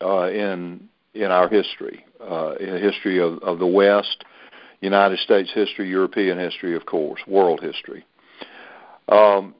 uh, 0.00 0.28
in 0.30 0.88
in 1.14 1.30
our 1.30 1.48
history, 1.48 2.06
uh, 2.20 2.54
in 2.58 2.70
the 2.70 2.78
history 2.78 3.18
of, 3.20 3.38
of 3.42 3.58
the 3.58 3.66
West, 3.66 4.24
United 4.82 5.18
States 5.20 5.50
history, 5.54 5.88
European 5.88 6.38
history, 6.38 6.76
of 6.76 6.84
course, 6.84 7.20
world 7.26 7.60
history. 7.60 8.04
Um, 9.08 9.54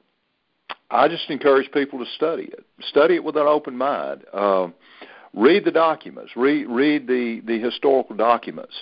I 0.91 1.07
just 1.07 1.29
encourage 1.29 1.71
people 1.71 1.97
to 1.99 2.05
study 2.15 2.43
it. 2.43 2.63
Study 2.81 3.15
it 3.15 3.23
with 3.23 3.35
an 3.37 3.47
open 3.47 3.75
mind. 3.75 4.25
Uh, 4.31 4.67
read 5.33 5.65
the 5.65 5.71
documents. 5.71 6.33
Read 6.35 6.67
read 6.67 7.07
the 7.07 7.41
the 7.45 7.59
historical 7.59 8.15
documents. 8.15 8.75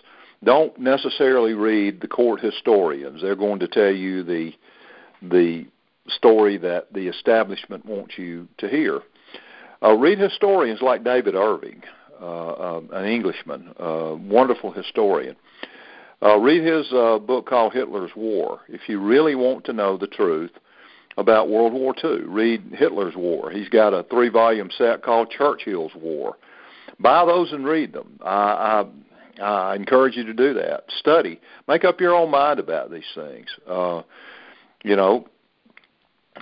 Don't 0.44 0.78
necessarily 0.80 1.54
read 1.54 2.02
the 2.02 2.08
court 2.08 2.42
historians. 2.42 3.22
They're 3.22 3.36
going 3.36 3.60
to 3.60 3.68
tell 3.68 3.92
you 3.92 4.24
the 4.24 4.52
the 5.22 5.68
story 6.08 6.58
that 6.58 6.92
the 6.92 7.08
establishment 7.08 7.86
wants 7.86 8.18
you 8.18 8.48
to 8.58 8.68
hear. 8.68 9.02
Uh, 9.84 9.94
read 9.94 10.20
historians 10.20 10.82
like 10.82 11.04
David 11.04 11.36
Irving, 11.36 11.82
uh, 12.22 12.50
uh, 12.50 12.82
an 12.94 13.06
Englishman, 13.06 13.74
wonderful 13.80 14.72
historian. 14.72 15.36
Uh, 16.24 16.38
read 16.38 16.64
his 16.64 16.92
uh, 16.94 17.18
book 17.18 17.48
called 17.48 17.74
Hitler's 17.74 18.12
War. 18.16 18.62
If 18.68 18.82
you 18.88 19.00
really 19.00 19.36
want 19.36 19.66
to 19.66 19.74
know 19.74 19.98
the 19.98 20.08
truth 20.08 20.52
about 21.18 21.50
World 21.50 21.74
War 21.74 21.96
II, 22.04 22.24
read 22.26 22.74
Hitler's 22.78 23.16
War. 23.16 23.50
He's 23.50 23.70
got 23.70 23.94
a 23.94 24.04
three-volume 24.04 24.70
set 24.78 25.04
called 25.04 25.32
Churchill's 25.32 25.94
War. 25.96 26.38
Buy 27.00 27.26
those 27.26 27.52
and 27.52 27.66
read 27.66 27.94
them. 27.94 28.20
I, 28.24 28.86
I, 29.40 29.44
I 29.44 29.76
encourage 29.76 30.16
you 30.16 30.24
to 30.26 30.34
do 30.34 30.54
that. 30.54 30.84
Study. 31.00 31.42
Make 31.68 31.84
up 31.84 32.00
your 32.00 32.14
own 32.16 32.30
mind 32.30 32.60
about 32.60 32.92
these 32.92 33.04
things. 33.16 33.48
Uh, 33.68 34.04
you 34.84 34.96
know, 34.96 35.28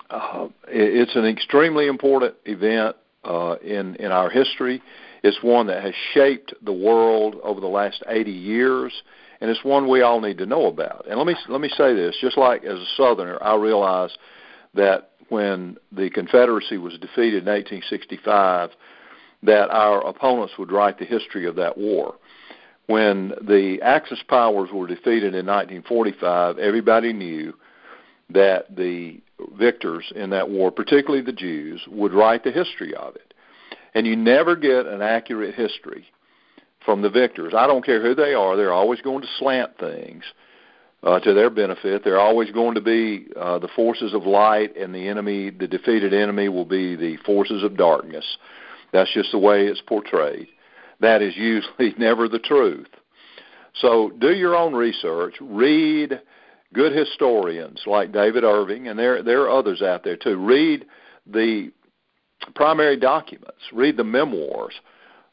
uh, 0.10 0.48
it, 0.68 1.08
it's 1.08 1.16
an 1.16 1.26
extremely 1.26 1.88
important 1.88 2.36
event 2.46 2.96
uh, 3.24 3.56
in 3.64 3.96
in 3.96 4.12
our 4.12 4.30
history. 4.30 4.82
It's 5.24 5.42
one 5.42 5.68
that 5.68 5.84
has 5.84 5.94
shaped 6.14 6.54
the 6.62 6.74
world 6.74 7.36
over 7.44 7.60
the 7.60 7.68
last 7.68 8.04
80 8.08 8.32
years, 8.32 8.94
and 9.42 9.50
it's 9.50 9.64
one 9.64 9.88
we 9.88 10.02
all 10.02 10.20
need 10.20 10.38
to 10.40 10.46
know 10.46 10.66
about. 10.66 11.06
And 11.08 11.18
let 11.18 11.28
me 11.28 11.36
let 11.48 11.62
me 11.62 11.70
say 11.70 11.94
this: 11.94 12.16
just 12.20 12.38
like 12.38 12.64
as 12.64 12.80
a 12.80 12.86
Southerner, 12.98 13.42
I 13.42 13.56
realize 13.56 14.12
that 14.74 15.12
when 15.30 15.78
the 15.92 16.10
Confederacy 16.10 16.78
was 16.78 16.94
defeated 16.94 17.44
in 17.44 17.54
1865, 17.54 18.72
that 19.44 19.70
our 19.70 20.06
opponents 20.06 20.54
would 20.58 20.72
write 20.72 21.00
the 21.00 21.06
history 21.06 21.46
of 21.46 21.56
that 21.56 21.78
war. 21.78 22.16
When 22.88 23.34
the 23.42 23.80
Axis 23.84 24.22
powers 24.28 24.70
were 24.74 24.88
defeated 24.88 25.36
in 25.36 25.46
1945, 25.46 26.58
everybody 26.58 27.14
knew 27.14 27.54
that 28.32 28.76
the 28.76 29.22
victors 29.58 30.12
in 30.16 30.32
that 30.32 30.50
war, 30.50 30.72
particularly 30.72 31.24
the 31.24 31.32
Jews, 31.32 31.82
would 31.88 32.14
write 32.14 32.44
the 32.44 32.52
history 32.52 32.96
of 32.96 33.16
it. 33.16 33.34
And 33.94 34.06
you 34.06 34.16
never 34.16 34.56
get 34.56 34.86
an 34.86 35.02
accurate 35.02 35.56
history 35.56 36.08
from 36.84 37.02
the 37.02 37.10
victors. 37.10 37.54
I 37.56 37.68
don't 37.68 37.86
care 37.86 38.02
who 38.02 38.16
they 38.16 38.34
are, 38.34 38.56
they're 38.56 38.74
always 38.74 39.02
going 39.02 39.22
to 39.22 39.28
slant 39.38 39.78
things 39.80 40.24
uh, 41.04 41.20
to 41.20 41.34
their 41.34 41.50
benefit. 41.50 42.04
They're 42.04 42.20
always 42.20 42.52
going 42.52 42.76
to 42.76 42.82
be 42.82 43.28
uh, 43.40 43.60
the 43.60 43.70
forces 43.76 44.14
of 44.14 44.24
light, 44.24 44.76
and 44.76 44.94
the 44.94 45.08
enemy, 45.08 45.50
the 45.50 45.68
defeated 45.68 46.14
enemy, 46.14 46.50
will 46.50 46.66
be 46.66 46.96
the 46.96 47.18
forces 47.26 47.64
of 47.64 47.78
darkness. 47.78 48.26
That's 48.92 49.14
just 49.14 49.32
the 49.32 49.40
way 49.40 49.68
it's 49.68 49.82
portrayed. 49.82 50.48
That 51.00 51.22
is 51.22 51.36
usually 51.38 51.94
never 51.98 52.28
the 52.28 52.40
truth. 52.40 52.88
So 53.76 54.12
do 54.20 54.34
your 54.34 54.56
own 54.56 54.74
research. 54.74 55.36
Read 55.40 56.20
good 56.74 56.92
historians 56.92 57.82
like 57.86 58.12
David 58.12 58.44
Irving, 58.44 58.88
and 58.88 58.98
there 58.98 59.24
there 59.24 59.44
are 59.44 59.50
others 59.50 59.82
out 59.82 60.04
there 60.04 60.18
too. 60.18 60.38
Read 60.38 60.86
the 61.26 61.72
primary 62.56 62.98
documents. 62.98 63.62
Read 63.72 63.96
the 63.96 64.04
memoirs. 64.04 64.74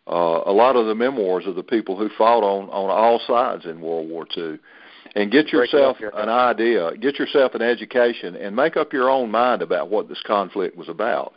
Uh, 0.09 0.43
a 0.47 0.53
lot 0.53 0.77
of 0.77 0.87
the 0.87 0.95
memoirs 0.95 1.47
of 1.47 1.57
the 1.57 1.63
people 1.63 1.97
who 1.97 2.09
fought 2.17 2.45
on 2.45 2.69
on 2.69 2.91
all 2.91 3.21
sides 3.27 3.65
in 3.65 3.81
World 3.81 4.09
War 4.09 4.25
II, 4.37 4.59
and 5.17 5.33
get 5.33 5.53
yourself 5.53 5.97
an 6.01 6.29
idea. 6.29 6.97
Get 6.97 7.19
yourself 7.19 7.55
an 7.55 7.63
education, 7.63 8.37
and 8.37 8.55
make 8.55 8.77
up 8.77 8.93
your 8.93 9.11
own 9.11 9.31
mind 9.31 9.63
about 9.63 9.91
what 9.91 10.09
this 10.09 10.23
conflict 10.25 10.77
was 10.77 10.89
about. 10.89 11.35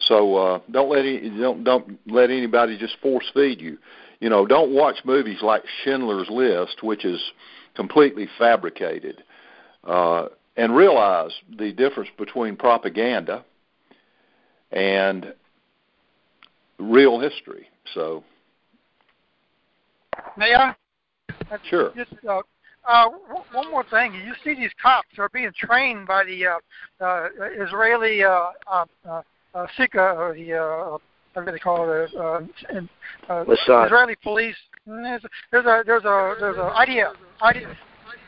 So 0.00 0.36
uh, 0.36 0.60
don't 0.70 0.90
let 0.90 1.06
any, 1.06 1.30
don't 1.30 1.64
don't 1.64 1.98
let 2.06 2.30
anybody 2.30 2.76
just 2.76 2.96
force 3.00 3.30
feed 3.32 3.60
you. 3.60 3.78
You 4.20 4.28
know, 4.28 4.44
don't 4.44 4.74
watch 4.74 4.96
movies 5.04 5.38
like 5.40 5.62
Schindler's 5.82 6.28
List, 6.28 6.82
which 6.82 7.06
is 7.06 7.20
completely 7.74 8.28
fabricated, 8.38 9.22
uh, 9.84 10.26
and 10.56 10.76
realize 10.76 11.32
the 11.58 11.72
difference 11.72 12.10
between 12.18 12.56
propaganda 12.56 13.44
and 14.70 15.32
real 16.78 17.18
history. 17.20 17.69
So, 17.94 18.24
may 20.36 20.54
I? 20.54 20.74
Sure. 21.68 21.92
Just, 21.96 22.12
uh, 22.28 22.40
uh, 22.88 23.08
one 23.52 23.70
more 23.70 23.84
thing. 23.84 24.14
You 24.14 24.32
see 24.44 24.54
these 24.58 24.70
cops 24.80 25.18
are 25.18 25.28
being 25.32 25.50
trained 25.58 26.06
by 26.06 26.24
the 26.24 26.46
uh, 26.46 27.04
uh, 27.04 27.28
Israeli 27.58 28.22
uh, 28.22 28.46
uh, 28.66 28.84
uh, 29.54 29.66
Sika, 29.76 30.14
or 30.16 30.34
the 30.34 30.54
uh, 30.54 30.98
what 31.34 31.46
do 31.46 31.52
they 31.52 31.58
call 31.58 31.90
it? 31.90 32.10
Uh, 32.16 32.40
uh, 33.28 33.44
Israeli 33.86 34.16
police. 34.22 34.56
There's 34.86 35.24
a 35.24 35.28
there's 35.52 35.64
a 35.66 35.82
there's 35.86 36.04
a 36.04 36.34
there's 36.40 36.56
a 36.56 36.72
idea 36.76 37.12
idea 37.42 37.76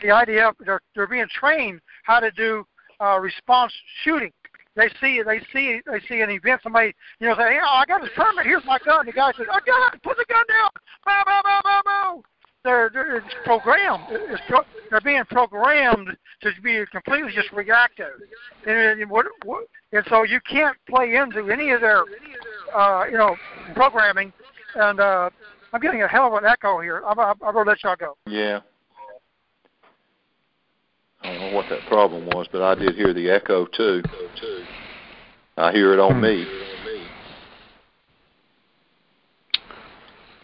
the 0.02 0.08
IDF 0.08 0.52
they're 0.64 0.80
they're 0.94 1.06
being 1.06 1.26
trained 1.32 1.80
how 2.04 2.20
to 2.20 2.30
do 2.32 2.64
uh, 3.00 3.18
response 3.18 3.72
shooting. 4.04 4.32
They 4.74 4.88
see 5.00 5.22
they 5.22 5.40
see 5.52 5.80
they 5.86 6.00
see 6.08 6.20
an 6.20 6.30
event. 6.30 6.60
Somebody 6.62 6.94
you 7.20 7.28
know 7.28 7.36
say, 7.36 7.58
"Oh, 7.62 7.76
I 7.76 7.84
got 7.86 8.04
a 8.04 8.08
permit. 8.10 8.46
Here's 8.46 8.64
my 8.64 8.78
gun." 8.84 9.06
The 9.06 9.12
guy 9.12 9.32
says, 9.36 9.46
"I 9.50 9.60
got 9.66 9.94
it. 9.94 10.02
Put 10.02 10.16
the 10.16 10.24
gun 10.28 10.44
down." 10.48 10.70
Bow, 11.04 11.22
bow, 11.26 11.40
bow, 11.44 11.60
bow, 11.62 11.80
bow. 11.84 12.22
They're, 12.64 12.90
they're 12.92 13.24
programmed. 13.44 14.04
It's 14.10 14.40
pro, 14.48 14.60
they're 14.88 15.00
being 15.00 15.24
programmed 15.28 16.16
to 16.42 16.50
be 16.62 16.84
completely 16.92 17.32
just 17.32 17.50
reactive, 17.50 18.20
and, 18.66 19.00
and 19.00 19.10
what, 19.10 19.26
what 19.44 19.66
and 19.92 20.04
so 20.08 20.22
you 20.22 20.40
can't 20.48 20.76
play 20.88 21.16
into 21.16 21.50
any 21.50 21.70
of 21.70 21.80
their 21.80 22.04
uh, 22.74 23.04
you 23.10 23.18
know 23.18 23.36
programming. 23.74 24.32
And 24.74 25.00
uh, 25.00 25.30
I'm 25.72 25.80
getting 25.80 26.02
a 26.02 26.08
hell 26.08 26.28
of 26.28 26.42
an 26.42 26.48
echo 26.48 26.80
here. 26.80 27.02
I'm, 27.06 27.18
I'm, 27.18 27.34
I'm 27.44 27.54
gonna 27.54 27.68
let 27.68 27.82
y'all 27.82 27.96
go. 27.96 28.16
Yeah. 28.26 28.60
I 31.22 31.28
don't 31.28 31.38
know 31.38 31.56
what 31.56 31.66
that 31.70 31.80
problem 31.88 32.26
was, 32.26 32.46
but 32.50 32.62
I 32.62 32.74
did 32.74 32.94
hear 32.96 33.14
the 33.14 33.30
echo 33.30 33.66
too. 33.66 34.02
I 35.56 35.70
hear 35.70 35.92
it 35.92 36.00
on 36.00 36.20
me. 36.20 36.46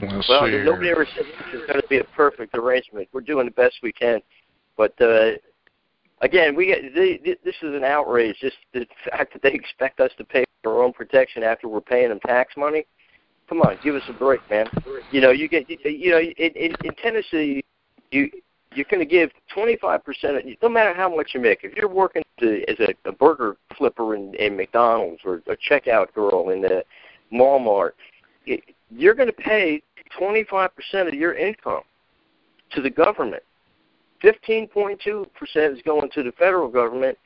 Let's 0.01 0.29
well, 0.29 0.47
see 0.47 0.63
nobody 0.63 0.91
ever 0.91 1.07
said 1.17 1.25
this 1.25 1.61
is 1.61 1.67
going 1.67 1.81
to 1.81 1.89
be 1.89 1.99
a 1.99 2.05
perfect 2.05 2.55
arrangement. 2.57 3.09
We're 3.13 3.21
doing 3.21 3.47
the 3.47 3.53
best 3.53 3.77
we 3.83 3.93
can, 3.93 4.21
but 4.77 4.95
uh, 5.01 5.33
again, 6.21 6.55
we 6.55 6.67
get 6.67 6.83
the, 6.95 7.19
the, 7.25 7.39
this 7.45 7.57
is 7.63 7.75
an 7.75 7.83
outrage. 7.83 8.37
Just 8.41 8.57
the 8.73 8.87
fact 9.11 9.33
that 9.33 9.43
they 9.43 9.53
expect 9.53 9.99
us 9.99 10.13
to 10.19 10.25
pay 10.25 10.45
for 10.63 10.75
our 10.77 10.83
own 10.85 10.93
protection 10.93 11.43
after 11.43 11.67
we're 11.67 11.81
paying 11.81 12.11
them 12.11 12.21
tax 12.21 12.57
money. 12.57 12.87
Come 13.49 13.61
on, 13.63 13.79
give 13.83 13.97
us 13.97 14.03
a 14.09 14.13
break, 14.13 14.41
man. 14.51 14.69
You 15.11 15.21
know, 15.21 15.31
you 15.31 15.49
get 15.49 15.69
you, 15.69 15.79
you 15.85 16.11
know 16.13 16.21
in, 16.21 16.53
in, 16.53 16.75
in 16.85 16.95
Tennessee, 17.03 17.65
you 18.13 18.31
you're 18.75 18.87
going 18.91 19.01
to 19.01 19.07
give 19.07 19.31
25 19.53 20.05
percent. 20.05 20.37
Of, 20.37 20.43
no 20.63 20.69
matter 20.69 20.95
how 20.95 21.15
much 21.15 21.31
you 21.35 21.41
make, 21.41 21.61
if 21.63 21.75
you're 21.75 21.89
working 21.89 22.23
to, 22.41 22.63
as 22.69 22.79
a, 22.81 23.09
a 23.09 23.13
burger 23.13 23.57
flipper 23.77 24.15
in, 24.15 24.35
in 24.35 24.57
McDonald's 24.57 25.21
or 25.25 25.43
a 25.47 25.57
checkout 25.57 26.13
girl 26.15 26.51
in 26.51 26.61
the 26.61 26.85
Walmart, 27.33 27.93
it, 28.47 28.63
you're 28.91 29.15
going 29.15 29.29
to 29.29 29.33
pay 29.33 29.83
25 30.17 30.71
percent 30.75 31.09
of 31.09 31.15
your 31.15 31.35
income 31.35 31.83
to 32.73 32.83
the 32.83 32.91
government. 32.91 33.43
15.2 34.23 35.33
percent 35.35 35.77
is 35.77 35.83
going 35.83 36.11
to 36.11 36.23
the 36.23 36.33
federal 36.33 36.69
government 36.69 37.17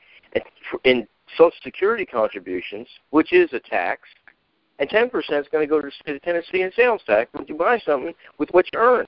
in 0.83 1.07
Social 1.37 1.51
Security 1.63 2.05
contributions, 2.05 2.87
which 3.09 3.33
is 3.33 3.51
a 3.53 3.59
tax, 3.59 4.07
and 4.79 4.89
10 4.89 5.09
percent 5.09 5.45
is 5.45 5.51
going 5.51 5.67
to 5.67 5.69
go 5.69 5.81
to 5.81 5.87
the 5.87 5.93
state 6.01 6.15
of 6.15 6.21
Tennessee 6.21 6.61
in 6.61 6.71
sales 6.75 7.01
tax 7.05 7.29
when 7.33 7.45
you 7.47 7.55
buy 7.55 7.79
something 7.79 8.13
with 8.37 8.49
what 8.51 8.65
you 8.71 8.79
earn. 8.79 9.07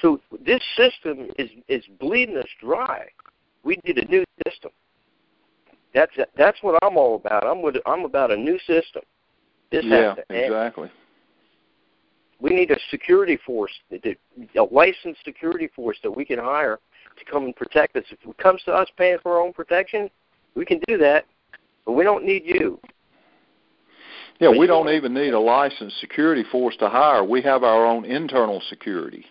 So 0.00 0.20
this 0.44 0.60
system 0.76 1.28
is 1.38 1.50
is 1.68 1.84
bleeding 2.00 2.36
us 2.36 2.48
dry. 2.60 3.06
We 3.62 3.78
need 3.84 3.98
a 3.98 4.04
new 4.06 4.24
system. 4.46 4.70
That's 5.94 6.12
that's 6.36 6.58
what 6.62 6.82
I'm 6.82 6.96
all 6.96 7.16
about. 7.16 7.46
I'm 7.46 7.62
with, 7.62 7.76
I'm 7.86 8.04
about 8.04 8.30
a 8.30 8.36
new 8.36 8.58
system. 8.60 9.02
This 9.70 9.84
yeah, 9.84 10.14
has 10.14 10.16
to 10.28 10.44
exactly. 10.44 10.90
We 12.40 12.50
need 12.50 12.70
a 12.72 12.76
security 12.90 13.38
force, 13.46 13.72
a 13.92 14.62
licensed 14.70 15.24
security 15.24 15.70
force 15.74 15.96
that 16.02 16.10
we 16.10 16.24
can 16.24 16.38
hire 16.38 16.78
to 17.18 17.24
come 17.24 17.44
and 17.44 17.56
protect 17.56 17.96
us. 17.96 18.04
If 18.10 18.18
it 18.28 18.38
comes 18.38 18.62
to 18.64 18.72
us 18.72 18.88
paying 18.98 19.18
for 19.22 19.34
our 19.34 19.40
own 19.40 19.52
protection, 19.52 20.10
we 20.54 20.64
can 20.64 20.80
do 20.86 20.98
that, 20.98 21.26
but 21.86 21.92
we 21.92 22.04
don't 22.04 22.24
need 22.24 22.42
you. 22.44 22.80
Yeah, 24.40 24.50
we 24.50 24.66
don't 24.66 24.88
even 24.90 25.14
need 25.14 25.32
a 25.32 25.38
licensed 25.38 26.00
security 26.00 26.44
force 26.50 26.76
to 26.78 26.88
hire. 26.88 27.22
We 27.22 27.40
have 27.42 27.62
our 27.62 27.86
own 27.86 28.04
internal 28.04 28.60
security. 28.68 29.24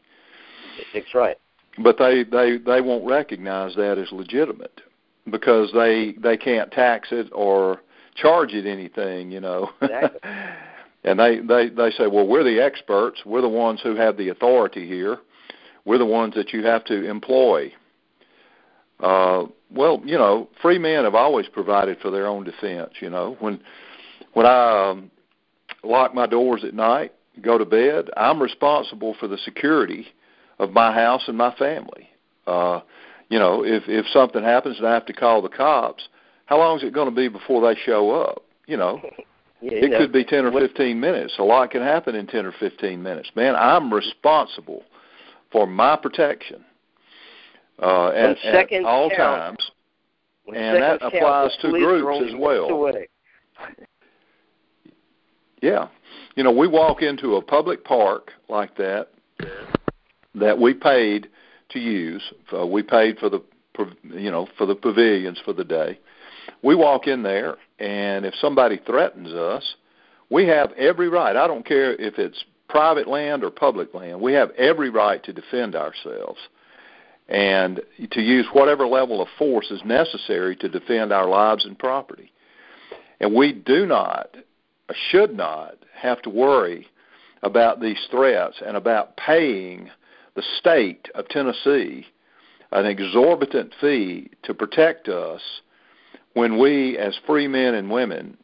That's 0.94 1.14
right. 1.14 1.38
But 1.82 1.98
they 1.98 2.24
they 2.24 2.58
they 2.58 2.82
won't 2.82 3.06
recognize 3.06 3.76
that 3.76 3.98
as 3.98 4.12
legitimate 4.12 4.82
because 5.30 5.72
they 5.74 6.14
they 6.22 6.38
can't 6.38 6.72
tax 6.72 7.10
it 7.12 7.30
or 7.34 7.82
charge 8.16 8.54
it 8.54 8.66
anything, 8.66 9.32
you 9.32 9.40
know. 9.40 9.72
Exactly. 9.82 10.20
and 11.04 11.20
they 11.20 11.40
they 11.40 11.70
they 11.70 11.92
say, 11.92 12.08
well, 12.08 12.28
we're 12.28 12.44
the 12.44 12.62
experts. 12.62 13.22
We're 13.26 13.42
the 13.42 13.50
ones 13.50 13.80
who 13.82 13.96
have 13.96 14.18
the 14.18 14.30
authority 14.30 14.88
here. 14.88 15.18
We're 15.86 15.98
the 15.98 16.06
ones 16.06 16.36
that 16.36 16.54
you 16.54 16.66
have 16.66 16.86
to 16.86 17.10
employ. 17.10 17.74
Uh, 19.00 19.46
well, 19.72 20.02
you 20.06 20.18
know, 20.18 20.50
free 20.62 20.78
men 20.78 21.04
have 21.04 21.16
always 21.16 21.48
provided 21.48 22.00
for 22.00 22.12
their 22.12 22.28
own 22.28 22.44
defense. 22.44 22.92
You 23.02 23.10
know, 23.10 23.36
when 23.40 23.60
when 24.34 24.46
I 24.46 24.90
um, 24.92 25.12
lock 25.84 26.14
my 26.14 26.28
doors 26.28 26.64
at 26.64 26.74
night, 26.74 27.14
go 27.42 27.58
to 27.58 27.66
bed, 27.66 28.10
I'm 28.16 28.42
responsible 28.42 29.16
for 29.20 29.28
the 29.28 29.38
security 29.40 30.08
of 30.60 30.72
my 30.72 30.94
house 30.94 31.24
and 31.28 31.38
my 31.38 31.54
family. 31.56 32.10
Uh, 32.48 32.82
you 33.30 33.40
know, 33.40 33.64
if 33.64 33.84
if 33.88 34.06
something 34.08 34.44
happens 34.44 34.78
and 34.78 34.88
I 34.88 34.94
have 34.94 35.06
to 35.08 35.14
call 35.14 35.42
the 35.42 35.50
cops, 35.50 36.08
how 36.46 36.58
long 36.58 36.78
is 36.78 36.84
it 36.84 36.94
going 36.94 37.10
to 37.10 37.16
be 37.16 37.28
before 37.28 37.62
they 37.62 37.80
show 37.80 38.12
up? 38.12 38.44
You 38.68 38.78
know, 38.78 39.02
yeah, 39.62 39.72
it 39.72 39.92
know, 39.92 39.98
could 39.98 40.12
be 40.12 40.24
10 40.24 40.46
or 40.46 40.52
what, 40.52 40.62
15 40.62 41.00
minutes. 41.00 41.36
A 41.40 41.44
lot 41.44 41.72
can 41.72 41.82
happen 41.82 42.16
in 42.16 42.28
10 42.28 42.46
or 42.46 42.54
15 42.60 43.02
minutes. 43.02 43.32
Man, 43.36 43.56
I'm 43.56 43.94
responsible 43.94 44.84
for 45.52 45.66
my 45.66 45.96
protection. 45.96 46.64
Uh, 47.82 48.10
at, 48.10 48.38
at 48.46 48.86
all 48.86 49.10
count, 49.10 49.20
times. 49.58 49.72
And 50.56 50.82
that 50.82 51.02
applies 51.02 51.58
to 51.62 51.70
groups 51.70 52.30
as 52.30 52.36
well. 52.38 52.94
Yeah. 55.62 55.88
You 56.36 56.44
know, 56.44 56.52
we 56.52 56.68
walk 56.68 57.02
into 57.02 57.38
a 57.38 57.42
public 57.42 57.86
park 57.86 58.32
like 58.50 58.76
that 58.76 59.08
that 60.36 60.60
we 60.60 60.74
paid 60.74 61.28
to 61.70 61.80
use. 61.80 62.22
Uh, 62.52 62.66
we 62.66 62.84
paid 62.84 63.18
for 63.18 63.30
the 63.30 63.42
you 64.04 64.30
know, 64.30 64.48
for 64.58 64.66
the 64.66 64.76
pavilions 64.76 65.40
for 65.44 65.54
the 65.54 65.64
day. 65.64 66.00
We 66.62 66.76
walk 66.76 67.08
in 67.08 67.24
there 67.24 67.58
and 67.80 68.26
if 68.26 68.36
somebody 68.36 68.80
threatens 68.86 69.34
us, 69.34 69.76
we 70.30 70.48
have 70.48 70.72
every 70.74 71.10
right. 71.10 71.36
I 71.36 71.48
don't 71.48 71.66
care 71.66 71.94
if 71.94 72.20
it's 72.20 72.44
private 72.70 73.08
land 73.08 73.44
or 73.44 73.50
public 73.50 73.94
land. 73.94 74.22
We 74.22 74.34
have 74.34 74.52
every 74.52 74.90
right 74.90 75.24
to 75.24 75.34
defend 75.34 75.76
ourselves 75.76 76.40
and 77.30 77.82
to 78.12 78.22
use 78.22 78.46
whatever 78.54 78.86
level 78.86 79.22
of 79.22 79.28
force 79.38 79.72
is 79.72 79.82
necessary 79.86 80.56
to 80.58 80.70
defend 80.70 81.14
our 81.14 81.28
lives 81.28 81.66
and 81.66 81.78
property. 81.78 82.32
And 83.20 83.34
we 83.34 83.54
do 83.54 83.86
not, 83.86 84.36
should 85.10 85.36
not, 85.36 85.76
have 85.96 86.22
to 86.24 86.30
worry 86.30 86.88
about 87.44 87.80
these 87.80 88.00
threats 88.12 88.62
and 88.66 88.76
about 88.76 89.16
paying 89.18 89.90
the 90.36 90.44
state 90.60 91.10
of 91.16 91.28
Tennessee 91.30 92.06
an 92.74 92.88
exorbitant 92.88 93.74
fee 93.80 94.32
to 94.44 94.54
protect 94.54 95.08
us 95.08 95.42
when 96.34 96.60
we, 96.60 96.98
as 96.98 97.18
free 97.28 97.48
men 97.48 97.76
and 97.76 97.90
women, 97.90 98.36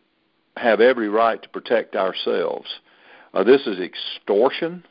have 0.55 0.79
every 0.79 1.09
right 1.09 1.41
to 1.41 1.49
protect 1.49 1.95
ourselves. 1.95 2.67
Uh, 3.33 3.43
this 3.43 3.65
is 3.65 3.79
extortion. 3.79 4.85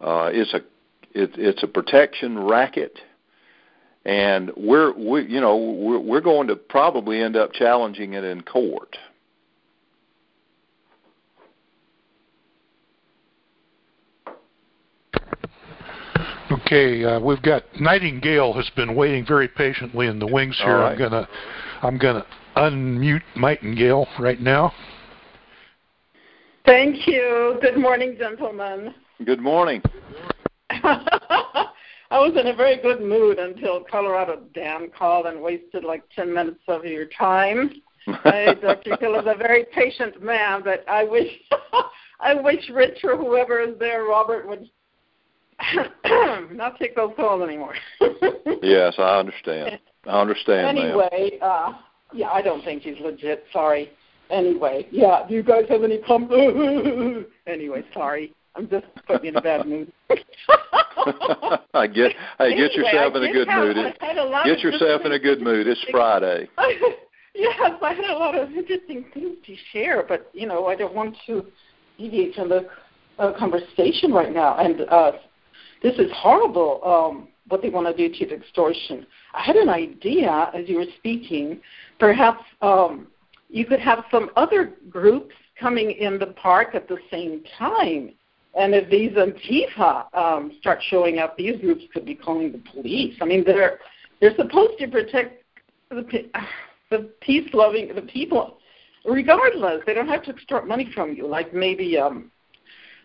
Uh, 0.00 0.30
it's 0.32 0.54
a 0.54 0.58
it, 1.12 1.30
it's 1.36 1.62
a 1.62 1.66
protection 1.68 2.38
racket, 2.38 2.98
and 4.04 4.52
we're 4.56 4.92
we 4.92 5.24
you 5.26 5.40
know 5.40 5.56
we're, 5.56 5.98
we're 5.98 6.20
going 6.20 6.48
to 6.48 6.56
probably 6.56 7.20
end 7.20 7.36
up 7.36 7.52
challenging 7.52 8.14
it 8.14 8.24
in 8.24 8.42
court. 8.42 8.96
Okay, 16.66 17.04
uh, 17.04 17.20
we've 17.20 17.42
got 17.42 17.62
Nightingale 17.78 18.54
has 18.54 18.70
been 18.70 18.94
waiting 18.94 19.26
very 19.26 19.48
patiently 19.48 20.06
in 20.06 20.18
the 20.18 20.26
wings 20.26 20.56
here. 20.56 20.78
Right. 20.78 20.92
I'm 20.92 20.98
gonna 20.98 21.28
I'm 21.82 21.98
gonna 21.98 22.26
unmute 22.56 23.22
Nightingale 23.36 24.06
right 24.18 24.40
now. 24.40 24.72
Thank 26.64 27.06
you. 27.06 27.58
Good 27.60 27.76
morning, 27.76 28.16
gentlemen. 28.18 28.94
Good 29.26 29.40
morning. 29.40 29.82
I 30.70 31.68
was 32.12 32.32
in 32.40 32.46
a 32.46 32.56
very 32.56 32.80
good 32.80 33.02
mood 33.02 33.38
until 33.38 33.84
Colorado 33.90 34.44
Dan 34.54 34.88
called 34.96 35.26
and 35.26 35.42
wasted 35.42 35.84
like 35.84 36.02
10 36.16 36.32
minutes 36.32 36.60
of 36.68 36.86
your 36.86 37.06
time. 37.18 37.72
I, 38.06 38.54
Dr. 38.62 38.96
Hill 39.00 39.16
is 39.16 39.26
a 39.26 39.36
very 39.36 39.66
patient 39.74 40.22
man, 40.22 40.62
but 40.64 40.88
I 40.88 41.04
wish 41.04 41.28
I 42.20 42.32
wish 42.32 42.70
Rich 42.70 43.00
or 43.04 43.18
whoever 43.18 43.60
is 43.60 43.78
there, 43.78 44.04
Robert, 44.04 44.48
would 44.48 44.70
not 46.52 46.78
take 46.78 46.96
those 46.96 47.12
calls 47.16 47.42
anymore. 47.42 47.74
yes, 48.62 48.94
I 48.98 49.18
understand. 49.18 49.78
I 50.06 50.20
understand. 50.20 50.78
Anyway, 50.78 51.38
uh, 51.40 51.72
yeah, 52.12 52.30
I 52.30 52.42
don't 52.42 52.62
think 52.64 52.82
he's 52.82 52.98
legit. 53.00 53.44
Sorry. 53.52 53.90
Anyway, 54.30 54.86
yeah. 54.90 55.24
Do 55.28 55.34
you 55.34 55.42
guys 55.42 55.64
have 55.68 55.82
any 55.84 55.98
comments? 55.98 57.28
anyway, 57.46 57.84
sorry. 57.92 58.32
I'm 58.56 58.68
just 58.68 58.86
putting 59.06 59.24
you 59.24 59.30
in 59.30 59.36
a 59.36 59.42
bad 59.42 59.66
mood. 59.66 59.92
I 61.74 61.86
get. 61.86 62.12
Hey, 62.38 62.52
anyway, 62.52 62.68
get 62.68 62.74
yourself 62.74 63.14
I 63.14 63.18
in 63.18 63.24
a 63.24 63.32
good 63.32 63.48
have, 63.48 63.64
mood. 63.64 63.76
A 63.76 64.42
Get 64.44 64.60
yourself 64.60 65.02
in 65.04 65.12
a 65.12 65.18
good 65.18 65.42
mood. 65.42 65.66
It's 65.66 65.84
Friday. 65.90 66.48
yes, 67.34 67.72
I 67.82 67.92
had 67.92 68.04
a 68.04 68.16
lot 68.16 68.36
of 68.36 68.52
interesting 68.52 69.04
things 69.12 69.36
to 69.44 69.56
share, 69.72 70.04
but 70.06 70.30
you 70.32 70.46
know, 70.46 70.66
I 70.66 70.76
don't 70.76 70.94
want 70.94 71.16
to 71.26 71.44
deviate 71.98 72.34
from 72.36 72.48
the 72.48 72.68
uh, 73.18 73.32
conversation 73.38 74.12
right 74.12 74.32
now. 74.32 74.56
And 74.58 74.82
uh, 74.82 75.12
this 75.84 75.94
is 75.98 76.10
horrible. 76.12 76.80
Um, 76.82 77.28
what 77.48 77.62
they 77.62 77.68
want 77.68 77.86
to 77.86 78.08
do 78.08 78.12
to 78.12 78.26
the 78.26 78.36
extortion. 78.36 79.06
I 79.34 79.42
had 79.42 79.56
an 79.56 79.68
idea 79.68 80.50
as 80.54 80.68
you 80.68 80.78
were 80.78 80.86
speaking. 80.96 81.60
Perhaps 81.98 82.42
um, 82.62 83.08
you 83.50 83.66
could 83.66 83.80
have 83.80 84.04
some 84.10 84.30
other 84.34 84.72
groups 84.88 85.34
coming 85.60 85.90
in 85.90 86.18
the 86.18 86.28
park 86.28 86.74
at 86.74 86.88
the 86.88 86.96
same 87.10 87.42
time. 87.58 88.12
And 88.54 88.74
if 88.74 88.88
these 88.88 89.12
Antifa 89.12 90.14
um, 90.16 90.52
start 90.60 90.78
showing 90.88 91.18
up, 91.18 91.36
these 91.36 91.60
groups 91.60 91.84
could 91.92 92.06
be 92.06 92.14
calling 92.14 92.52
the 92.52 92.62
police. 92.72 93.14
I 93.20 93.24
mean, 93.24 93.44
they're 93.44 93.78
they're 94.20 94.34
supposed 94.36 94.78
to 94.78 94.88
protect 94.88 95.42
the 95.90 96.30
the 96.90 97.10
peace 97.20 97.48
loving 97.52 97.94
the 97.94 98.02
people, 98.02 98.58
regardless. 99.04 99.82
They 99.86 99.92
don't 99.92 100.08
have 100.08 100.22
to 100.24 100.30
extort 100.30 100.66
money 100.66 100.90
from 100.94 101.14
you. 101.14 101.26
Like 101.26 101.52
maybe 101.52 101.98
um, 101.98 102.30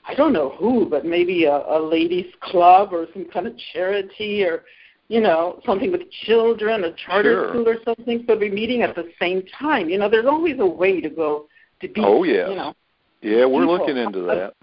I 0.05 0.15
don't 0.15 0.33
know 0.33 0.49
who, 0.57 0.87
but 0.89 1.05
maybe 1.05 1.45
a, 1.45 1.55
a 1.55 1.79
ladies' 1.79 2.33
club 2.41 2.93
or 2.93 3.07
some 3.13 3.25
kind 3.25 3.47
of 3.47 3.53
charity 3.73 4.43
or 4.43 4.63
you 5.09 5.19
know, 5.19 5.59
something 5.65 5.91
with 5.91 6.01
children, 6.25 6.83
a 6.83 6.93
charter 6.93 7.33
Sure. 7.33 7.49
school 7.49 7.67
or 7.67 7.77
something, 7.83 8.23
so 8.27 8.37
we're 8.37 8.53
meeting 8.53 8.83
at 8.83 8.93
the 8.95 9.09
same 9.19 9.41
time. 9.59 9.89
You 9.89 9.97
know, 9.97 10.07
there's 10.07 10.27
always 10.27 10.59
a 10.59 10.65
way 10.65 11.01
to 11.01 11.09
go 11.09 11.47
to 11.81 11.87
be. 11.87 12.01
Oh, 12.03 12.21
yeah. 12.23 12.47
You 12.47 12.55
know. 12.55 12.75
Yeah, 13.21 13.45
we're 13.45 13.61
people. 13.61 13.77
looking 13.79 13.97
into 13.97 14.21
that. 14.27 14.53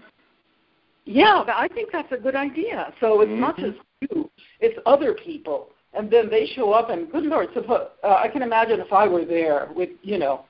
Yeah, 1.05 1.43
but 1.45 1.55
I 1.55 1.67
think 1.67 1.91
that's 1.91 2.11
a 2.11 2.17
good 2.17 2.35
idea. 2.35 2.93
So 2.99 3.21
it's 3.21 3.31
not 3.39 3.57
Mhm. 3.57 3.65
just 3.73 3.77
you; 4.01 4.29
it's 4.59 4.77
other 4.85 5.13
people, 5.13 5.69
and 5.93 6.09
then 6.09 6.29
they 6.29 6.45
show 6.47 6.71
up. 6.71 6.89
And 6.89 7.11
good 7.11 7.25
Lord, 7.25 7.49
suppo- 7.53 7.89
uh, 8.03 8.15
I 8.15 8.27
can 8.27 8.41
imagine 8.41 8.79
if 8.79 8.91
I 8.91 9.07
were 9.07 9.25
there 9.25 9.69
with 9.75 9.89
you 10.01 10.17
know, 10.17 10.45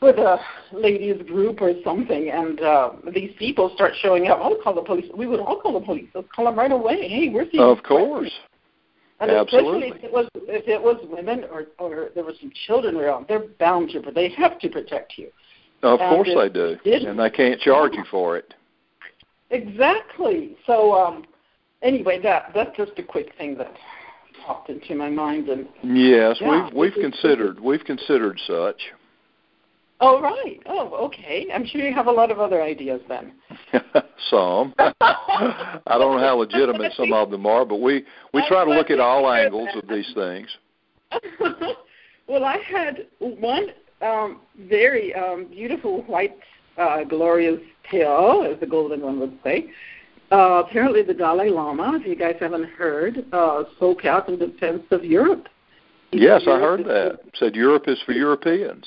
with 0.00 0.16
a 0.16 0.38
ladies 0.72 1.20
group 1.26 1.60
or 1.60 1.72
something, 1.84 2.30
and 2.30 2.60
uh, 2.60 2.90
these 3.12 3.32
people 3.38 3.70
start 3.74 3.92
showing 4.00 4.28
up. 4.28 4.38
I'll 4.40 4.56
call 4.62 4.74
the 4.74 4.82
police. 4.82 5.04
We 5.14 5.26
would 5.26 5.40
all 5.40 5.60
call 5.60 5.78
the 5.78 5.84
police. 5.84 6.08
Let's 6.14 6.28
call 6.34 6.46
them 6.46 6.58
right 6.58 6.72
away. 6.72 7.08
Hey, 7.08 7.28
we're 7.28 7.50
seeing. 7.50 7.62
Of 7.62 7.82
course. 7.82 8.30
And 9.20 9.30
Absolutely. 9.30 9.88
especially 9.88 9.98
if 9.98 10.04
it 10.04 10.12
was 10.12 10.28
if 10.48 10.68
it 10.68 10.80
was 10.82 10.96
women 11.10 11.44
or 11.52 11.66
or 11.78 12.08
there 12.14 12.24
were 12.24 12.32
some 12.40 12.50
children 12.66 12.96
around, 12.96 13.26
they're 13.28 13.48
bound 13.58 13.90
to, 13.90 14.00
but 14.00 14.14
they 14.14 14.30
have 14.30 14.58
to 14.60 14.68
protect 14.70 15.18
you. 15.18 15.28
Of 15.82 16.00
And 16.00 16.16
course 16.16 16.30
they 16.34 16.48
do. 16.48 16.78
And 17.06 17.18
they 17.18 17.30
can't 17.30 17.60
charge 17.60 17.92
you 17.92 18.04
for 18.10 18.38
it. 18.38 18.54
Exactly. 19.50 20.56
So 20.66 20.94
um 20.94 21.26
anyway, 21.82 22.18
that 22.22 22.52
that's 22.54 22.74
just 22.78 22.92
a 22.96 23.02
quick 23.02 23.36
thing 23.36 23.58
that 23.58 23.74
popped 24.46 24.70
into 24.70 24.94
my 24.94 25.10
mind 25.10 25.50
and 25.50 25.68
Yes, 25.82 26.38
Yeah, 26.40 26.70
we've 26.70 26.74
we've 26.94 26.94
considered 26.94 27.60
we've 27.60 27.84
considered 27.84 28.40
such. 28.46 28.80
Oh 30.02 30.20
right. 30.20 30.60
Oh, 30.66 31.06
okay. 31.06 31.46
I'm 31.52 31.66
sure 31.66 31.82
you 31.82 31.94
have 31.94 32.06
a 32.06 32.12
lot 32.12 32.30
of 32.30 32.40
other 32.40 32.62
ideas 32.62 33.00
then. 33.08 33.32
some. 34.30 34.74
I 34.78 35.78
don't 35.86 36.16
know 36.16 36.20
how 36.20 36.38
legitimate 36.38 36.92
some 36.94 37.12
of 37.12 37.30
them 37.30 37.46
are, 37.46 37.64
but 37.64 37.76
we 37.76 38.04
we 38.32 38.46
try 38.48 38.64
to 38.64 38.70
look 38.70 38.90
at 38.90 38.98
all 38.98 39.30
angles 39.30 39.68
of 39.74 39.88
these 39.88 40.10
things. 40.14 40.48
well, 42.28 42.44
I 42.44 42.58
had 42.58 43.06
one 43.18 43.68
um 44.00 44.40
very 44.68 45.14
um 45.14 45.46
beautiful 45.50 46.02
white 46.04 46.36
uh 46.78 47.04
glorious 47.04 47.60
tail, 47.90 48.48
as 48.50 48.58
the 48.60 48.66
golden 48.66 49.02
one 49.02 49.20
would 49.20 49.38
say. 49.44 49.66
Uh, 50.32 50.62
apparently 50.64 51.02
the 51.02 51.12
Dalai 51.12 51.50
Lama, 51.50 51.98
if 52.00 52.06
you 52.06 52.14
guys 52.14 52.36
haven't 52.38 52.68
heard, 52.70 53.24
uh, 53.32 53.64
spoke 53.76 54.04
out 54.04 54.28
in 54.28 54.38
defense 54.38 54.84
of 54.92 55.04
Europe. 55.04 55.48
He 56.12 56.20
Yes, 56.20 56.42
said 56.44 56.52
I 56.52 56.60
heard 56.60 56.84
that. 56.84 57.18
Said 57.34 57.56
Europe 57.56 57.88
is 57.88 58.00
for 58.06 58.12
Europeans. 58.12 58.86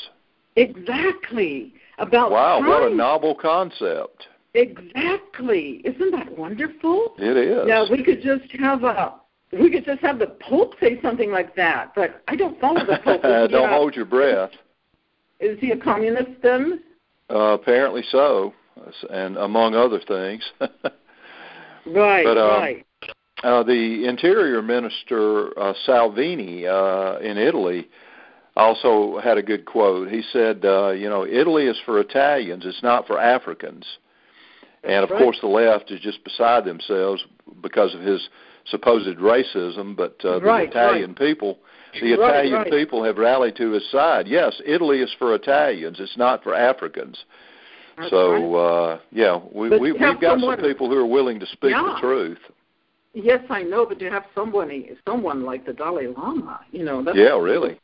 Exactly. 0.56 1.74
About 1.99 2.32
Wow, 2.32 2.60
what 2.60 2.91
a 2.91 2.93
novel 2.93 3.36
concept. 3.36 4.28
Exactly. 4.56 5.82
Isn't 5.84 6.12
that 6.12 6.38
wonderful? 6.38 7.14
It 7.18 7.38
is. 7.38 7.64
Yeah, 7.68 7.86
we 7.89 8.04
could 8.04 8.22
just 8.22 8.51
have 8.60 8.84
a 8.84 9.16
we 9.51 9.70
could 9.70 9.86
just 9.86 10.01
have 10.01 10.18
the 10.18 10.36
Pope 10.41 10.74
say 10.80 10.99
something 11.01 11.32
like 11.32 11.56
that. 11.56 11.93
But 11.95 12.24
I 12.28 12.36
don't 12.36 12.60
follow 12.60 12.86
the 12.86 12.99
Pope. 13.04 13.22
Don't 13.51 13.70
hold 13.70 13.95
your 13.95 14.06
breath. 14.06 14.49
is 15.39 15.60
he 15.60 15.72
a 15.72 15.78
communist 15.78 16.41
then? 16.41 16.82
Uh, 17.30 17.54
apparently 17.54 18.04
so, 18.10 18.54
and 19.12 19.38
among 19.38 19.76
other 19.76 19.99
things. 20.08 20.43
Right, 21.86 22.24
But, 22.24 22.38
um, 22.38 22.62
right. 22.62 22.86
Uh, 23.43 23.62
the 23.64 24.06
Interior 24.08 24.62
Minister 24.62 25.58
uh, 25.60 25.74
Salvini 25.86 26.66
uh, 26.66 27.18
in 27.18 27.38
Italy 27.38 27.89
also 28.56 29.20
had 29.20 29.38
a 29.38 29.43
good 29.43 29.66
quote. 29.66 30.10
He 30.10 30.22
said, 30.32 30.64
uh, 30.66 30.89
"You 30.91 31.10
know, 31.10 31.26
Italy 31.26 31.66
is 31.66 31.80
for 31.86 31.99
Italians; 31.99 32.66
it's 32.66 32.84
not 32.84 33.08
for 33.08 33.20
Africans." 33.20 33.86
and 34.84 35.04
of 35.04 35.10
right. 35.12 35.18
course, 35.22 35.38
the 35.39 35.47
left 35.47 35.91
is 35.91 36.01
just 36.01 36.22
beside 36.26 36.66
themselves 36.66 37.24
because 37.62 37.95
of 37.95 38.01
his 38.01 38.28
supposed 38.66 39.18
racism. 39.18 39.95
But 39.95 40.18
uh, 40.26 40.39
the 40.39 40.45
Right, 40.45 40.70
Italian 40.70 41.16
people, 41.16 41.60
the 41.93 42.16
Right, 42.16 42.45
Italian 42.45 42.54
right. 42.54 42.72
people 42.72 43.04
have 43.04 43.18
rallied 43.18 43.56
to 43.58 43.72
his 43.72 43.89
side. 43.89 44.28
Yes, 44.28 44.62
Italy 44.66 44.99
is 44.99 45.14
for 45.18 45.34
Italians; 45.36 45.99
it's 45.99 46.18
not 46.18 46.43
for 46.43 46.54
Africans. 46.54 47.24
That's 47.97 48.10
so 48.10 48.32
right. 48.32 48.91
uh, 48.93 48.99
yeah, 49.12 49.39
we, 49.54 49.70
But 49.70 49.80
we 49.80 49.89
you 49.89 49.95
have 49.99 50.16
we've 50.16 50.22
got 50.22 50.34
someone- 50.39 50.58
some 50.60 50.66
people 50.68 50.89
who 50.89 50.97
are 50.97 51.06
willing 51.06 51.39
to 51.39 51.45
speak 51.45 51.72
Yeah. 51.72 51.93
the 51.93 51.99
truth. 52.01 52.39
Yes, 53.14 53.43
I 53.49 53.62
know, 53.62 53.86
but 53.86 53.99
to 53.99 54.10
have 54.10 54.26
somebody, 54.34 54.89
someone 55.08 55.43
like 55.45 55.66
the 55.68 55.74
Dalai 55.74 56.08
Lama, 56.08 56.60
you 56.72 56.84
know, 56.84 57.04
that's 57.04 57.16
Yeah, 57.16 57.39
really. 57.39 57.80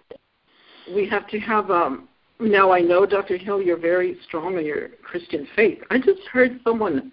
We 0.94 1.08
have 1.10 1.28
to 1.30 1.40
have 1.40 1.70
um 1.72 2.08
now 2.40 2.72
I 2.72 2.82
know 2.82 3.06
Dr. 3.06 3.38
Hill 3.38 3.62
you're 3.62 3.78
very 3.78 4.18
strong 4.26 4.58
in 4.58 4.66
your 4.66 4.90
Christian 5.04 5.48
faith. 5.56 5.80
I 5.90 5.98
just 5.98 6.22
heard 6.32 6.60
someone 6.64 7.12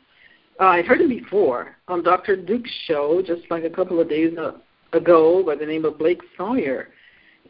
uh, 0.61 0.65
I 0.65 0.83
heard 0.83 1.01
him 1.01 1.09
before 1.09 1.77
on 1.89 2.03
Dr. 2.03 2.37
Duke's 2.37 2.71
show 2.87 3.23
just 3.25 3.43
like 3.51 3.65
a 3.65 3.71
couple 3.71 4.01
of 4.01 4.09
days 4.09 4.37
uh, 4.39 4.53
ago 4.97 5.43
by 5.45 5.57
the 5.57 5.67
name 5.67 5.85
of 5.85 5.99
Blake 5.99 6.21
Sawyer. 6.37 6.89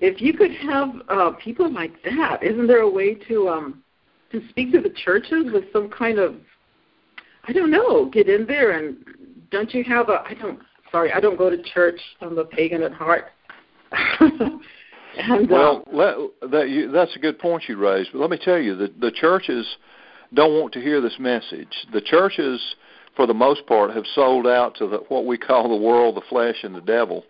If 0.00 0.20
you 0.20 0.32
could 0.32 0.52
have 0.52 0.88
uh 1.08 1.30
people 1.42 1.72
like 1.72 2.02
that, 2.04 2.42
isn't 2.42 2.66
there 2.66 2.82
a 2.82 2.90
way 2.90 3.14
to 3.28 3.48
um 3.48 3.82
to 4.32 4.40
speak 4.48 4.72
to 4.72 4.80
the 4.80 4.90
churches 5.04 5.46
with 5.52 5.64
some 5.72 5.90
kind 5.90 6.18
of 6.18 6.36
I 7.44 7.52
don't 7.52 7.70
know, 7.70 8.10
get 8.10 8.28
in 8.28 8.46
there 8.46 8.72
and 8.72 8.96
don't 9.50 9.72
you 9.72 9.84
have 9.84 10.08
a 10.08 10.22
I 10.26 10.34
don't 10.34 10.60
sorry, 10.90 11.12
I 11.12 11.20
don't 11.20 11.38
go 11.38 11.50
to 11.50 11.62
church. 11.62 12.00
I'm 12.20 12.38
a 12.38 12.44
pagan 12.44 12.82
at 12.82 12.92
heart. 12.92 13.26
and 15.16 15.48
Well, 15.48 15.84
uh, 15.92 15.96
let, 15.96 16.50
that 16.50 16.68
you, 16.68 16.90
that's 16.90 17.14
a 17.16 17.18
good 17.18 17.38
point 17.38 17.64
you 17.68 17.76
raised. 17.76 18.10
But 18.12 18.20
let 18.20 18.30
me 18.30 18.38
tell 18.38 18.58
you, 18.58 18.76
the, 18.76 18.92
the 19.00 19.10
churches 19.10 19.66
don't 20.34 20.60
want 20.60 20.72
to 20.74 20.80
hear 20.80 21.00
this 21.00 21.16
message. 21.18 21.86
The 21.92 22.00
churches, 22.00 22.60
for 23.14 23.26
the 23.26 23.34
most 23.34 23.66
part, 23.66 23.94
have 23.94 24.04
sold 24.14 24.46
out 24.46 24.76
to 24.76 24.88
the, 24.88 24.96
what 25.08 25.26
we 25.26 25.38
call 25.38 25.68
the 25.68 25.82
world, 25.82 26.16
the 26.16 26.22
flesh, 26.28 26.56
and 26.62 26.74
the 26.74 26.80
devil. 26.80 27.24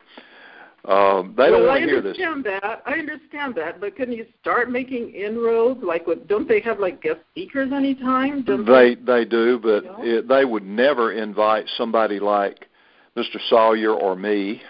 Um, 0.86 1.34
they 1.36 1.50
don't 1.50 1.66
want 1.66 1.82
to 1.82 1.88
hear 1.88 2.00
this. 2.00 2.16
I 2.20 2.22
understand 2.22 2.44
that. 2.44 2.82
I 2.86 2.92
understand 2.92 3.54
that, 3.56 3.80
but 3.80 3.96
can 3.96 4.12
you 4.12 4.24
start 4.40 4.70
making 4.70 5.10
inroads? 5.10 5.82
Like, 5.82 6.06
what, 6.06 6.28
don't 6.28 6.48
they 6.48 6.60
have 6.60 6.78
like 6.78 7.02
guest 7.02 7.18
speakers 7.32 7.72
anytime? 7.72 8.42
Don't 8.42 8.64
They 8.64 8.94
they 8.94 9.24
do, 9.24 9.58
but 9.58 9.82
You 9.82 9.90
know? 9.90 9.98
it, 10.00 10.28
they 10.28 10.44
would 10.44 10.64
never 10.64 11.12
invite 11.12 11.66
somebody 11.76 12.20
like 12.20 12.68
Mr. 13.16 13.38
Sawyer 13.48 13.94
or 13.94 14.14
me 14.14 14.62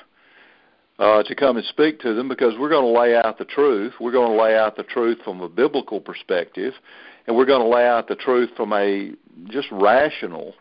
uh, 0.98 1.22
to 1.22 1.34
come 1.34 1.56
and 1.56 1.66
speak 1.66 2.00
to 2.00 2.14
them 2.14 2.28
because 2.28 2.54
we're 2.58 2.70
going 2.70 2.84
to 2.84 3.00
lay 3.00 3.14
out 3.16 3.38
the 3.38 3.44
truth. 3.44 3.92
We're 4.00 4.12
going 4.12 4.36
to 4.36 4.42
lay 4.42 4.56
out 4.56 4.76
the 4.76 4.82
truth 4.84 5.18
from 5.24 5.40
a 5.40 5.48
biblical 5.48 6.00
perspective, 6.00 6.72
and 7.26 7.36
we're 7.36 7.46
going 7.46 7.62
to 7.62 7.68
lay 7.68 7.86
out 7.86 8.08
the 8.08 8.16
truth 8.16 8.50
from 8.56 8.72
a 8.72 9.12
just 9.48 9.68
rational 9.70 10.54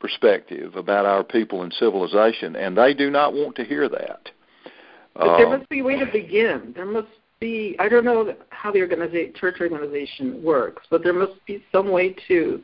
perspective 0.00 0.76
about 0.76 1.06
our 1.06 1.22
people 1.24 1.62
and 1.62 1.72
civilization. 1.72 2.56
And 2.56 2.76
they 2.76 2.94
do 2.94 3.10
not 3.10 3.32
want 3.32 3.56
to 3.56 3.64
hear 3.64 3.88
that. 3.88 4.30
But 5.14 5.36
there 5.36 5.46
Um, 5.46 5.58
must 5.58 5.68
be 5.68 5.80
a 5.80 5.84
way 5.84 5.98
to 5.98 6.06
begin. 6.06 6.72
There 6.74 6.86
must 6.86 7.08
be. 7.40 7.76
I 7.78 7.88
don't 7.88 8.04
know 8.04 8.34
how 8.50 8.70
the 8.70 8.80
organiza- 8.80 9.34
church 9.34 9.56
organization 9.60 10.42
works, 10.42 10.86
but 10.90 11.02
there 11.02 11.12
must 11.12 11.44
be 11.46 11.64
some 11.72 11.90
way 11.90 12.14
to 12.28 12.62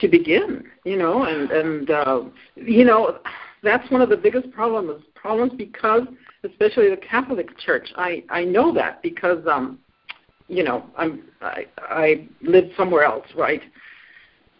to 0.00 0.08
begin. 0.08 0.64
You 0.84 0.96
know, 0.96 1.24
and 1.24 1.50
and 1.50 1.90
uh, 1.90 2.22
you 2.56 2.84
know 2.84 3.18
that's 3.62 3.90
one 3.90 4.02
of 4.02 4.08
the 4.08 4.16
biggest 4.16 4.50
problems. 4.50 5.02
Problems 5.14 5.52
because, 5.56 6.02
especially 6.44 6.90
the 6.90 6.96
Catholic 6.96 7.56
Church, 7.58 7.88
I 7.96 8.24
I 8.30 8.44
know 8.44 8.72
that 8.74 9.02
because 9.02 9.46
um, 9.46 9.78
you 10.48 10.64
know 10.64 10.86
I'm 10.96 11.24
I 11.40 11.66
I 11.78 12.28
lived 12.42 12.72
somewhere 12.76 13.04
else, 13.04 13.26
right? 13.36 13.62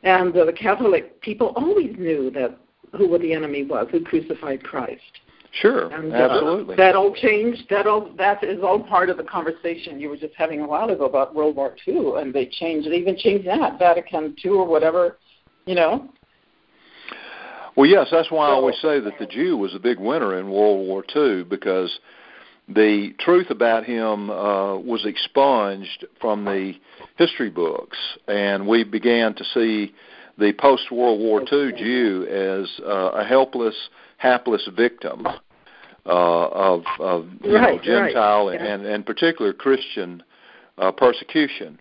And 0.03 0.37
uh, 0.37 0.45
the 0.47 0.53
Catholic 0.53 1.21
people 1.21 1.53
always 1.57 1.95
knew 1.99 2.31
that 2.31 2.59
who 2.97 3.09
what 3.09 3.21
the 3.21 3.33
enemy 3.33 3.65
was, 3.65 3.87
who 3.91 4.03
crucified 4.03 4.63
Christ. 4.65 5.03
sure, 5.53 5.93
And, 5.93 6.13
uh, 6.13 6.17
absolutely. 6.17 6.77
that 6.77 6.97
all 6.97 7.15
changed. 7.15 7.65
That 7.71 7.87
all 7.87 8.11
that 8.17 8.43
is 8.43 8.63
all 8.63 8.83
part 8.83 9.11
of 9.11 9.17
the 9.17 9.25
conversation 9.25 10.01
you 10.01 10.09
were 10.09 10.17
just 10.17 10.35
having 10.37 10.61
a 10.61 10.67
while 10.67 10.91
ago 10.91 11.05
about 11.05 11.35
World 11.35 11.57
War 11.57 11.77
II, 11.87 12.15
and 12.17 12.33
they 12.33 12.47
changed. 12.47 12.91
They 12.91 12.97
even 12.97 13.17
changed 13.17 13.47
that 13.47 13.79
Vatican 13.79 14.35
II 14.45 14.53
or 14.53 14.67
whatever. 14.67 15.19
You 15.67 15.75
know. 15.75 16.11
Well, 17.77 17.89
yes, 17.89 18.09
that's 18.11 18.31
why 18.31 18.49
I 18.49 18.51
always 18.51 18.77
say 18.83 19.01
that 19.01 19.19
the 19.19 19.27
Jew 19.27 19.57
was 19.57 19.75
a 19.75 19.79
big 19.79 19.99
winner 19.99 20.39
in 20.39 20.51
World 20.51 20.87
War 20.87 21.05
II 21.15 21.45
because 21.45 21.99
the 22.69 23.15
truth 23.19 23.51
about 23.51 23.85
him 23.85 24.31
uh, 24.31 24.77
was 24.77 25.05
expunged 25.05 26.05
from 26.21 26.45
the 26.45 26.75
history 27.17 27.51
books, 27.51 27.99
and 28.29 28.67
we 28.67 28.85
began 28.85 29.35
to 29.35 29.45
see 29.45 29.93
the 30.39 30.53
post 30.55 30.91
World 30.91 31.21
War 31.21 31.41
II 31.41 31.73
Jew 31.77 32.27
as 32.29 32.69
uh, 32.85 33.11
a 33.11 33.25
helpless, 33.25 33.75
hapless 34.17 34.69
victim 34.77 35.27
uh, 35.27 35.29
of, 36.07 36.83
of 36.99 37.27
you 37.43 37.55
Right, 37.55 37.85
know, 37.85 38.01
right, 38.01 38.13
Gentile 38.13 38.53
yeah. 38.53 38.65
and, 38.65 38.87
and 38.87 39.05
particular 39.05 39.53
Christian 39.53 40.23
uh, 40.79 40.93
persecution. 40.93 41.79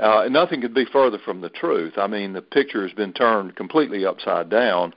Uh, 0.00 0.22
and 0.24 0.32
nothing 0.32 0.60
could 0.60 0.74
be 0.74 0.86
further 0.92 1.18
from 1.24 1.40
the 1.40 1.48
truth. 1.50 1.94
I 1.96 2.08
mean, 2.08 2.32
the 2.32 2.42
picture 2.42 2.82
has 2.82 2.92
been 2.92 3.12
turned 3.12 3.54
completely 3.54 4.04
upside 4.04 4.50
down, 4.50 4.92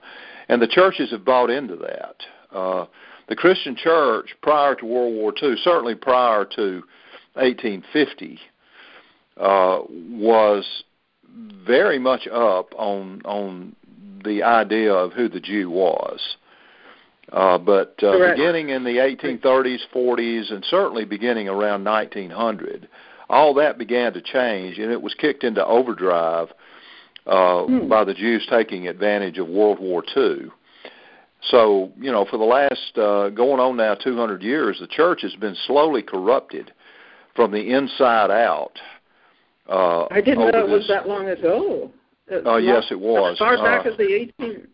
and 0.48 0.60
the 0.60 0.66
churches 0.66 1.10
have 1.12 1.24
bought 1.24 1.50
into 1.50 1.76
that. 1.76 2.16
Uh, 2.56 2.86
the 3.28 3.36
Christian 3.36 3.76
church 3.76 4.34
prior 4.42 4.74
to 4.74 4.86
World 4.86 5.14
War 5.14 5.32
II, 5.40 5.54
certainly 5.62 5.94
prior 5.94 6.44
to 6.56 6.82
1850, 7.34 8.40
uh, 9.36 9.80
was 9.88 10.64
very 11.64 11.98
much 11.98 12.26
up 12.26 12.74
on 12.76 13.22
on 13.24 13.76
the 14.24 14.42
idea 14.42 14.92
of 14.92 15.12
who 15.12 15.28
the 15.28 15.40
Jew 15.40 15.70
was. 15.70 16.36
Uh, 17.32 17.58
but 17.58 17.94
uh, 18.02 18.30
beginning 18.30 18.70
in 18.70 18.84
the 18.84 18.96
1830s, 18.96 19.80
40s, 19.94 20.50
and 20.50 20.64
certainly 20.70 21.04
beginning 21.04 21.46
around 21.46 21.84
1900, 21.84 22.88
all 23.28 23.54
that 23.54 23.78
began 23.78 24.12
to 24.14 24.22
change, 24.22 24.78
and 24.78 24.90
it 24.90 25.00
was 25.00 25.14
kicked 25.14 25.44
into 25.44 25.64
overdrive 25.64 26.48
uh, 27.26 27.64
hmm. 27.64 27.88
by 27.88 28.04
the 28.04 28.14
Jews 28.14 28.46
taking 28.50 28.88
advantage 28.88 29.38
of 29.38 29.48
World 29.48 29.78
War 29.78 30.02
II. 30.16 30.50
So, 31.50 31.92
you 31.98 32.10
know, 32.10 32.24
for 32.24 32.36
the 32.36 32.44
last 32.44 32.98
uh, 32.98 33.28
going 33.30 33.60
on 33.60 33.76
now 33.76 33.94
200 33.94 34.42
years, 34.42 34.78
the 34.80 34.88
church 34.88 35.22
has 35.22 35.34
been 35.36 35.56
slowly 35.66 36.02
corrupted 36.02 36.72
from 37.36 37.52
the 37.52 37.72
inside 37.72 38.30
out. 38.30 38.72
Uh, 39.68 40.06
I 40.10 40.20
didn't 40.20 40.50
know 40.50 40.64
it 40.64 40.68
was 40.68 40.88
that 40.88 41.06
long 41.06 41.28
ago. 41.28 41.92
Oh, 42.30 42.54
uh, 42.54 42.56
yes, 42.56 42.86
it 42.90 42.98
was. 42.98 43.32
As 43.32 43.38
far 43.38 43.56
back 43.58 43.86
uh, 43.86 43.90
as 43.90 43.96
the 43.96 44.30
18. 44.40 44.66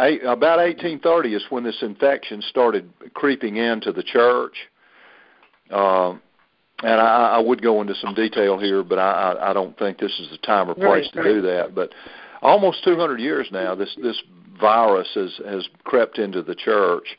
Eight, 0.00 0.22
about 0.22 0.58
1830 0.58 1.34
is 1.34 1.44
when 1.50 1.64
this 1.64 1.78
infection 1.82 2.40
started 2.42 2.88
creeping 3.14 3.56
into 3.56 3.90
the 3.92 4.02
church. 4.02 4.54
Um, 5.70 6.22
and 6.82 7.00
I, 7.00 7.36
I 7.36 7.38
would 7.38 7.62
go 7.62 7.80
into 7.80 7.94
some 7.96 8.14
detail 8.14 8.58
here, 8.58 8.82
but 8.82 8.98
I, 8.98 9.34
I 9.40 9.52
don't 9.52 9.76
think 9.78 9.98
this 9.98 10.18
is 10.20 10.28
the 10.30 10.38
time 10.38 10.70
or 10.70 10.74
place 10.74 11.06
right, 11.06 11.12
to 11.12 11.18
right. 11.20 11.34
do 11.34 11.42
that. 11.42 11.74
But 11.74 11.92
almost 12.42 12.84
200 12.84 13.20
years 13.20 13.48
now, 13.50 13.74
this 13.74 13.94
this 14.02 14.20
virus 14.60 15.08
has 15.14 15.40
has 15.46 15.68
crept 15.84 16.18
into 16.18 16.42
the 16.42 16.54
church, 16.54 17.16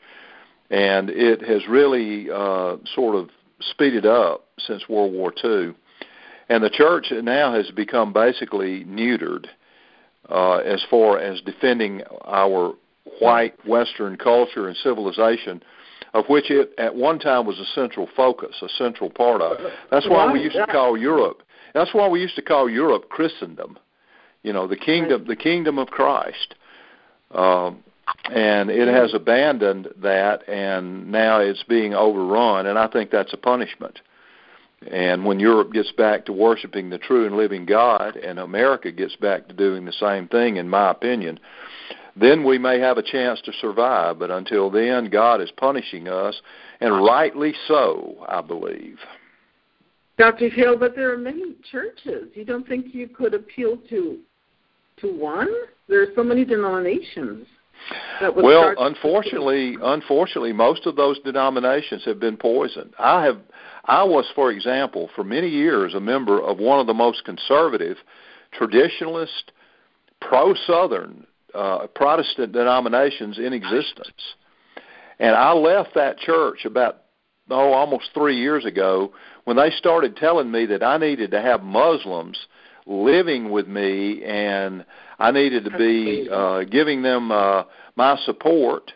and 0.70 1.10
it 1.10 1.42
has 1.42 1.66
really 1.68 2.30
uh, 2.30 2.76
sort 2.94 3.16
of 3.16 3.28
speeded 3.60 4.06
up 4.06 4.46
since 4.58 4.88
World 4.88 5.12
War 5.12 5.32
II. 5.44 5.74
And 6.48 6.64
the 6.64 6.70
church 6.70 7.12
now 7.12 7.54
has 7.54 7.70
become 7.70 8.12
basically 8.12 8.84
neutered 8.84 9.46
uh, 10.28 10.56
as 10.56 10.84
far 10.90 11.18
as 11.18 11.40
defending 11.42 12.02
our 12.24 12.74
white 13.20 13.54
Western 13.66 14.16
culture 14.16 14.66
and 14.66 14.76
civilization, 14.78 15.62
of 16.14 16.26
which 16.26 16.50
it 16.50 16.72
at 16.78 16.94
one 16.94 17.18
time 17.18 17.46
was 17.46 17.58
a 17.58 17.64
central 17.74 18.08
focus, 18.16 18.56
a 18.62 18.68
central 18.68 19.10
part 19.10 19.40
of. 19.40 19.58
That's 19.90 20.08
why 20.08 20.30
we 20.32 20.40
used 20.40 20.56
to 20.56 20.66
call 20.66 20.96
Europe. 20.96 21.42
That's 21.74 21.94
why 21.94 22.08
we 22.08 22.20
used 22.20 22.36
to 22.36 22.42
call 22.42 22.68
Europe 22.68 23.08
Christendom. 23.08 23.78
You 24.42 24.52
know, 24.52 24.66
the 24.66 24.76
kingdom, 24.76 25.26
the 25.26 25.36
kingdom 25.36 25.78
of 25.78 25.88
Christ. 25.88 26.54
Um, 27.32 27.84
and 28.32 28.70
it 28.70 28.88
has 28.88 29.14
abandoned 29.14 29.88
that, 30.02 30.48
and 30.48 31.10
now 31.12 31.38
it's 31.38 31.62
being 31.64 31.94
overrun, 31.94 32.66
and 32.66 32.78
I 32.78 32.88
think 32.88 33.10
that's 33.10 33.32
a 33.32 33.36
punishment. 33.36 34.00
And 34.90 35.26
when 35.26 35.38
Europe 35.38 35.72
gets 35.72 35.92
back 35.92 36.24
to 36.24 36.32
worshiping 36.32 36.90
the 36.90 36.98
true 36.98 37.26
and 37.26 37.36
living 37.36 37.66
God, 37.66 38.16
and 38.16 38.38
America 38.38 38.90
gets 38.90 39.14
back 39.16 39.46
to 39.48 39.54
doing 39.54 39.84
the 39.84 39.92
same 39.92 40.26
thing, 40.26 40.56
in 40.56 40.68
my 40.68 40.90
opinion, 40.90 41.38
then 42.16 42.44
we 42.44 42.58
may 42.58 42.78
have 42.78 42.98
a 42.98 43.02
chance 43.02 43.40
to 43.42 43.52
survive. 43.60 44.18
But 44.18 44.30
until 44.30 44.70
then, 44.70 45.10
God 45.10 45.40
is 45.40 45.50
punishing 45.56 46.08
us, 46.08 46.40
and 46.80 47.04
rightly 47.04 47.54
so, 47.68 48.24
I 48.28 48.40
believe. 48.40 48.98
Dr. 50.18 50.50
Hill, 50.50 50.76
but 50.76 50.94
there 50.94 51.12
are 51.12 51.18
many 51.18 51.54
churches. 51.70 52.28
You 52.34 52.44
don't 52.44 52.68
think 52.68 52.94
you 52.94 53.08
could 53.08 53.32
appeal 53.32 53.78
to 53.88 54.18
to 55.00 55.06
one? 55.06 55.48
There 55.88 56.02
are 56.02 56.12
so 56.14 56.22
many 56.22 56.44
denominations. 56.44 57.46
Well, 58.20 58.74
unfortunately, 58.78 59.76
unfortunately, 59.82 60.52
most 60.52 60.86
of 60.86 60.96
those 60.96 61.18
denominations 61.20 62.04
have 62.04 62.20
been 62.20 62.36
poisoned. 62.36 62.92
I 62.98 63.24
have, 63.24 63.38
I 63.86 64.04
was, 64.04 64.26
for 64.34 64.50
example, 64.50 65.08
for 65.16 65.24
many 65.24 65.48
years 65.48 65.94
a 65.94 66.00
member 66.00 66.40
of 66.40 66.58
one 66.58 66.78
of 66.78 66.86
the 66.86 66.94
most 66.94 67.24
conservative, 67.24 67.96
traditionalist, 68.58 69.28
pro-Southern 70.20 71.26
uh, 71.54 71.86
Protestant 71.94 72.52
denominations 72.52 73.38
in 73.38 73.52
existence, 73.52 74.34
and 75.18 75.34
I 75.34 75.52
left 75.52 75.94
that 75.94 76.18
church 76.18 76.64
about 76.64 77.02
oh 77.50 77.72
almost 77.72 78.10
three 78.14 78.36
years 78.36 78.64
ago 78.64 79.12
when 79.44 79.56
they 79.56 79.70
started 79.70 80.16
telling 80.16 80.50
me 80.50 80.66
that 80.66 80.82
I 80.82 80.96
needed 80.98 81.30
to 81.32 81.40
have 81.40 81.62
Muslims 81.62 82.38
living 82.86 83.50
with 83.50 83.68
me 83.68 84.22
and 84.24 84.84
I 85.18 85.30
needed 85.30 85.64
to 85.64 85.76
be 85.76 86.28
uh, 86.32 86.64
giving 86.64 87.02
them 87.02 87.30
uh, 87.30 87.64
my 87.94 88.18
support, 88.24 88.90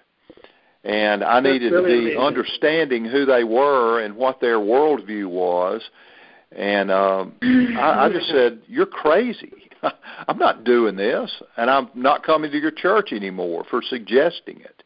and 0.82 1.22
I 1.22 1.40
needed 1.40 1.72
really 1.72 1.82
to 1.82 1.88
be 1.88 1.98
amazing. 1.98 2.20
understanding 2.20 3.04
who 3.04 3.26
they 3.26 3.44
were 3.44 4.00
and 4.00 4.16
what 4.16 4.40
their 4.40 4.58
worldview 4.58 5.28
was. 5.28 5.82
And 6.56 6.90
um, 6.90 7.34
I, 7.78 8.06
I 8.06 8.12
just 8.12 8.28
said, 8.28 8.62
"You're 8.66 8.86
crazy. 8.86 9.52
I'm 10.28 10.38
not 10.38 10.64
doing 10.64 10.96
this, 10.96 11.30
and 11.56 11.70
I'm 11.70 11.88
not 11.94 12.24
coming 12.24 12.50
to 12.50 12.58
your 12.58 12.70
church 12.70 13.12
anymore 13.12 13.64
for 13.70 13.82
suggesting 13.82 14.60
it." 14.60 14.82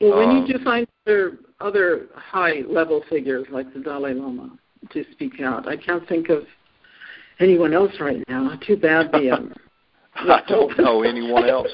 Well, 0.00 0.18
we 0.18 0.24
um, 0.24 0.44
need 0.44 0.52
to 0.52 0.64
find 0.64 0.86
other 1.06 1.38
other 1.60 2.06
high 2.14 2.62
level 2.68 3.02
figures 3.08 3.46
like 3.50 3.72
the 3.74 3.80
Dalai 3.80 4.14
Lama 4.14 4.50
to 4.92 5.04
speak 5.12 5.40
out. 5.40 5.68
I 5.68 5.76
can't 5.76 6.06
think 6.08 6.28
of 6.28 6.44
anyone 7.40 7.74
else 7.74 7.92
right 8.00 8.22
now. 8.28 8.58
Too 8.66 8.76
bad 8.76 9.10
the 9.12 9.50
I 10.14 10.42
don't 10.48 10.76
know 10.78 11.02
anyone 11.02 11.48
else 11.48 11.68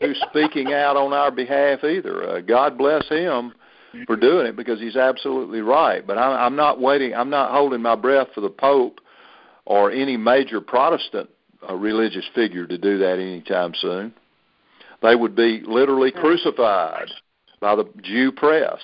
who's 0.00 0.22
speaking 0.28 0.72
out 0.72 0.96
on 0.96 1.12
our 1.12 1.30
behalf 1.30 1.84
either. 1.84 2.28
Uh, 2.28 2.40
God 2.40 2.76
bless 2.76 3.08
him 3.08 3.54
for 4.06 4.16
doing 4.16 4.46
it 4.46 4.56
because 4.56 4.78
he's 4.78 4.96
absolutely 4.96 5.60
right. 5.60 6.06
But 6.06 6.18
I, 6.18 6.44
I'm 6.44 6.56
not 6.56 6.80
waiting. 6.80 7.14
I'm 7.14 7.30
not 7.30 7.50
holding 7.50 7.80
my 7.80 7.94
breath 7.94 8.28
for 8.34 8.42
the 8.42 8.50
Pope 8.50 9.00
or 9.70 9.92
any 9.92 10.16
major 10.16 10.60
Protestant 10.60 11.30
uh, 11.68 11.76
religious 11.76 12.24
figure 12.34 12.66
to 12.66 12.76
do 12.76 12.98
that 12.98 13.20
anytime 13.20 13.72
soon. 13.80 14.12
They 15.00 15.14
would 15.14 15.36
be 15.36 15.62
literally 15.64 16.10
crucified 16.10 17.06
by 17.60 17.76
the 17.76 17.88
Jew 18.02 18.32
press. 18.32 18.80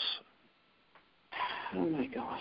Oh 1.74 1.86
my 1.86 2.06
gosh. 2.06 2.40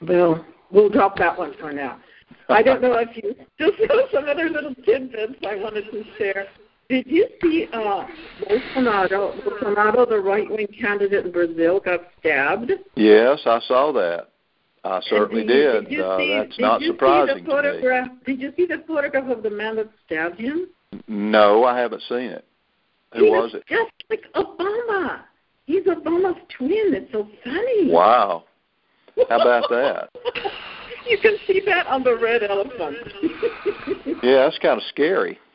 Well, 0.00 0.42
we'll 0.70 0.88
drop 0.88 1.18
that 1.18 1.38
one 1.38 1.52
for 1.60 1.70
now. 1.70 2.00
I 2.48 2.62
don't 2.62 2.80
know 2.80 2.94
if 2.94 3.14
you 3.14 3.34
just 3.58 3.74
some 4.10 4.24
other 4.26 4.48
little 4.48 4.74
tidbits 4.86 5.34
I 5.46 5.56
wanted 5.56 5.84
to 5.90 6.02
share. 6.16 6.46
Did 6.88 7.06
you 7.06 7.26
see 7.42 7.68
uh, 7.74 8.06
Bolsonaro? 8.48 9.38
Bolsonaro, 9.44 10.08
the 10.08 10.18
right-wing 10.18 10.68
candidate 10.80 11.26
in 11.26 11.32
Brazil, 11.32 11.78
got 11.78 12.00
stabbed. 12.20 12.72
Yes, 12.96 13.40
I 13.44 13.60
saw 13.68 13.92
that. 13.92 14.31
I 14.84 15.00
certainly 15.08 15.44
did. 15.46 15.88
did. 15.88 15.90
did 15.90 16.00
uh, 16.00 16.18
see, 16.18 16.34
that's 16.36 16.56
did 16.56 16.62
not 16.62 16.80
you 16.80 16.88
surprising 16.92 17.36
see 17.36 17.42
the 17.42 17.48
photograph? 17.50 18.06
to 18.08 18.12
me. 18.12 18.20
Did 18.26 18.40
you 18.40 18.52
see 18.56 18.66
the 18.66 18.82
photograph 18.86 19.28
of 19.30 19.42
the 19.42 19.50
man 19.50 19.76
that 19.76 19.88
stabbed 20.06 20.40
him? 20.40 20.68
No, 21.06 21.64
I 21.64 21.78
haven't 21.78 22.02
seen 22.08 22.30
it. 22.30 22.44
Who 23.14 23.24
he 23.24 23.30
was 23.30 23.54
it? 23.54 23.64
Just 23.68 23.92
like 24.10 24.24
Obama. 24.34 25.20
He's 25.66 25.84
Obama's 25.84 26.40
twin. 26.56 26.94
It's 26.94 27.12
so 27.12 27.28
funny. 27.44 27.90
Wow. 27.92 28.44
How 29.28 29.40
about 29.40 29.68
that? 29.70 30.08
you 31.08 31.18
can 31.18 31.36
see 31.46 31.60
that 31.66 31.86
on 31.86 32.02
the 32.02 32.16
red 32.16 32.42
elephant. 32.42 32.96
yeah, 34.22 34.44
that's 34.44 34.58
kind 34.58 34.78
of 34.78 34.82
scary. 34.88 35.38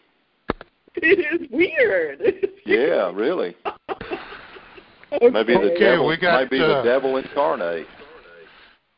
It 0.99 1.41
is 1.41 1.47
weird. 1.51 2.49
yeah, 2.65 3.11
really. 3.13 3.55
okay. 3.67 5.29
Maybe 5.29 5.53
the 5.53 5.59
Okay, 5.73 5.79
devil. 5.79 6.07
we 6.07 6.17
got, 6.17 6.49
maybe 6.51 6.59
uh, 6.63 6.81
the 6.81 6.81
devil 6.83 7.17
incarnate. 7.17 7.85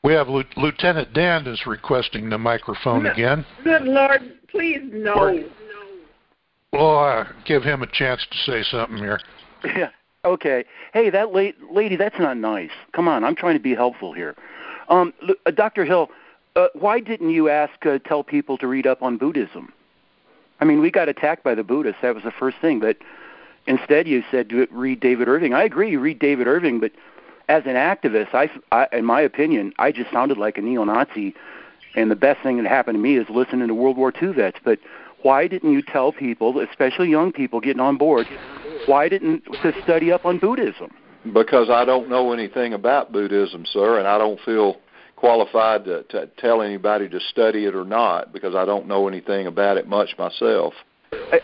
We 0.03 0.13
have 0.13 0.29
Lieu- 0.29 0.43
Lieutenant 0.55 1.13
Dan 1.13 1.45
is 1.47 1.65
requesting 1.65 2.29
the 2.29 2.37
microphone 2.37 3.03
No. 3.03 3.11
again. 3.11 3.45
Good 3.63 3.83
Lord, 3.83 4.21
please 4.47 4.81
no. 4.91 5.13
Or- 5.13 5.43
Well, 6.71 6.99
uh, 6.99 7.25
give 7.45 7.63
him 7.63 7.81
a 7.81 7.87
chance 7.87 8.25
to 8.29 8.37
say 8.37 8.63
something 8.63 8.97
here. 8.97 9.19
Yeah. 9.63 9.89
Okay. 10.25 10.65
Hey, 10.91 11.09
that 11.11 11.31
la- 11.33 11.51
lady, 11.71 11.95
that's 11.95 12.19
not 12.19 12.35
nice. 12.35 12.71
Come 12.91 13.07
on, 13.07 13.23
I'm 13.23 13.35
trying 13.35 13.53
to 13.53 13.59
be 13.61 13.73
helpful 13.73 14.11
here. 14.11 14.35
Um, 14.89 15.13
l- 15.25 15.35
uh, 15.45 15.51
Dr. 15.51 15.85
Hill, 15.85 16.09
uh, 16.57 16.67
why 16.73 16.99
didn't 16.99 17.29
you 17.29 17.47
ask, 17.47 17.85
uh, 17.85 17.99
tell 17.99 18.21
people 18.21 18.57
to 18.57 18.67
read 18.67 18.85
up 18.85 19.01
on 19.01 19.15
Buddhism? 19.15 19.71
I 20.59 20.65
mean, 20.65 20.81
we 20.81 20.91
got 20.91 21.07
attacked 21.07 21.41
by 21.45 21.55
the 21.55 21.63
Buddhists. 21.63 22.01
That 22.01 22.15
was 22.15 22.25
the 22.25 22.31
first 22.31 22.57
thing. 22.57 22.81
But 22.81 22.97
instead, 23.65 24.09
you 24.09 24.21
said 24.29 24.49
do 24.49 24.67
read 24.71 24.99
David 24.99 25.29
Irving. 25.29 25.53
I 25.53 25.63
agree, 25.63 25.95
read 25.95 26.19
David 26.19 26.47
Irving, 26.47 26.81
but 26.81 26.91
as 27.49 27.63
an 27.65 27.73
activist, 27.73 28.33
I, 28.33 28.49
I, 28.71 28.87
in 28.95 29.03
my 29.03 29.19
opinion, 29.19 29.73
I 29.79 29.91
just 29.91 30.11
sounded 30.11 30.37
like 30.37 30.57
a 30.57 30.61
neo-Nazi. 30.61 31.33
And 31.95 32.11
the 32.11 32.15
best 32.15 32.41
thing 32.43 32.61
that 32.61 32.69
happened 32.69 32.95
to 32.95 33.01
me 33.01 33.17
is 33.17 33.27
listening 33.29 33.67
to 33.67 33.73
World 33.73 33.97
War 33.97 34.13
II 34.21 34.33
vets. 34.33 34.59
But 34.63 34.79
why 35.23 35.47
didn't 35.47 35.73
you 35.73 35.81
tell 35.81 36.13
people, 36.13 36.59
especially 36.59 37.09
young 37.09 37.31
people 37.31 37.59
getting 37.59 37.81
on 37.81 37.97
board, 37.97 38.27
why 38.85 39.09
didn't 39.09 39.43
to 39.63 39.73
study 39.83 40.11
up 40.11 40.25
on 40.25 40.37
Buddhism? 40.37 40.91
Because 41.33 41.69
I 41.69 41.83
don't 41.83 42.07
know 42.07 42.31
anything 42.31 42.73
about 42.73 43.11
Buddhism, 43.11 43.65
sir, 43.65 43.97
and 43.97 44.07
I 44.07 44.17
don't 44.19 44.39
feel 44.41 44.77
qualified 45.15 45.83
to, 45.85 46.03
to 46.03 46.27
tell 46.37 46.61
anybody 46.61 47.09
to 47.09 47.19
study 47.19 47.65
it 47.65 47.75
or 47.75 47.83
not 47.83 48.31
because 48.31 48.55
I 48.55 48.63
don't 48.63 48.87
know 48.87 49.07
anything 49.07 49.47
about 49.47 49.75
it 49.75 49.87
much 49.87 50.15
myself. 50.17 50.73
I, 51.11 51.41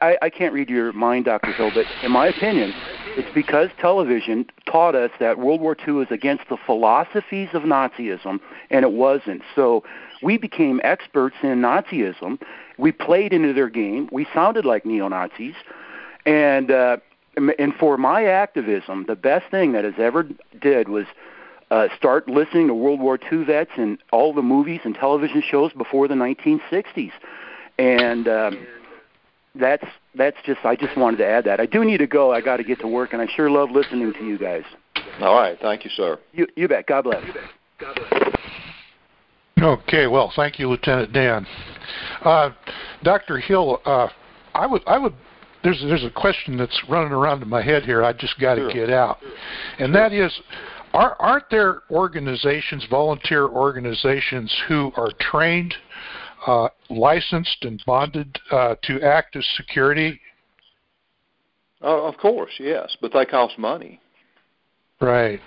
I, 0.00 0.16
I 0.22 0.30
can't 0.30 0.54
read 0.54 0.70
your 0.70 0.92
mind, 0.92 1.24
Dr. 1.26 1.52
Hill, 1.52 1.72
but 1.74 1.84
in 2.02 2.12
my 2.12 2.28
opinion, 2.28 2.72
it's 3.16 3.32
because 3.34 3.70
television 3.80 4.46
taught 4.66 4.94
us 4.94 5.10
that 5.20 5.38
World 5.38 5.60
War 5.60 5.76
II 5.86 6.02
is 6.02 6.10
against 6.10 6.48
the 6.48 6.56
philosophies 6.66 7.48
of 7.54 7.62
Nazism, 7.62 8.40
and 8.70 8.84
it 8.84 8.92
wasn't. 8.92 9.42
So 9.54 9.84
we 10.22 10.36
became 10.36 10.80
experts 10.84 11.36
in 11.42 11.60
Nazism. 11.60 12.40
We 12.78 12.92
played 12.92 13.32
into 13.32 13.52
their 13.52 13.70
game. 13.70 14.08
We 14.12 14.26
sounded 14.34 14.64
like 14.64 14.84
neo 14.84 15.08
Nazis. 15.08 15.54
And 16.26 16.70
uh, 16.70 16.98
and 17.58 17.74
for 17.74 17.96
my 17.96 18.24
activism, 18.24 19.04
the 19.06 19.16
best 19.16 19.50
thing 19.50 19.72
that 19.72 19.84
has 19.84 19.94
ever 19.98 20.28
did 20.60 20.88
was 20.88 21.06
uh, 21.70 21.88
start 21.96 22.28
listening 22.28 22.68
to 22.68 22.74
World 22.74 23.00
War 23.00 23.18
II 23.30 23.44
vets 23.44 23.72
and 23.76 23.98
all 24.12 24.32
the 24.32 24.42
movies 24.42 24.80
and 24.84 24.94
television 24.94 25.42
shows 25.42 25.72
before 25.72 26.08
the 26.08 26.14
1960s, 26.14 27.12
and 27.78 28.28
um, 28.28 28.66
that's 29.58 29.84
that's 30.14 30.36
just 30.44 30.64
I 30.64 30.76
just 30.76 30.96
wanted 30.96 31.18
to 31.18 31.26
add 31.26 31.44
that. 31.44 31.60
I 31.60 31.66
do 31.66 31.84
need 31.84 31.98
to 31.98 32.06
go. 32.06 32.32
I 32.32 32.40
got 32.40 32.58
to 32.58 32.64
get 32.64 32.80
to 32.80 32.88
work, 32.88 33.12
and 33.12 33.22
I 33.22 33.26
sure 33.34 33.50
love 33.50 33.70
listening 33.70 34.12
to 34.12 34.24
you 34.24 34.38
guys. 34.38 34.64
All 35.20 35.34
right, 35.34 35.58
thank 35.60 35.84
you, 35.84 35.90
sir. 35.90 36.18
You 36.32 36.46
you 36.56 36.68
bet. 36.68 36.86
God 36.86 37.04
bless. 37.04 37.24
God 37.78 37.94
bless. 38.10 38.26
Okay, 39.58 40.06
well, 40.06 40.32
thank 40.36 40.58
you, 40.58 40.68
Lieutenant 40.68 41.12
Dan. 41.12 41.46
Uh, 42.22 42.50
Dr. 43.02 43.38
Hill, 43.38 43.80
uh, 43.86 44.08
I 44.54 44.66
would 44.66 44.82
I 44.86 44.98
would 44.98 45.14
there's 45.64 45.80
there's 45.80 46.04
a 46.04 46.10
question 46.10 46.56
that's 46.56 46.82
running 46.88 47.12
around 47.12 47.42
in 47.42 47.48
my 47.48 47.62
head 47.62 47.84
here. 47.84 48.04
I 48.04 48.12
just 48.12 48.38
got 48.38 48.56
to 48.56 48.62
sure. 48.62 48.72
get 48.72 48.90
out, 48.90 49.18
and 49.78 49.94
that 49.94 50.12
is, 50.12 50.32
are, 50.92 51.16
aren't 51.18 51.50
there 51.50 51.82
organizations, 51.90 52.86
volunteer 52.90 53.48
organizations, 53.48 54.54
who 54.68 54.92
are 54.96 55.10
trained, 55.18 55.74
uh, 56.46 56.68
licensed, 56.88 57.64
and 57.64 57.82
bonded 57.86 58.38
uh, 58.50 58.76
to 58.82 59.02
act 59.02 59.36
as 59.36 59.46
security? 59.56 60.20
Uh, 61.82 62.04
of 62.04 62.16
course, 62.16 62.52
yes, 62.58 62.96
but 63.00 63.12
they 63.12 63.24
cost 63.24 63.58
money. 63.58 64.00
Right. 65.00 65.40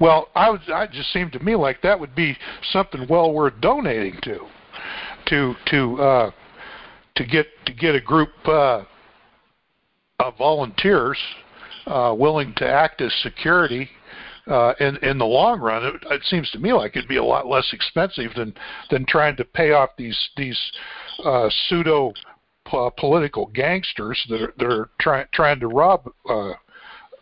Well, 0.00 0.28
I 0.34 0.50
would. 0.50 0.60
I 0.68 0.86
just 0.86 1.12
seemed 1.12 1.32
to 1.32 1.38
me 1.40 1.54
like 1.54 1.80
that 1.82 1.98
would 1.98 2.14
be 2.14 2.36
something 2.72 3.06
well 3.08 3.32
worth 3.32 3.54
donating 3.60 4.18
to, 4.22 4.40
to 5.26 5.54
to 5.66 6.02
uh, 6.02 6.30
to 7.14 7.24
get 7.24 7.46
to 7.66 7.72
get 7.72 7.94
a 7.94 8.00
group 8.00 8.30
uh, 8.46 8.82
of 10.18 10.36
volunteers 10.36 11.18
uh, 11.86 12.14
willing 12.16 12.52
to 12.56 12.68
act 12.68 13.00
as 13.00 13.12
security 13.22 13.88
uh, 14.46 14.72
in 14.80 14.96
in 14.98 15.18
the 15.18 15.24
long 15.24 15.60
run, 15.60 15.84
it, 15.84 15.94
it 16.10 16.22
seems 16.24 16.50
to 16.50 16.58
me 16.58 16.72
like 16.72 16.96
it'd 16.96 17.08
be 17.08 17.16
a 17.16 17.24
lot 17.24 17.46
less 17.46 17.68
expensive 17.72 18.32
than 18.34 18.54
than 18.90 19.06
trying 19.06 19.36
to 19.36 19.44
pay 19.44 19.72
off 19.72 19.90
these 19.96 20.18
these 20.36 20.58
uh, 21.24 21.48
pseudo 21.68 22.12
uh, 22.72 22.90
political 22.98 23.46
gangsters 23.46 24.20
that 24.28 24.42
are, 24.42 24.54
that 24.58 24.66
are 24.66 24.90
trying 25.00 25.26
trying 25.32 25.60
to 25.60 25.68
rob 25.68 26.10
uh, 26.28 26.50
uh, 26.50 26.54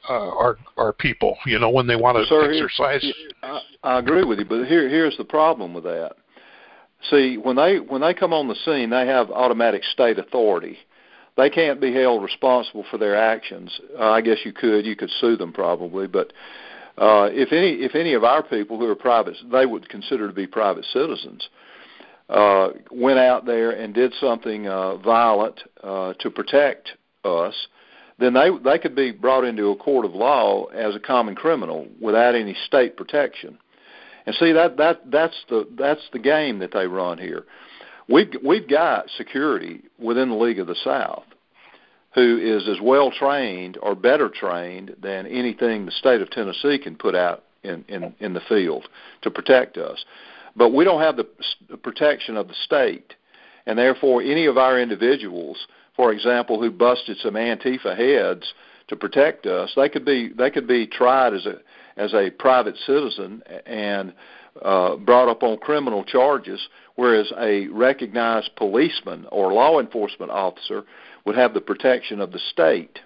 our 0.08 0.56
our 0.78 0.92
people. 0.94 1.36
You 1.44 1.58
know, 1.58 1.70
when 1.70 1.86
they 1.86 1.96
want 1.96 2.16
to 2.16 2.24
Sir, 2.26 2.50
exercise. 2.50 3.04
I, 3.42 3.60
I 3.82 3.98
agree 3.98 4.24
with 4.24 4.38
you, 4.38 4.46
but 4.46 4.66
here 4.66 4.88
here's 4.88 5.16
the 5.18 5.24
problem 5.24 5.74
with 5.74 5.84
that. 5.84 6.12
See, 7.10 7.36
when 7.36 7.56
they 7.56 7.80
when 7.80 8.00
they 8.00 8.14
come 8.14 8.32
on 8.32 8.48
the 8.48 8.56
scene, 8.64 8.88
they 8.88 9.06
have 9.06 9.30
automatic 9.30 9.84
state 9.84 10.18
authority 10.18 10.78
they 11.36 11.48
can't 11.48 11.80
be 11.80 11.92
held 11.94 12.22
responsible 12.22 12.84
for 12.90 12.98
their 12.98 13.16
actions. 13.16 13.80
Uh, 13.98 14.10
I 14.10 14.20
guess 14.20 14.38
you 14.44 14.52
could 14.52 14.84
you 14.84 14.94
could 14.94 15.10
sue 15.20 15.36
them 15.36 15.52
probably, 15.52 16.06
but 16.06 16.32
uh, 17.00 17.30
if 17.32 17.50
any 17.50 17.82
if 17.82 17.94
any 17.94 18.12
of 18.12 18.24
our 18.24 18.42
people 18.42 18.78
who 18.78 18.86
are 18.86 18.94
private, 18.94 19.34
they 19.50 19.64
would 19.64 19.88
consider 19.88 20.28
to 20.28 20.34
be 20.34 20.46
private 20.46 20.84
citizens, 20.92 21.48
uh, 22.28 22.68
went 22.90 23.18
out 23.18 23.46
there 23.46 23.70
and 23.70 23.94
did 23.94 24.12
something 24.20 24.68
uh, 24.68 24.96
violent 24.98 25.58
uh, 25.82 26.12
to 26.20 26.30
protect 26.30 26.90
us, 27.24 27.54
then 28.18 28.34
they 28.34 28.50
they 28.62 28.78
could 28.78 28.94
be 28.94 29.12
brought 29.12 29.44
into 29.44 29.70
a 29.70 29.76
court 29.76 30.04
of 30.04 30.14
law 30.14 30.66
as 30.66 30.94
a 30.94 31.00
common 31.00 31.34
criminal 31.34 31.88
without 32.02 32.34
any 32.34 32.54
state 32.66 32.98
protection. 32.98 33.58
And 34.26 34.36
see 34.36 34.52
that 34.52 34.76
that 34.76 35.10
that's 35.10 35.44
the 35.48 35.66
that's 35.78 36.06
the 36.12 36.18
game 36.18 36.58
that 36.58 36.72
they 36.72 36.86
run 36.86 37.16
here. 37.16 37.44
We've 38.10 38.30
we've 38.44 38.68
got 38.68 39.08
security 39.16 39.84
within 39.98 40.28
the 40.28 40.36
League 40.36 40.58
of 40.58 40.66
the 40.66 40.76
South 40.84 41.24
who 42.14 42.38
is 42.38 42.68
as 42.68 42.80
well 42.82 43.10
trained 43.10 43.78
or 43.82 43.94
better 43.94 44.28
trained 44.28 44.96
than 45.00 45.26
anything 45.26 45.86
the 45.86 45.92
state 45.92 46.20
of 46.20 46.30
Tennessee 46.30 46.78
can 46.78 46.96
put 46.96 47.14
out 47.14 47.44
in, 47.62 47.84
in, 47.88 48.14
in 48.18 48.34
the 48.34 48.40
field 48.48 48.88
to 49.22 49.30
protect 49.30 49.76
us. 49.76 50.04
But 50.56 50.70
we 50.70 50.84
don't 50.84 51.00
have 51.00 51.16
the, 51.16 51.28
the 51.68 51.76
protection 51.76 52.36
of 52.36 52.48
the 52.48 52.54
state, 52.64 53.14
and 53.66 53.78
therefore 53.78 54.22
any 54.22 54.46
of 54.46 54.58
our 54.58 54.80
individuals, 54.80 55.66
for 55.94 56.12
example, 56.12 56.60
who 56.60 56.70
busted 56.70 57.18
some 57.18 57.34
Antifa 57.34 57.96
heads 57.96 58.52
to 58.88 58.96
protect 58.96 59.46
us, 59.46 59.72
they 59.76 59.88
could 59.88 60.04
be 60.04 60.32
they 60.36 60.50
could 60.50 60.66
be 60.66 60.86
tried 60.86 61.32
as 61.32 61.46
a 61.46 61.60
as 61.96 62.12
a 62.12 62.30
private 62.30 62.76
citizen 62.86 63.42
and 63.66 64.12
uh, 64.62 64.96
brought 64.96 65.28
up 65.28 65.44
on 65.44 65.56
criminal 65.58 66.02
charges, 66.02 66.60
whereas 66.96 67.32
a 67.38 67.68
recognized 67.68 68.50
policeman 68.56 69.26
or 69.30 69.52
law 69.52 69.78
enforcement 69.78 70.32
officer 70.32 70.82
would 71.24 71.36
have 71.36 71.54
the 71.54 71.60
protection 71.60 72.20
of 72.20 72.32
the 72.32 72.38
state. 72.38 72.98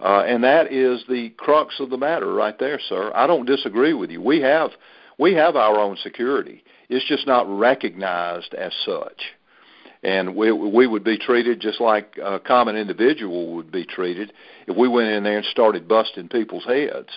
Uh, 0.00 0.24
and 0.26 0.42
that 0.44 0.72
is 0.72 1.04
the 1.08 1.30
crux 1.36 1.78
of 1.80 1.90
the 1.90 1.96
matter 1.96 2.32
right 2.32 2.58
there, 2.58 2.80
sir. 2.88 3.12
I 3.14 3.26
don't 3.26 3.46
disagree 3.46 3.94
with 3.94 4.10
you. 4.10 4.20
We 4.20 4.40
have 4.40 4.70
we 5.18 5.34
have 5.34 5.56
our 5.56 5.78
own 5.78 5.96
security. 6.02 6.64
It's 6.88 7.06
just 7.06 7.26
not 7.26 7.46
recognized 7.48 8.52
as 8.54 8.72
such. 8.84 9.22
And 10.02 10.36
we 10.36 10.52
we 10.52 10.86
would 10.86 11.04
be 11.04 11.16
treated 11.16 11.60
just 11.60 11.80
like 11.80 12.18
a 12.22 12.38
common 12.38 12.76
individual 12.76 13.54
would 13.54 13.72
be 13.72 13.86
treated 13.86 14.32
if 14.66 14.76
we 14.76 14.88
went 14.88 15.08
in 15.08 15.24
there 15.24 15.38
and 15.38 15.46
started 15.46 15.88
busting 15.88 16.28
people's 16.28 16.64
heads, 16.64 17.08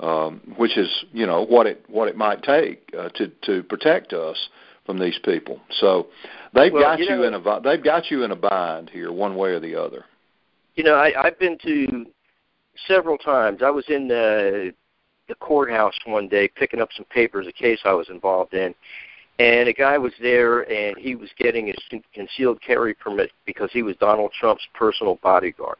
um, 0.00 0.54
which 0.58 0.76
is 0.76 0.90
you 1.12 1.26
know 1.26 1.46
what 1.46 1.66
it 1.66 1.84
what 1.88 2.08
it 2.08 2.16
might 2.16 2.42
take 2.42 2.90
uh, 2.98 3.08
to 3.10 3.28
to 3.44 3.62
protect 3.62 4.12
us 4.12 4.36
from 4.84 4.98
these 4.98 5.18
people. 5.24 5.60
So 5.80 6.08
they've 6.54 6.72
well, 6.72 6.82
got 6.82 6.98
you, 6.98 7.06
you, 7.06 7.22
in 7.24 7.34
a 7.34 7.60
they've 7.60 7.82
got 7.82 8.10
you 8.10 8.24
in 8.24 8.30
a 8.30 8.36
bind 8.36 8.90
here, 8.90 9.12
one 9.12 9.36
way 9.36 9.50
or 9.50 9.60
the 9.60 9.74
other. 9.74 10.04
You 10.74 10.84
know, 10.84 10.94
I, 10.94 11.12
I've 11.22 11.38
been 11.38 11.58
to 11.64 12.06
several 12.86 13.16
times. 13.18 13.62
I 13.62 13.70
was 13.70 13.84
in 13.88 14.08
the 14.08 14.72
the 15.28 15.34
courthouse 15.36 15.94
one 16.04 16.28
day 16.28 16.48
picking 16.48 16.80
up 16.80 16.90
some 16.94 17.06
papers, 17.06 17.46
a 17.46 17.52
case 17.52 17.80
I 17.84 17.92
was 17.92 18.10
involved 18.10 18.52
in, 18.52 18.74
and 19.38 19.68
a 19.68 19.72
guy 19.72 19.96
was 19.96 20.12
there 20.20 20.70
and 20.70 20.98
he 20.98 21.14
was 21.14 21.30
getting 21.38 21.66
his 21.66 22.00
concealed 22.12 22.60
carry 22.60 22.92
permit 22.92 23.30
because 23.46 23.70
he 23.72 23.82
was 23.82 23.96
Donald 23.96 24.32
Trump's 24.38 24.66
personal 24.74 25.18
bodyguard. 25.22 25.78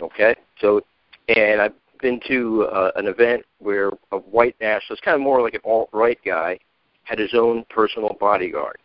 Okay, 0.00 0.34
so 0.60 0.80
and 1.28 1.60
I've 1.60 1.74
been 2.00 2.20
to 2.26 2.64
uh, 2.64 2.90
an 2.96 3.06
event 3.06 3.44
where 3.58 3.90
a 4.10 4.18
white 4.18 4.56
nationalist, 4.60 5.04
kind 5.04 5.14
of 5.14 5.20
more 5.20 5.40
like 5.42 5.54
an 5.54 5.60
alt 5.64 5.88
right 5.92 6.18
guy, 6.24 6.58
had 7.04 7.18
his 7.18 7.34
own 7.34 7.64
personal 7.70 8.16
bodyguard. 8.18 8.78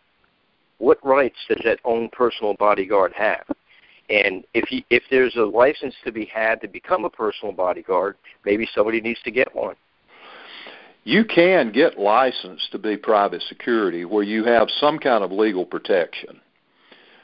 What 0.78 1.04
rights 1.04 1.38
does 1.48 1.60
that 1.64 1.80
own 1.84 2.08
personal 2.10 2.54
bodyguard 2.54 3.12
have? 3.14 3.44
And 4.10 4.44
if 4.54 4.68
he, 4.68 4.84
if 4.90 5.02
there's 5.10 5.36
a 5.36 5.42
license 5.42 5.94
to 6.04 6.12
be 6.12 6.24
had 6.24 6.60
to 6.62 6.68
become 6.68 7.04
a 7.04 7.10
personal 7.10 7.52
bodyguard, 7.52 8.16
maybe 8.44 8.68
somebody 8.74 9.00
needs 9.00 9.20
to 9.24 9.30
get 9.30 9.54
one. 9.54 9.76
You 11.04 11.24
can 11.24 11.72
get 11.72 11.98
licensed 11.98 12.70
to 12.72 12.78
be 12.78 12.96
private 12.96 13.42
security 13.48 14.04
where 14.04 14.22
you 14.22 14.44
have 14.44 14.68
some 14.78 14.98
kind 14.98 15.24
of 15.24 15.32
legal 15.32 15.64
protection. 15.64 16.40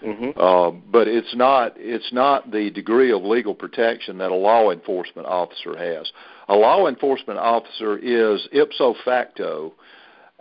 Mm-hmm. 0.04 0.38
Uh, 0.38 0.70
but 0.90 1.08
it's 1.08 1.34
not 1.34 1.72
it's 1.76 2.12
not 2.12 2.50
the 2.50 2.70
degree 2.70 3.10
of 3.10 3.22
legal 3.22 3.54
protection 3.54 4.18
that 4.18 4.30
a 4.30 4.34
law 4.34 4.70
enforcement 4.70 5.26
officer 5.26 5.76
has. 5.76 6.10
A 6.48 6.54
law 6.54 6.88
enforcement 6.88 7.38
officer 7.38 7.96
is 7.96 8.46
ipso 8.52 8.94
facto 9.04 9.72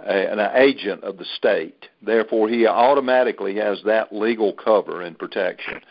an 0.05 0.39
agent 0.55 1.03
of 1.03 1.17
the 1.17 1.25
state. 1.37 1.87
Therefore, 2.01 2.49
he 2.49 2.67
automatically 2.67 3.55
has 3.55 3.79
that 3.85 4.13
legal 4.13 4.53
cover 4.53 5.01
and 5.01 5.17
protection. 5.17 5.81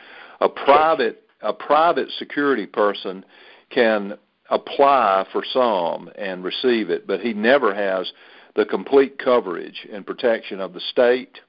A 0.41 0.49
private 0.49 1.23
a 1.41 1.53
private 1.53 2.09
security 2.19 2.67
person 2.67 3.25
can 3.71 4.17
apply 4.51 5.27
for 5.33 5.43
some 5.53 6.11
and 6.17 6.45
receive 6.45 6.91
it, 6.91 7.07
but 7.07 7.21
he 7.21 7.33
never 7.33 7.75
has 7.75 8.13
the 8.55 8.65
complete 8.65 9.19
coverage 9.19 9.87
and 9.93 10.07
protection 10.07 10.61
of 10.61 10.73
the 10.73 10.81
state 10.91 11.41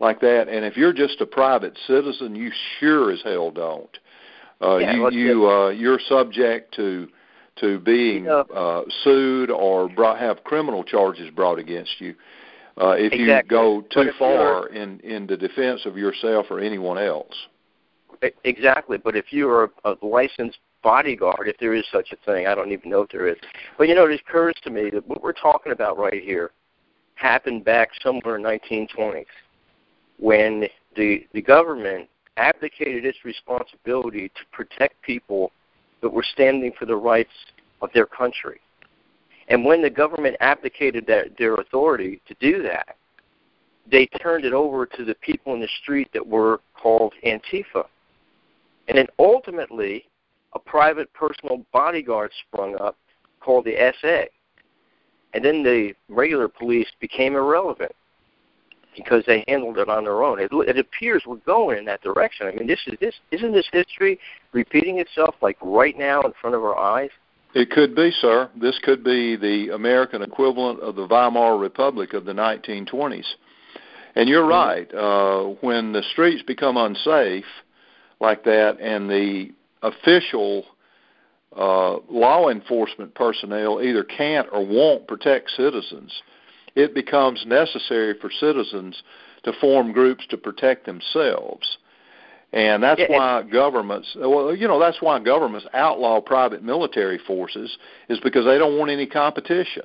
like 0.00 0.20
that. 0.20 0.48
And 0.48 0.64
if 0.64 0.76
you're 0.76 0.92
just 0.92 1.20
a 1.20 1.26
private 1.26 1.76
citizen, 1.86 2.34
you 2.34 2.50
sure 2.78 3.12
as 3.12 3.20
hell 3.22 3.50
don't. 3.50 3.98
Uh, 4.60 4.76
yeah, 4.76 4.94
you 4.94 5.10
you 5.10 5.50
uh, 5.50 5.68
you're 5.70 5.98
subject 6.08 6.74
to 6.76 7.08
to 7.62 7.78
being 7.78 8.28
uh, 8.28 8.82
sued 9.02 9.50
or 9.50 9.88
brought, 9.88 10.18
have 10.18 10.44
criminal 10.44 10.84
charges 10.84 11.30
brought 11.30 11.58
against 11.58 12.00
you 12.00 12.14
uh, 12.80 12.90
if 12.90 13.12
exactly. 13.12 13.26
you 13.26 13.42
go 13.48 13.82
too 13.90 14.10
far 14.18 14.68
in 14.68 15.00
in 15.00 15.26
the 15.26 15.36
defense 15.36 15.82
of 15.86 15.96
yourself 15.96 16.46
or 16.50 16.60
anyone 16.60 16.98
else. 16.98 17.34
Exactly, 18.44 18.98
but 18.98 19.16
if 19.16 19.32
you 19.32 19.48
are 19.48 19.70
a, 19.84 19.92
a 19.92 20.06
licensed 20.06 20.58
bodyguard, 20.82 21.48
if 21.48 21.56
there 21.58 21.74
is 21.74 21.84
such 21.92 22.12
a 22.12 22.16
thing, 22.24 22.46
I 22.46 22.54
don't 22.54 22.70
even 22.70 22.90
know 22.90 23.02
if 23.02 23.10
there 23.10 23.26
is. 23.26 23.36
But 23.78 23.88
you 23.88 23.94
know, 23.94 24.06
it 24.06 24.20
occurs 24.20 24.54
to 24.64 24.70
me 24.70 24.90
that 24.90 25.06
what 25.08 25.22
we're 25.22 25.32
talking 25.32 25.72
about 25.72 25.98
right 25.98 26.22
here 26.22 26.50
happened 27.14 27.64
back 27.64 27.90
somewhere 28.02 28.36
in 28.36 28.42
1920s 28.42 29.24
when 30.18 30.64
the 30.96 31.26
the 31.32 31.42
government 31.42 32.08
abdicated 32.36 33.04
its 33.04 33.18
responsibility 33.24 34.28
to 34.28 34.40
protect 34.52 35.00
people 35.02 35.52
that 36.02 36.12
were 36.12 36.24
standing 36.24 36.72
for 36.78 36.84
the 36.84 36.96
rights 36.96 37.32
of 37.80 37.90
their 37.94 38.06
country. 38.06 38.60
And 39.48 39.64
when 39.64 39.82
the 39.82 39.90
government 39.90 40.36
abdicated 40.40 41.06
their, 41.06 41.26
their 41.38 41.54
authority 41.54 42.20
to 42.28 42.34
do 42.40 42.62
that, 42.62 42.96
they 43.90 44.06
turned 44.06 44.44
it 44.44 44.52
over 44.52 44.86
to 44.86 45.04
the 45.04 45.14
people 45.16 45.54
in 45.54 45.60
the 45.60 45.68
street 45.82 46.08
that 46.12 46.26
were 46.26 46.60
called 46.74 47.14
Antifa. 47.24 47.86
And 48.88 48.98
then 48.98 49.06
ultimately, 49.18 50.06
a 50.54 50.58
private 50.58 51.12
personal 51.14 51.64
bodyguard 51.72 52.30
sprung 52.46 52.76
up 52.80 52.96
called 53.40 53.64
the 53.64 53.92
SA. 54.00 54.24
And 55.34 55.44
then 55.44 55.62
the 55.62 55.94
regular 56.08 56.48
police 56.48 56.88
became 57.00 57.34
irrelevant 57.34 57.92
because 58.96 59.24
they 59.26 59.44
handled 59.48 59.78
it 59.78 59.88
on 59.88 60.04
their 60.04 60.22
own. 60.22 60.38
It, 60.38 60.50
it 60.52 60.78
appears 60.78 61.22
we're 61.26 61.36
going 61.36 61.78
in 61.78 61.84
that 61.86 62.02
direction. 62.02 62.46
I 62.46 62.52
mean, 62.52 62.66
this 62.66 62.80
is 62.86 62.94
this 63.00 63.14
isn't 63.30 63.52
this 63.52 63.68
history 63.72 64.18
repeating 64.52 64.98
itself 64.98 65.34
like 65.40 65.56
right 65.62 65.96
now 65.96 66.22
in 66.22 66.32
front 66.40 66.56
of 66.56 66.62
our 66.62 66.78
eyes? 66.78 67.10
It 67.54 67.70
could 67.70 67.94
be, 67.94 68.10
sir. 68.20 68.50
This 68.58 68.78
could 68.82 69.04
be 69.04 69.36
the 69.36 69.74
American 69.74 70.22
equivalent 70.22 70.80
of 70.80 70.96
the 70.96 71.06
Weimar 71.06 71.58
Republic 71.58 72.14
of 72.14 72.24
the 72.24 72.32
1920s. 72.32 73.26
And 74.14 74.28
you're 74.28 74.42
mm-hmm. 74.42 74.50
right. 74.50 74.94
Uh, 74.94 75.54
when 75.60 75.92
the 75.92 76.02
streets 76.12 76.42
become 76.42 76.76
unsafe 76.76 77.44
like 78.20 78.44
that, 78.44 78.78
and 78.80 79.10
the 79.10 79.50
official 79.82 80.64
uh, 81.56 81.96
law 82.08 82.48
enforcement 82.48 83.14
personnel 83.14 83.82
either 83.82 84.04
can't 84.04 84.48
or 84.52 84.64
won't 84.64 85.06
protect 85.06 85.50
citizens, 85.50 86.12
it 86.74 86.94
becomes 86.94 87.44
necessary 87.46 88.14
for 88.20 88.30
citizens 88.30 89.02
to 89.44 89.52
form 89.60 89.92
groups 89.92 90.26
to 90.30 90.36
protect 90.36 90.86
themselves. 90.86 91.78
And 92.52 92.82
that's 92.82 93.00
why 93.08 93.42
governments, 93.50 94.14
well, 94.18 94.54
you 94.54 94.68
know, 94.68 94.78
that's 94.78 95.00
why 95.00 95.18
governments 95.20 95.66
outlaw 95.72 96.20
private 96.20 96.62
military 96.62 97.18
forces 97.26 97.78
is 98.10 98.20
because 98.20 98.44
they 98.44 98.58
don't 98.58 98.78
want 98.78 98.90
any 98.90 99.06
competition, 99.06 99.84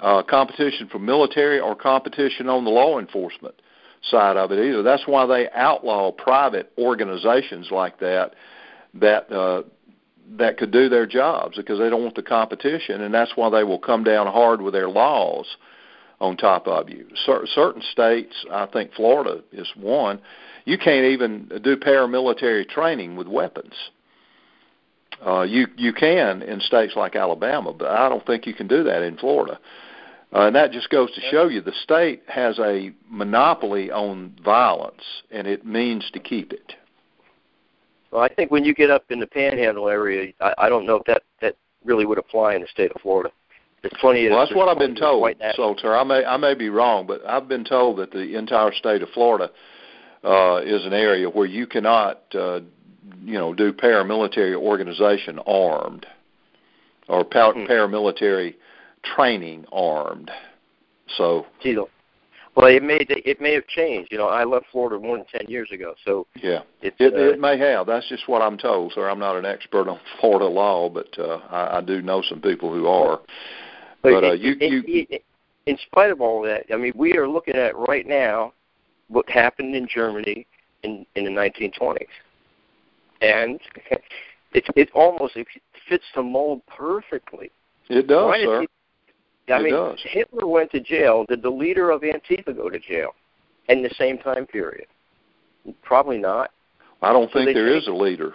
uh, 0.00 0.22
competition 0.22 0.88
from 0.88 1.04
military 1.04 1.58
or 1.58 1.74
competition 1.74 2.48
on 2.48 2.64
the 2.64 2.70
law 2.70 3.00
enforcement 3.00 3.56
side 4.02 4.36
of 4.36 4.52
it 4.52 4.64
either. 4.64 4.84
That's 4.84 5.06
why 5.06 5.26
they 5.26 5.50
outlaw 5.50 6.12
private 6.12 6.70
organizations 6.78 7.70
like 7.72 7.98
that 7.98 8.34
that 8.94 9.30
uh, 9.32 9.62
that 10.36 10.58
could 10.58 10.70
do 10.70 10.88
their 10.88 11.06
jobs 11.06 11.56
because 11.56 11.80
they 11.80 11.90
don't 11.90 12.02
want 12.02 12.14
the 12.14 12.22
competition, 12.22 13.00
and 13.00 13.12
that's 13.12 13.32
why 13.34 13.50
they 13.50 13.64
will 13.64 13.78
come 13.78 14.04
down 14.04 14.28
hard 14.28 14.60
with 14.60 14.74
their 14.74 14.88
laws 14.88 15.46
on 16.20 16.36
top 16.36 16.66
of 16.66 16.88
you. 16.88 17.06
Cer- 17.24 17.46
certain 17.46 17.82
states, 17.92 18.34
I 18.50 18.66
think 18.66 18.92
Florida 18.94 19.42
is 19.52 19.70
one, 19.76 20.20
you 20.64 20.76
can't 20.76 21.06
even 21.06 21.50
do 21.62 21.76
paramilitary 21.76 22.68
training 22.68 23.16
with 23.16 23.26
weapons. 23.28 23.74
Uh, 25.24 25.42
you 25.42 25.66
you 25.76 25.92
can 25.92 26.42
in 26.42 26.60
states 26.60 26.94
like 26.94 27.16
Alabama, 27.16 27.72
but 27.72 27.88
I 27.88 28.08
don't 28.08 28.24
think 28.26 28.46
you 28.46 28.54
can 28.54 28.68
do 28.68 28.84
that 28.84 29.02
in 29.02 29.16
Florida. 29.16 29.58
Uh, 30.32 30.42
and 30.42 30.54
that 30.54 30.72
just 30.72 30.90
goes 30.90 31.10
to 31.14 31.20
show 31.30 31.48
you 31.48 31.60
the 31.60 31.72
state 31.82 32.22
has 32.28 32.58
a 32.58 32.92
monopoly 33.08 33.90
on 33.90 34.36
violence, 34.44 35.02
and 35.30 35.46
it 35.46 35.64
means 35.64 36.08
to 36.12 36.20
keep 36.20 36.52
it. 36.52 36.74
Well, 38.10 38.22
I 38.22 38.28
think 38.28 38.50
when 38.50 38.64
you 38.64 38.74
get 38.74 38.90
up 38.90 39.04
in 39.10 39.20
the 39.20 39.26
Panhandle 39.26 39.88
area, 39.88 40.32
I, 40.40 40.54
I 40.58 40.68
don't 40.68 40.86
know 40.86 40.96
if 40.96 41.04
that 41.04 41.22
that 41.40 41.56
really 41.84 42.04
would 42.04 42.18
apply 42.18 42.54
in 42.54 42.60
the 42.60 42.68
state 42.68 42.92
of 42.92 43.00
Florida. 43.00 43.30
Plenty 44.00 44.26
of. 44.26 44.32
Well, 44.32 44.40
that's 44.40 44.54
what 44.54 44.68
I've 44.68 44.78
been 44.78 44.96
told, 44.96 45.32
Solter. 45.56 45.96
I 45.96 46.02
may 46.02 46.24
I 46.24 46.36
may 46.36 46.54
be 46.54 46.68
wrong, 46.68 47.06
but 47.06 47.24
I've 47.24 47.48
been 47.48 47.64
told 47.64 47.98
that 47.98 48.10
the 48.10 48.36
entire 48.36 48.72
state 48.72 49.02
of 49.02 49.08
Florida 49.10 49.50
uh, 50.24 50.60
is 50.64 50.84
an 50.84 50.92
area 50.92 51.28
where 51.28 51.46
you 51.46 51.66
cannot, 51.66 52.22
uh, 52.34 52.60
you 53.22 53.34
know, 53.34 53.54
do 53.54 53.72
paramilitary 53.72 54.56
organization 54.56 55.38
armed 55.46 56.06
or 57.08 57.24
par- 57.24 57.54
mm-hmm. 57.54 57.70
paramilitary 57.70 58.54
training 59.04 59.64
armed. 59.72 60.30
So. 61.16 61.46
Well, 62.58 62.66
it 62.66 62.82
may 62.82 62.98
it 63.08 63.40
may 63.40 63.54
have 63.54 63.68
changed. 63.68 64.10
You 64.10 64.18
know, 64.18 64.26
I 64.26 64.42
left 64.42 64.66
Florida 64.72 64.98
more 64.98 65.16
than 65.16 65.26
ten 65.26 65.48
years 65.48 65.70
ago, 65.70 65.94
so 66.04 66.26
yeah, 66.42 66.62
it 66.82 66.92
it, 66.98 67.14
uh, 67.14 67.34
it 67.34 67.38
may 67.38 67.56
have. 67.56 67.86
That's 67.86 68.08
just 68.08 68.26
what 68.26 68.42
I'm 68.42 68.58
told, 68.58 68.94
sir. 68.94 69.08
I'm 69.08 69.20
not 69.20 69.36
an 69.36 69.46
expert 69.46 69.86
on 69.86 70.00
Florida 70.20 70.46
law, 70.46 70.88
but 70.88 71.16
uh, 71.20 71.36
I, 71.50 71.78
I 71.78 71.80
do 71.80 72.02
know 72.02 72.20
some 72.28 72.40
people 72.40 72.74
who 72.74 72.88
are. 72.88 73.20
But, 74.02 74.12
but 74.12 74.24
uh, 74.24 74.32
you, 74.32 74.54
you, 74.60 75.06
in 75.66 75.78
spite 75.86 76.10
of 76.10 76.20
all 76.20 76.40
that, 76.42 76.64
I 76.72 76.76
mean, 76.76 76.92
we 76.94 77.14
are 77.14 77.28
looking 77.28 77.56
at 77.56 77.76
right 77.76 78.06
now 78.06 78.52
what 79.08 79.28
happened 79.28 79.74
in 79.74 79.88
Germany 79.88 80.46
in 80.82 81.04
in 81.14 81.24
the 81.24 81.30
1920s, 81.30 82.06
and 83.20 83.60
it 84.52 84.64
it 84.76 84.90
almost 84.94 85.36
it 85.36 85.46
fits 85.88 86.04
the 86.14 86.22
mold 86.22 86.62
perfectly. 86.66 87.50
It 87.88 88.06
does, 88.06 88.34
sir. 88.42 88.66
I 89.48 89.62
mean, 89.62 89.72
does. 89.72 89.98
Hitler 90.04 90.46
went 90.46 90.70
to 90.72 90.80
jail. 90.80 91.24
Did 91.28 91.42
the 91.42 91.50
leader 91.50 91.90
of 91.90 92.02
Antifa 92.02 92.54
go 92.54 92.68
to 92.68 92.78
jail 92.78 93.14
in 93.68 93.82
the 93.82 93.90
same 93.98 94.18
time 94.18 94.46
period? 94.46 94.86
Probably 95.82 96.18
not. 96.18 96.50
I 97.02 97.12
don't 97.12 97.30
so 97.32 97.38
think 97.38 97.54
there 97.54 97.68
take, 97.68 97.82
is 97.82 97.88
a 97.88 97.92
leader. 97.92 98.34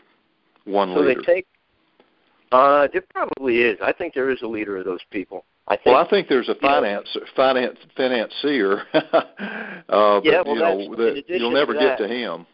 One 0.66 0.94
so 0.94 1.02
leader. 1.02 1.22
So 1.22 1.32
they 1.32 1.36
take. 1.36 1.48
Uh, 2.52 2.88
there 2.92 3.04
probably 3.14 3.62
is. 3.62 3.78
I 3.82 3.92
think 3.92 4.14
there 4.14 4.30
is 4.30 4.42
a 4.42 4.48
leader 4.48 4.78
of 4.78 4.86
those 4.86 5.02
people. 5.12 5.46
I 5.68 5.76
think, 5.76 5.86
well, 5.86 5.96
I 5.96 6.10
think 6.10 6.28
there's 6.28 6.50
a 6.50 6.56
finance 6.56 7.08
know, 7.16 7.22
finance 7.36 7.78
financier, 7.96 8.84
uh, 8.94 9.02
but 9.88 10.24
well, 10.24 10.46
you 10.48 10.56
know 10.56 10.96
that, 10.96 11.24
you'll 11.28 11.52
never 11.52 11.74
to 11.74 11.80
get 11.80 11.98
that, 11.98 12.08
to 12.08 12.14
him. 12.14 12.46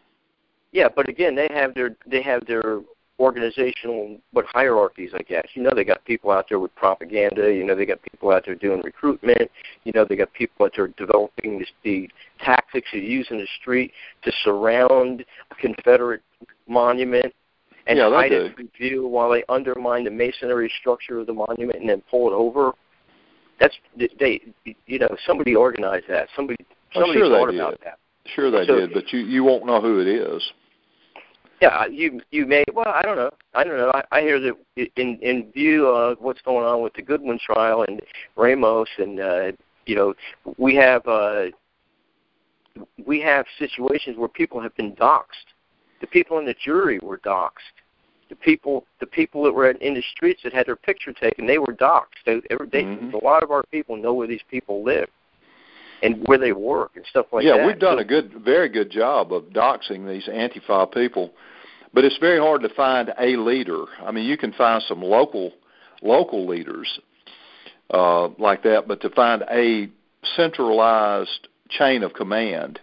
Yeah, 0.72 0.88
but 0.94 1.08
again, 1.08 1.34
they 1.34 1.48
have 1.52 1.74
their 1.74 1.96
they 2.06 2.22
have 2.22 2.46
their 2.46 2.80
organizational 3.18 4.16
what 4.32 4.46
hierarchies 4.46 5.10
I 5.12 5.22
guess. 5.22 5.46
You 5.54 5.62
know 5.62 5.72
they 5.74 5.84
got 5.84 6.04
people 6.04 6.30
out 6.30 6.46
there 6.48 6.60
with 6.60 6.74
propaganda, 6.76 7.52
you 7.52 7.64
know 7.64 7.74
they 7.74 7.84
got 7.84 8.00
people 8.02 8.30
out 8.30 8.44
there 8.46 8.54
doing 8.54 8.80
recruitment, 8.82 9.50
you 9.82 9.92
know 9.92 10.04
they 10.04 10.14
got 10.14 10.32
people 10.32 10.66
out 10.66 10.72
there 10.76 10.88
developing 10.88 11.58
this, 11.58 11.68
the 11.82 12.08
tactics 12.38 12.88
of 12.94 13.02
using 13.02 13.38
the 13.38 13.48
street 13.60 13.92
to 14.22 14.32
surround 14.44 15.24
a 15.50 15.54
Confederate 15.56 16.22
monument 16.68 17.34
and 17.86 17.98
yeah, 17.98 18.08
hide 18.08 18.32
it 18.32 18.54
from 18.54 18.70
view 18.78 19.06
while 19.06 19.30
they 19.30 19.42
undermine 19.48 20.04
the 20.04 20.10
masonry 20.10 20.72
structure 20.80 21.18
of 21.18 21.26
the 21.26 21.32
monument 21.32 21.80
and 21.80 21.88
then 21.88 22.02
pull 22.10 22.28
it 22.28 22.34
over. 22.34 22.72
That's 23.60 23.76
they 24.18 24.40
you 24.86 24.98
know, 24.98 25.14
somebody 25.26 25.54
organized 25.54 26.06
that. 26.08 26.28
Somebody 26.34 26.64
somebody 26.94 27.18
sure 27.18 27.28
thought 27.28 27.54
about 27.54 27.72
did. 27.72 27.80
that. 27.84 27.98
Sure 28.34 28.50
they 28.50 28.66
so, 28.66 28.80
did, 28.80 28.94
but 28.94 29.12
you 29.12 29.20
you 29.20 29.44
won't 29.44 29.66
know 29.66 29.80
who 29.80 30.00
it 30.00 30.08
is. 30.08 30.42
Yeah, 31.60 31.86
you 31.86 32.20
you 32.30 32.46
may. 32.46 32.64
Well, 32.72 32.88
I 32.88 33.02
don't 33.02 33.16
know. 33.16 33.30
I 33.54 33.64
don't 33.64 33.76
know. 33.76 33.92
I, 33.94 34.02
I 34.12 34.20
hear 34.22 34.40
that 34.40 34.54
in 34.96 35.18
in 35.20 35.52
view 35.52 35.86
of 35.86 36.18
what's 36.20 36.40
going 36.40 36.64
on 36.64 36.82
with 36.82 36.94
the 36.94 37.02
Goodwin 37.02 37.38
trial 37.38 37.84
and 37.86 38.00
Ramos, 38.34 38.88
and 38.96 39.20
uh, 39.20 39.52
you 39.84 39.94
know, 39.94 40.14
we 40.56 40.74
have 40.76 41.06
uh, 41.06 41.46
we 43.04 43.20
have 43.20 43.44
situations 43.58 44.16
where 44.16 44.28
people 44.28 44.60
have 44.60 44.74
been 44.76 44.92
doxxed. 44.92 45.52
The 46.00 46.06
people 46.06 46.38
in 46.38 46.46
the 46.46 46.54
jury 46.64 46.98
were 47.02 47.18
doxxed. 47.18 47.76
The 48.30 48.36
people 48.36 48.86
the 49.00 49.06
people 49.06 49.42
that 49.42 49.52
were 49.52 49.70
in 49.70 49.94
the 49.94 50.02
streets 50.14 50.40
that 50.44 50.52
had 50.52 50.66
their 50.66 50.76
picture 50.76 51.12
taken, 51.12 51.46
they 51.46 51.58
were 51.58 51.74
doxxed. 51.74 52.24
They, 52.24 52.36
they, 52.36 52.84
mm-hmm. 52.84 53.14
A 53.14 53.24
lot 53.24 53.42
of 53.42 53.50
our 53.50 53.64
people 53.70 53.96
know 53.96 54.14
where 54.14 54.28
these 54.28 54.40
people 54.50 54.82
live 54.82 55.08
and 56.02 56.26
where 56.26 56.38
they 56.38 56.52
work 56.52 56.92
and 56.94 57.04
stuff 57.10 57.26
like 57.32 57.44
yeah, 57.44 57.52
that. 57.52 57.58
Yeah, 57.58 57.66
we've 57.66 57.78
done 57.78 57.98
so, 57.98 58.02
a 58.02 58.04
good, 58.04 58.32
very 58.42 58.68
good 58.70 58.90
job 58.90 59.32
of 59.32 59.44
doxing 59.46 60.08
these 60.08 60.26
Antifa 60.26 60.90
people 60.92 61.32
but 61.92 62.04
it's 62.04 62.18
very 62.18 62.38
hard 62.38 62.62
to 62.62 62.68
find 62.70 63.12
a 63.18 63.36
leader. 63.36 63.84
I 64.04 64.12
mean, 64.12 64.24
you 64.24 64.36
can 64.36 64.52
find 64.52 64.82
some 64.82 65.02
local 65.02 65.52
local 66.02 66.46
leaders 66.46 67.00
uh, 67.92 68.28
like 68.38 68.62
that, 68.62 68.88
but 68.88 69.00
to 69.02 69.10
find 69.10 69.42
a 69.50 69.88
centralized 70.36 71.48
chain 71.68 72.02
of 72.02 72.14
command 72.14 72.80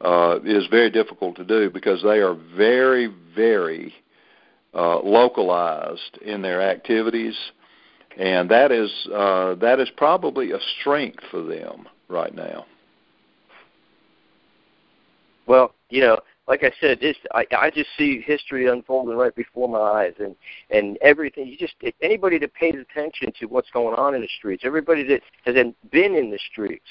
uh, 0.00 0.38
is 0.44 0.66
very 0.68 0.90
difficult 0.90 1.36
to 1.36 1.44
do 1.44 1.70
because 1.70 2.02
they 2.02 2.18
are 2.18 2.34
very, 2.56 3.12
very 3.36 3.94
uh, 4.74 5.00
localized 5.00 6.18
in 6.24 6.42
their 6.42 6.60
activities, 6.60 7.36
and 8.18 8.50
that 8.50 8.72
is 8.72 8.90
uh, 9.14 9.54
that 9.56 9.80
is 9.80 9.88
probably 9.96 10.52
a 10.52 10.58
strength 10.80 11.22
for 11.30 11.42
them 11.42 11.88
right 12.08 12.34
now. 12.34 12.66
Well, 15.46 15.74
you 15.90 16.00
know, 16.00 16.18
like 16.48 16.62
I 16.62 16.72
said, 16.80 17.00
this 17.00 17.16
I, 17.32 17.46
I 17.56 17.70
just 17.70 17.90
see 17.96 18.20
history 18.20 18.66
unfolding 18.66 19.16
right 19.16 19.34
before 19.34 19.68
my 19.68 19.78
eyes, 19.78 20.14
and 20.18 20.34
and 20.70 20.98
everything. 21.00 21.46
You 21.46 21.56
just 21.56 21.74
anybody 22.02 22.38
that 22.38 22.54
pays 22.54 22.74
attention 22.74 23.32
to 23.40 23.46
what's 23.46 23.70
going 23.70 23.94
on 23.94 24.14
in 24.14 24.20
the 24.20 24.28
streets, 24.38 24.64
everybody 24.64 25.02
that 25.04 25.20
has 25.44 25.54
been 25.90 26.14
in 26.14 26.30
the 26.30 26.38
streets, 26.50 26.86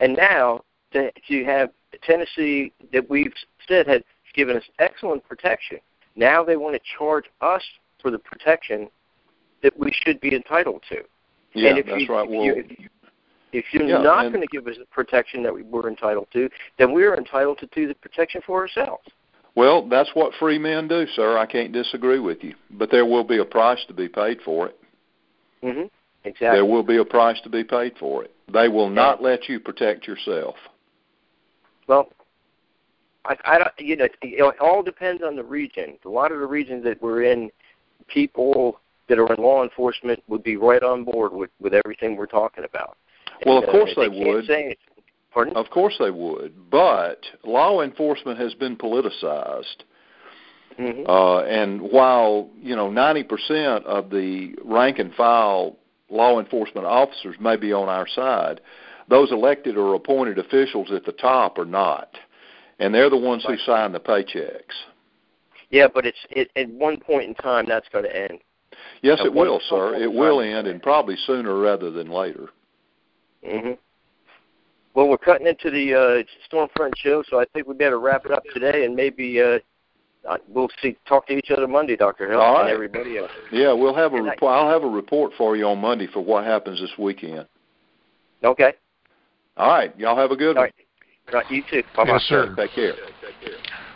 and 0.00 0.16
now 0.16 0.62
to 0.92 1.10
to 1.28 1.44
have 1.44 1.70
Tennessee 2.02 2.72
that 2.92 3.08
we've 3.08 3.32
said 3.66 3.86
had 3.86 4.04
given 4.34 4.56
us 4.56 4.64
excellent 4.78 5.26
protection. 5.28 5.78
Now 6.18 6.42
they 6.42 6.56
want 6.56 6.74
to 6.74 6.80
charge 6.98 7.26
us 7.40 7.62
for 8.02 8.10
the 8.10 8.18
protection 8.18 8.88
that 9.62 9.78
we 9.78 9.92
should 9.92 10.20
be 10.20 10.34
entitled 10.34 10.82
to. 10.88 10.96
Yeah, 11.54 11.70
and 11.70 11.78
if 11.78 11.86
that's 11.86 12.00
you, 12.00 12.08
right. 12.08 12.24
If 12.24 12.30
well, 12.30 12.44
you, 12.44 12.54
if 12.56 12.78
you, 12.78 12.88
if 13.52 13.64
you're 13.72 13.84
yeah, 13.84 13.98
not 13.98 14.32
going 14.32 14.40
to 14.40 14.46
give 14.48 14.66
us 14.66 14.74
the 14.78 14.84
protection 14.86 15.42
that 15.44 15.54
we 15.54 15.62
were 15.62 15.88
entitled 15.88 16.26
to, 16.32 16.50
then 16.78 16.92
we're 16.92 17.16
entitled 17.16 17.58
to 17.58 17.66
do 17.68 17.86
the 17.86 17.94
protection 17.94 18.42
for 18.44 18.60
ourselves. 18.60 19.04
Well, 19.54 19.88
that's 19.88 20.10
what 20.14 20.32
free 20.38 20.58
men 20.58 20.88
do, 20.88 21.06
sir. 21.14 21.38
I 21.38 21.46
can't 21.46 21.72
disagree 21.72 22.20
with 22.20 22.42
you, 22.42 22.54
but 22.72 22.90
there 22.90 23.06
will 23.06 23.24
be 23.24 23.38
a 23.38 23.44
price 23.44 23.80
to 23.88 23.94
be 23.94 24.08
paid 24.08 24.38
for 24.44 24.68
it. 24.68 24.78
Mm-hmm. 25.62 25.86
Exactly. 26.24 26.48
There 26.48 26.66
will 26.66 26.82
be 26.82 26.98
a 26.98 27.04
price 27.04 27.40
to 27.42 27.48
be 27.48 27.64
paid 27.64 27.94
for 27.98 28.24
it. 28.24 28.34
They 28.52 28.68
will 28.68 28.90
not 28.90 29.22
let 29.22 29.48
you 29.48 29.60
protect 29.60 30.06
yourself. 30.06 30.56
Well, 31.86 32.10
I, 33.24 33.36
I 33.44 33.58
don't, 33.58 33.70
you 33.78 33.96
know, 33.96 34.08
it 34.22 34.60
all 34.60 34.82
depends 34.82 35.22
on 35.22 35.36
the 35.36 35.44
region. 35.44 35.98
A 36.04 36.08
lot 36.08 36.32
of 36.32 36.40
the 36.40 36.46
regions 36.46 36.84
that 36.84 37.00
we're 37.02 37.22
in, 37.22 37.50
people 38.06 38.80
that 39.08 39.18
are 39.18 39.32
in 39.32 39.42
law 39.42 39.62
enforcement 39.62 40.22
would 40.28 40.42
be 40.42 40.56
right 40.56 40.82
on 40.82 41.04
board 41.04 41.32
with 41.32 41.50
with 41.60 41.74
everything 41.74 42.16
we're 42.16 42.26
talking 42.26 42.64
about. 42.64 42.96
Well, 43.44 43.58
And, 43.58 43.64
of 43.64 43.70
course 43.70 43.90
uh, 43.96 44.02
they, 44.02 44.08
can't 44.08 44.26
would. 44.26 44.76
Pardon? 45.32 45.56
Of 45.56 45.70
course 45.70 45.96
they 45.98 46.10
would. 46.10 46.70
But 46.70 47.20
law 47.44 47.82
enforcement 47.82 48.38
has 48.38 48.54
been 48.54 48.76
politicized. 48.76 49.84
hmm 50.76 51.02
Uh, 51.06 51.40
and 51.42 51.80
while 51.82 52.48
you 52.60 52.76
know 52.76 52.88
90% 52.88 53.84
of 53.84 54.10
the 54.10 54.54
rank 54.64 54.98
and 54.98 55.14
file 55.14 55.76
law 56.10 56.40
enforcement 56.40 56.86
officers 56.86 57.36
may 57.38 57.56
be 57.56 57.72
on 57.72 57.88
our 57.88 58.06
side, 58.08 58.60
those 59.08 59.30
elected 59.30 59.76
or 59.76 59.94
appointed 59.94 60.38
officials 60.38 60.90
at 60.90 61.04
the 61.04 61.12
top 61.12 61.58
are 61.58 61.64
not, 61.64 62.16
and 62.78 62.94
they're 62.94 63.10
the 63.10 63.16
ones 63.16 63.44
who 63.46 63.56
sign 63.58 63.92
the 63.92 64.00
paychecks. 64.00 64.74
Yeah, 65.70 65.86
but 65.92 66.06
it's 66.06 66.18
it, 66.30 66.50
at 66.56 66.68
one 66.70 66.98
point 66.98 67.28
in 67.28 67.34
time 67.34 67.66
that's 67.68 67.88
going 67.90 68.04
to 68.04 68.16
end. 68.16 68.38
Yes, 69.02 69.20
At 69.20 69.26
it 69.26 69.34
will, 69.34 69.60
sir. 69.68 69.94
It 69.94 70.12
will 70.12 70.40
end, 70.40 70.66
and 70.66 70.82
probably 70.82 71.16
sooner 71.26 71.58
rather 71.58 71.90
than 71.90 72.10
later. 72.10 72.48
hmm 73.44 73.72
Well, 74.94 75.08
we're 75.08 75.18
cutting 75.18 75.46
into 75.46 75.70
the 75.70 75.94
uh, 75.94 76.22
Stormfront 76.50 76.92
show, 76.96 77.22
so 77.28 77.38
I 77.38 77.44
think 77.52 77.66
we 77.66 77.74
better 77.74 78.00
wrap 78.00 78.24
it 78.24 78.32
up 78.32 78.44
today, 78.52 78.84
and 78.84 78.96
maybe 78.96 79.40
uh, 79.40 79.58
we'll 80.48 80.70
see 80.82 80.96
talk 81.06 81.26
to 81.26 81.34
each 81.34 81.50
other 81.50 81.68
Monday, 81.68 81.96
Doctor 81.96 82.30
Hill, 82.30 82.40
and 82.40 82.68
everybody 82.68 83.18
else. 83.18 83.30
Yeah, 83.52 83.72
we'll 83.72 83.94
have 83.94 84.14
a 84.14 84.22
report. 84.22 84.52
I'll 84.52 84.70
have 84.70 84.84
a 84.84 84.88
report 84.88 85.32
for 85.36 85.56
you 85.56 85.66
on 85.66 85.78
Monday 85.78 86.06
for 86.06 86.20
what 86.20 86.44
happens 86.44 86.80
this 86.80 86.96
weekend. 86.98 87.46
Okay. 88.42 88.72
All 89.56 89.68
right, 89.68 89.98
y'all 89.98 90.16
have 90.16 90.30
a 90.30 90.36
good 90.36 90.56
All 90.56 90.62
one. 90.62 90.70
right. 90.76 90.87
Right. 91.32 91.50
You 91.50 91.62
too. 91.70 91.82
Bye 91.96 92.04
bye. 92.04 92.12
Yes, 92.12 92.22
sir. 92.24 92.54
Take 92.54 92.72
care. 92.72 92.94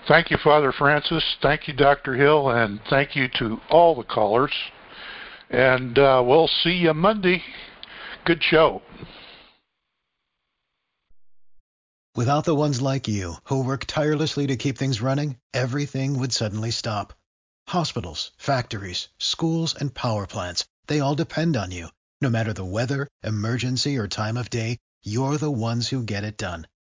Thank 0.09 0.31
you, 0.31 0.37
Father 0.43 0.73
Francis. 0.73 1.25
Thank 1.41 1.69
you, 1.69 1.75
Dr. 1.75 2.15
Hill, 2.15 2.51
and 2.51 2.81
thank 2.91 3.15
you 3.15 3.29
to 3.39 3.59
all 3.71 3.95
the 3.95 4.03
callers. 4.03 4.53
And 5.51 5.99
uh, 5.99 6.23
we'll 6.27 6.49
see 6.49 6.73
you 6.73 6.93
Monday. 6.93 7.43
Good 8.25 8.43
show. 8.43 8.83
Without 12.15 12.45
the 12.45 12.55
ones 12.55 12.83
like 12.83 13.09
you, 13.09 13.37
who 13.45 13.65
work 13.65 13.85
tirelessly 13.87 14.47
to 14.49 14.57
keep 14.57 14.77
things 14.77 15.01
running, 15.01 15.39
everything 15.55 16.19
would 16.19 16.33
suddenly 16.33 16.71
stop. 16.71 17.15
Hospitals, 17.69 18.33
factories, 18.37 19.09
schools, 19.19 19.75
and 19.75 19.95
power 19.95 20.27
plants, 20.27 20.67
they 20.89 21.01
all 21.01 21.15
depend 21.15 21.57
on 21.57 21.71
you. 21.71 21.89
No 22.21 22.29
matter 22.29 22.53
the 22.53 22.65
weather, 22.65 23.09
emergency, 23.23 23.97
or 23.97 24.09
time 24.09 24.37
of 24.37 24.51
day, 24.51 24.79
you're 25.03 25.39
the 25.39 25.51
ones 25.51 25.89
who 25.89 26.03
get 26.03 26.25
it 26.25 26.37
done. 26.37 26.67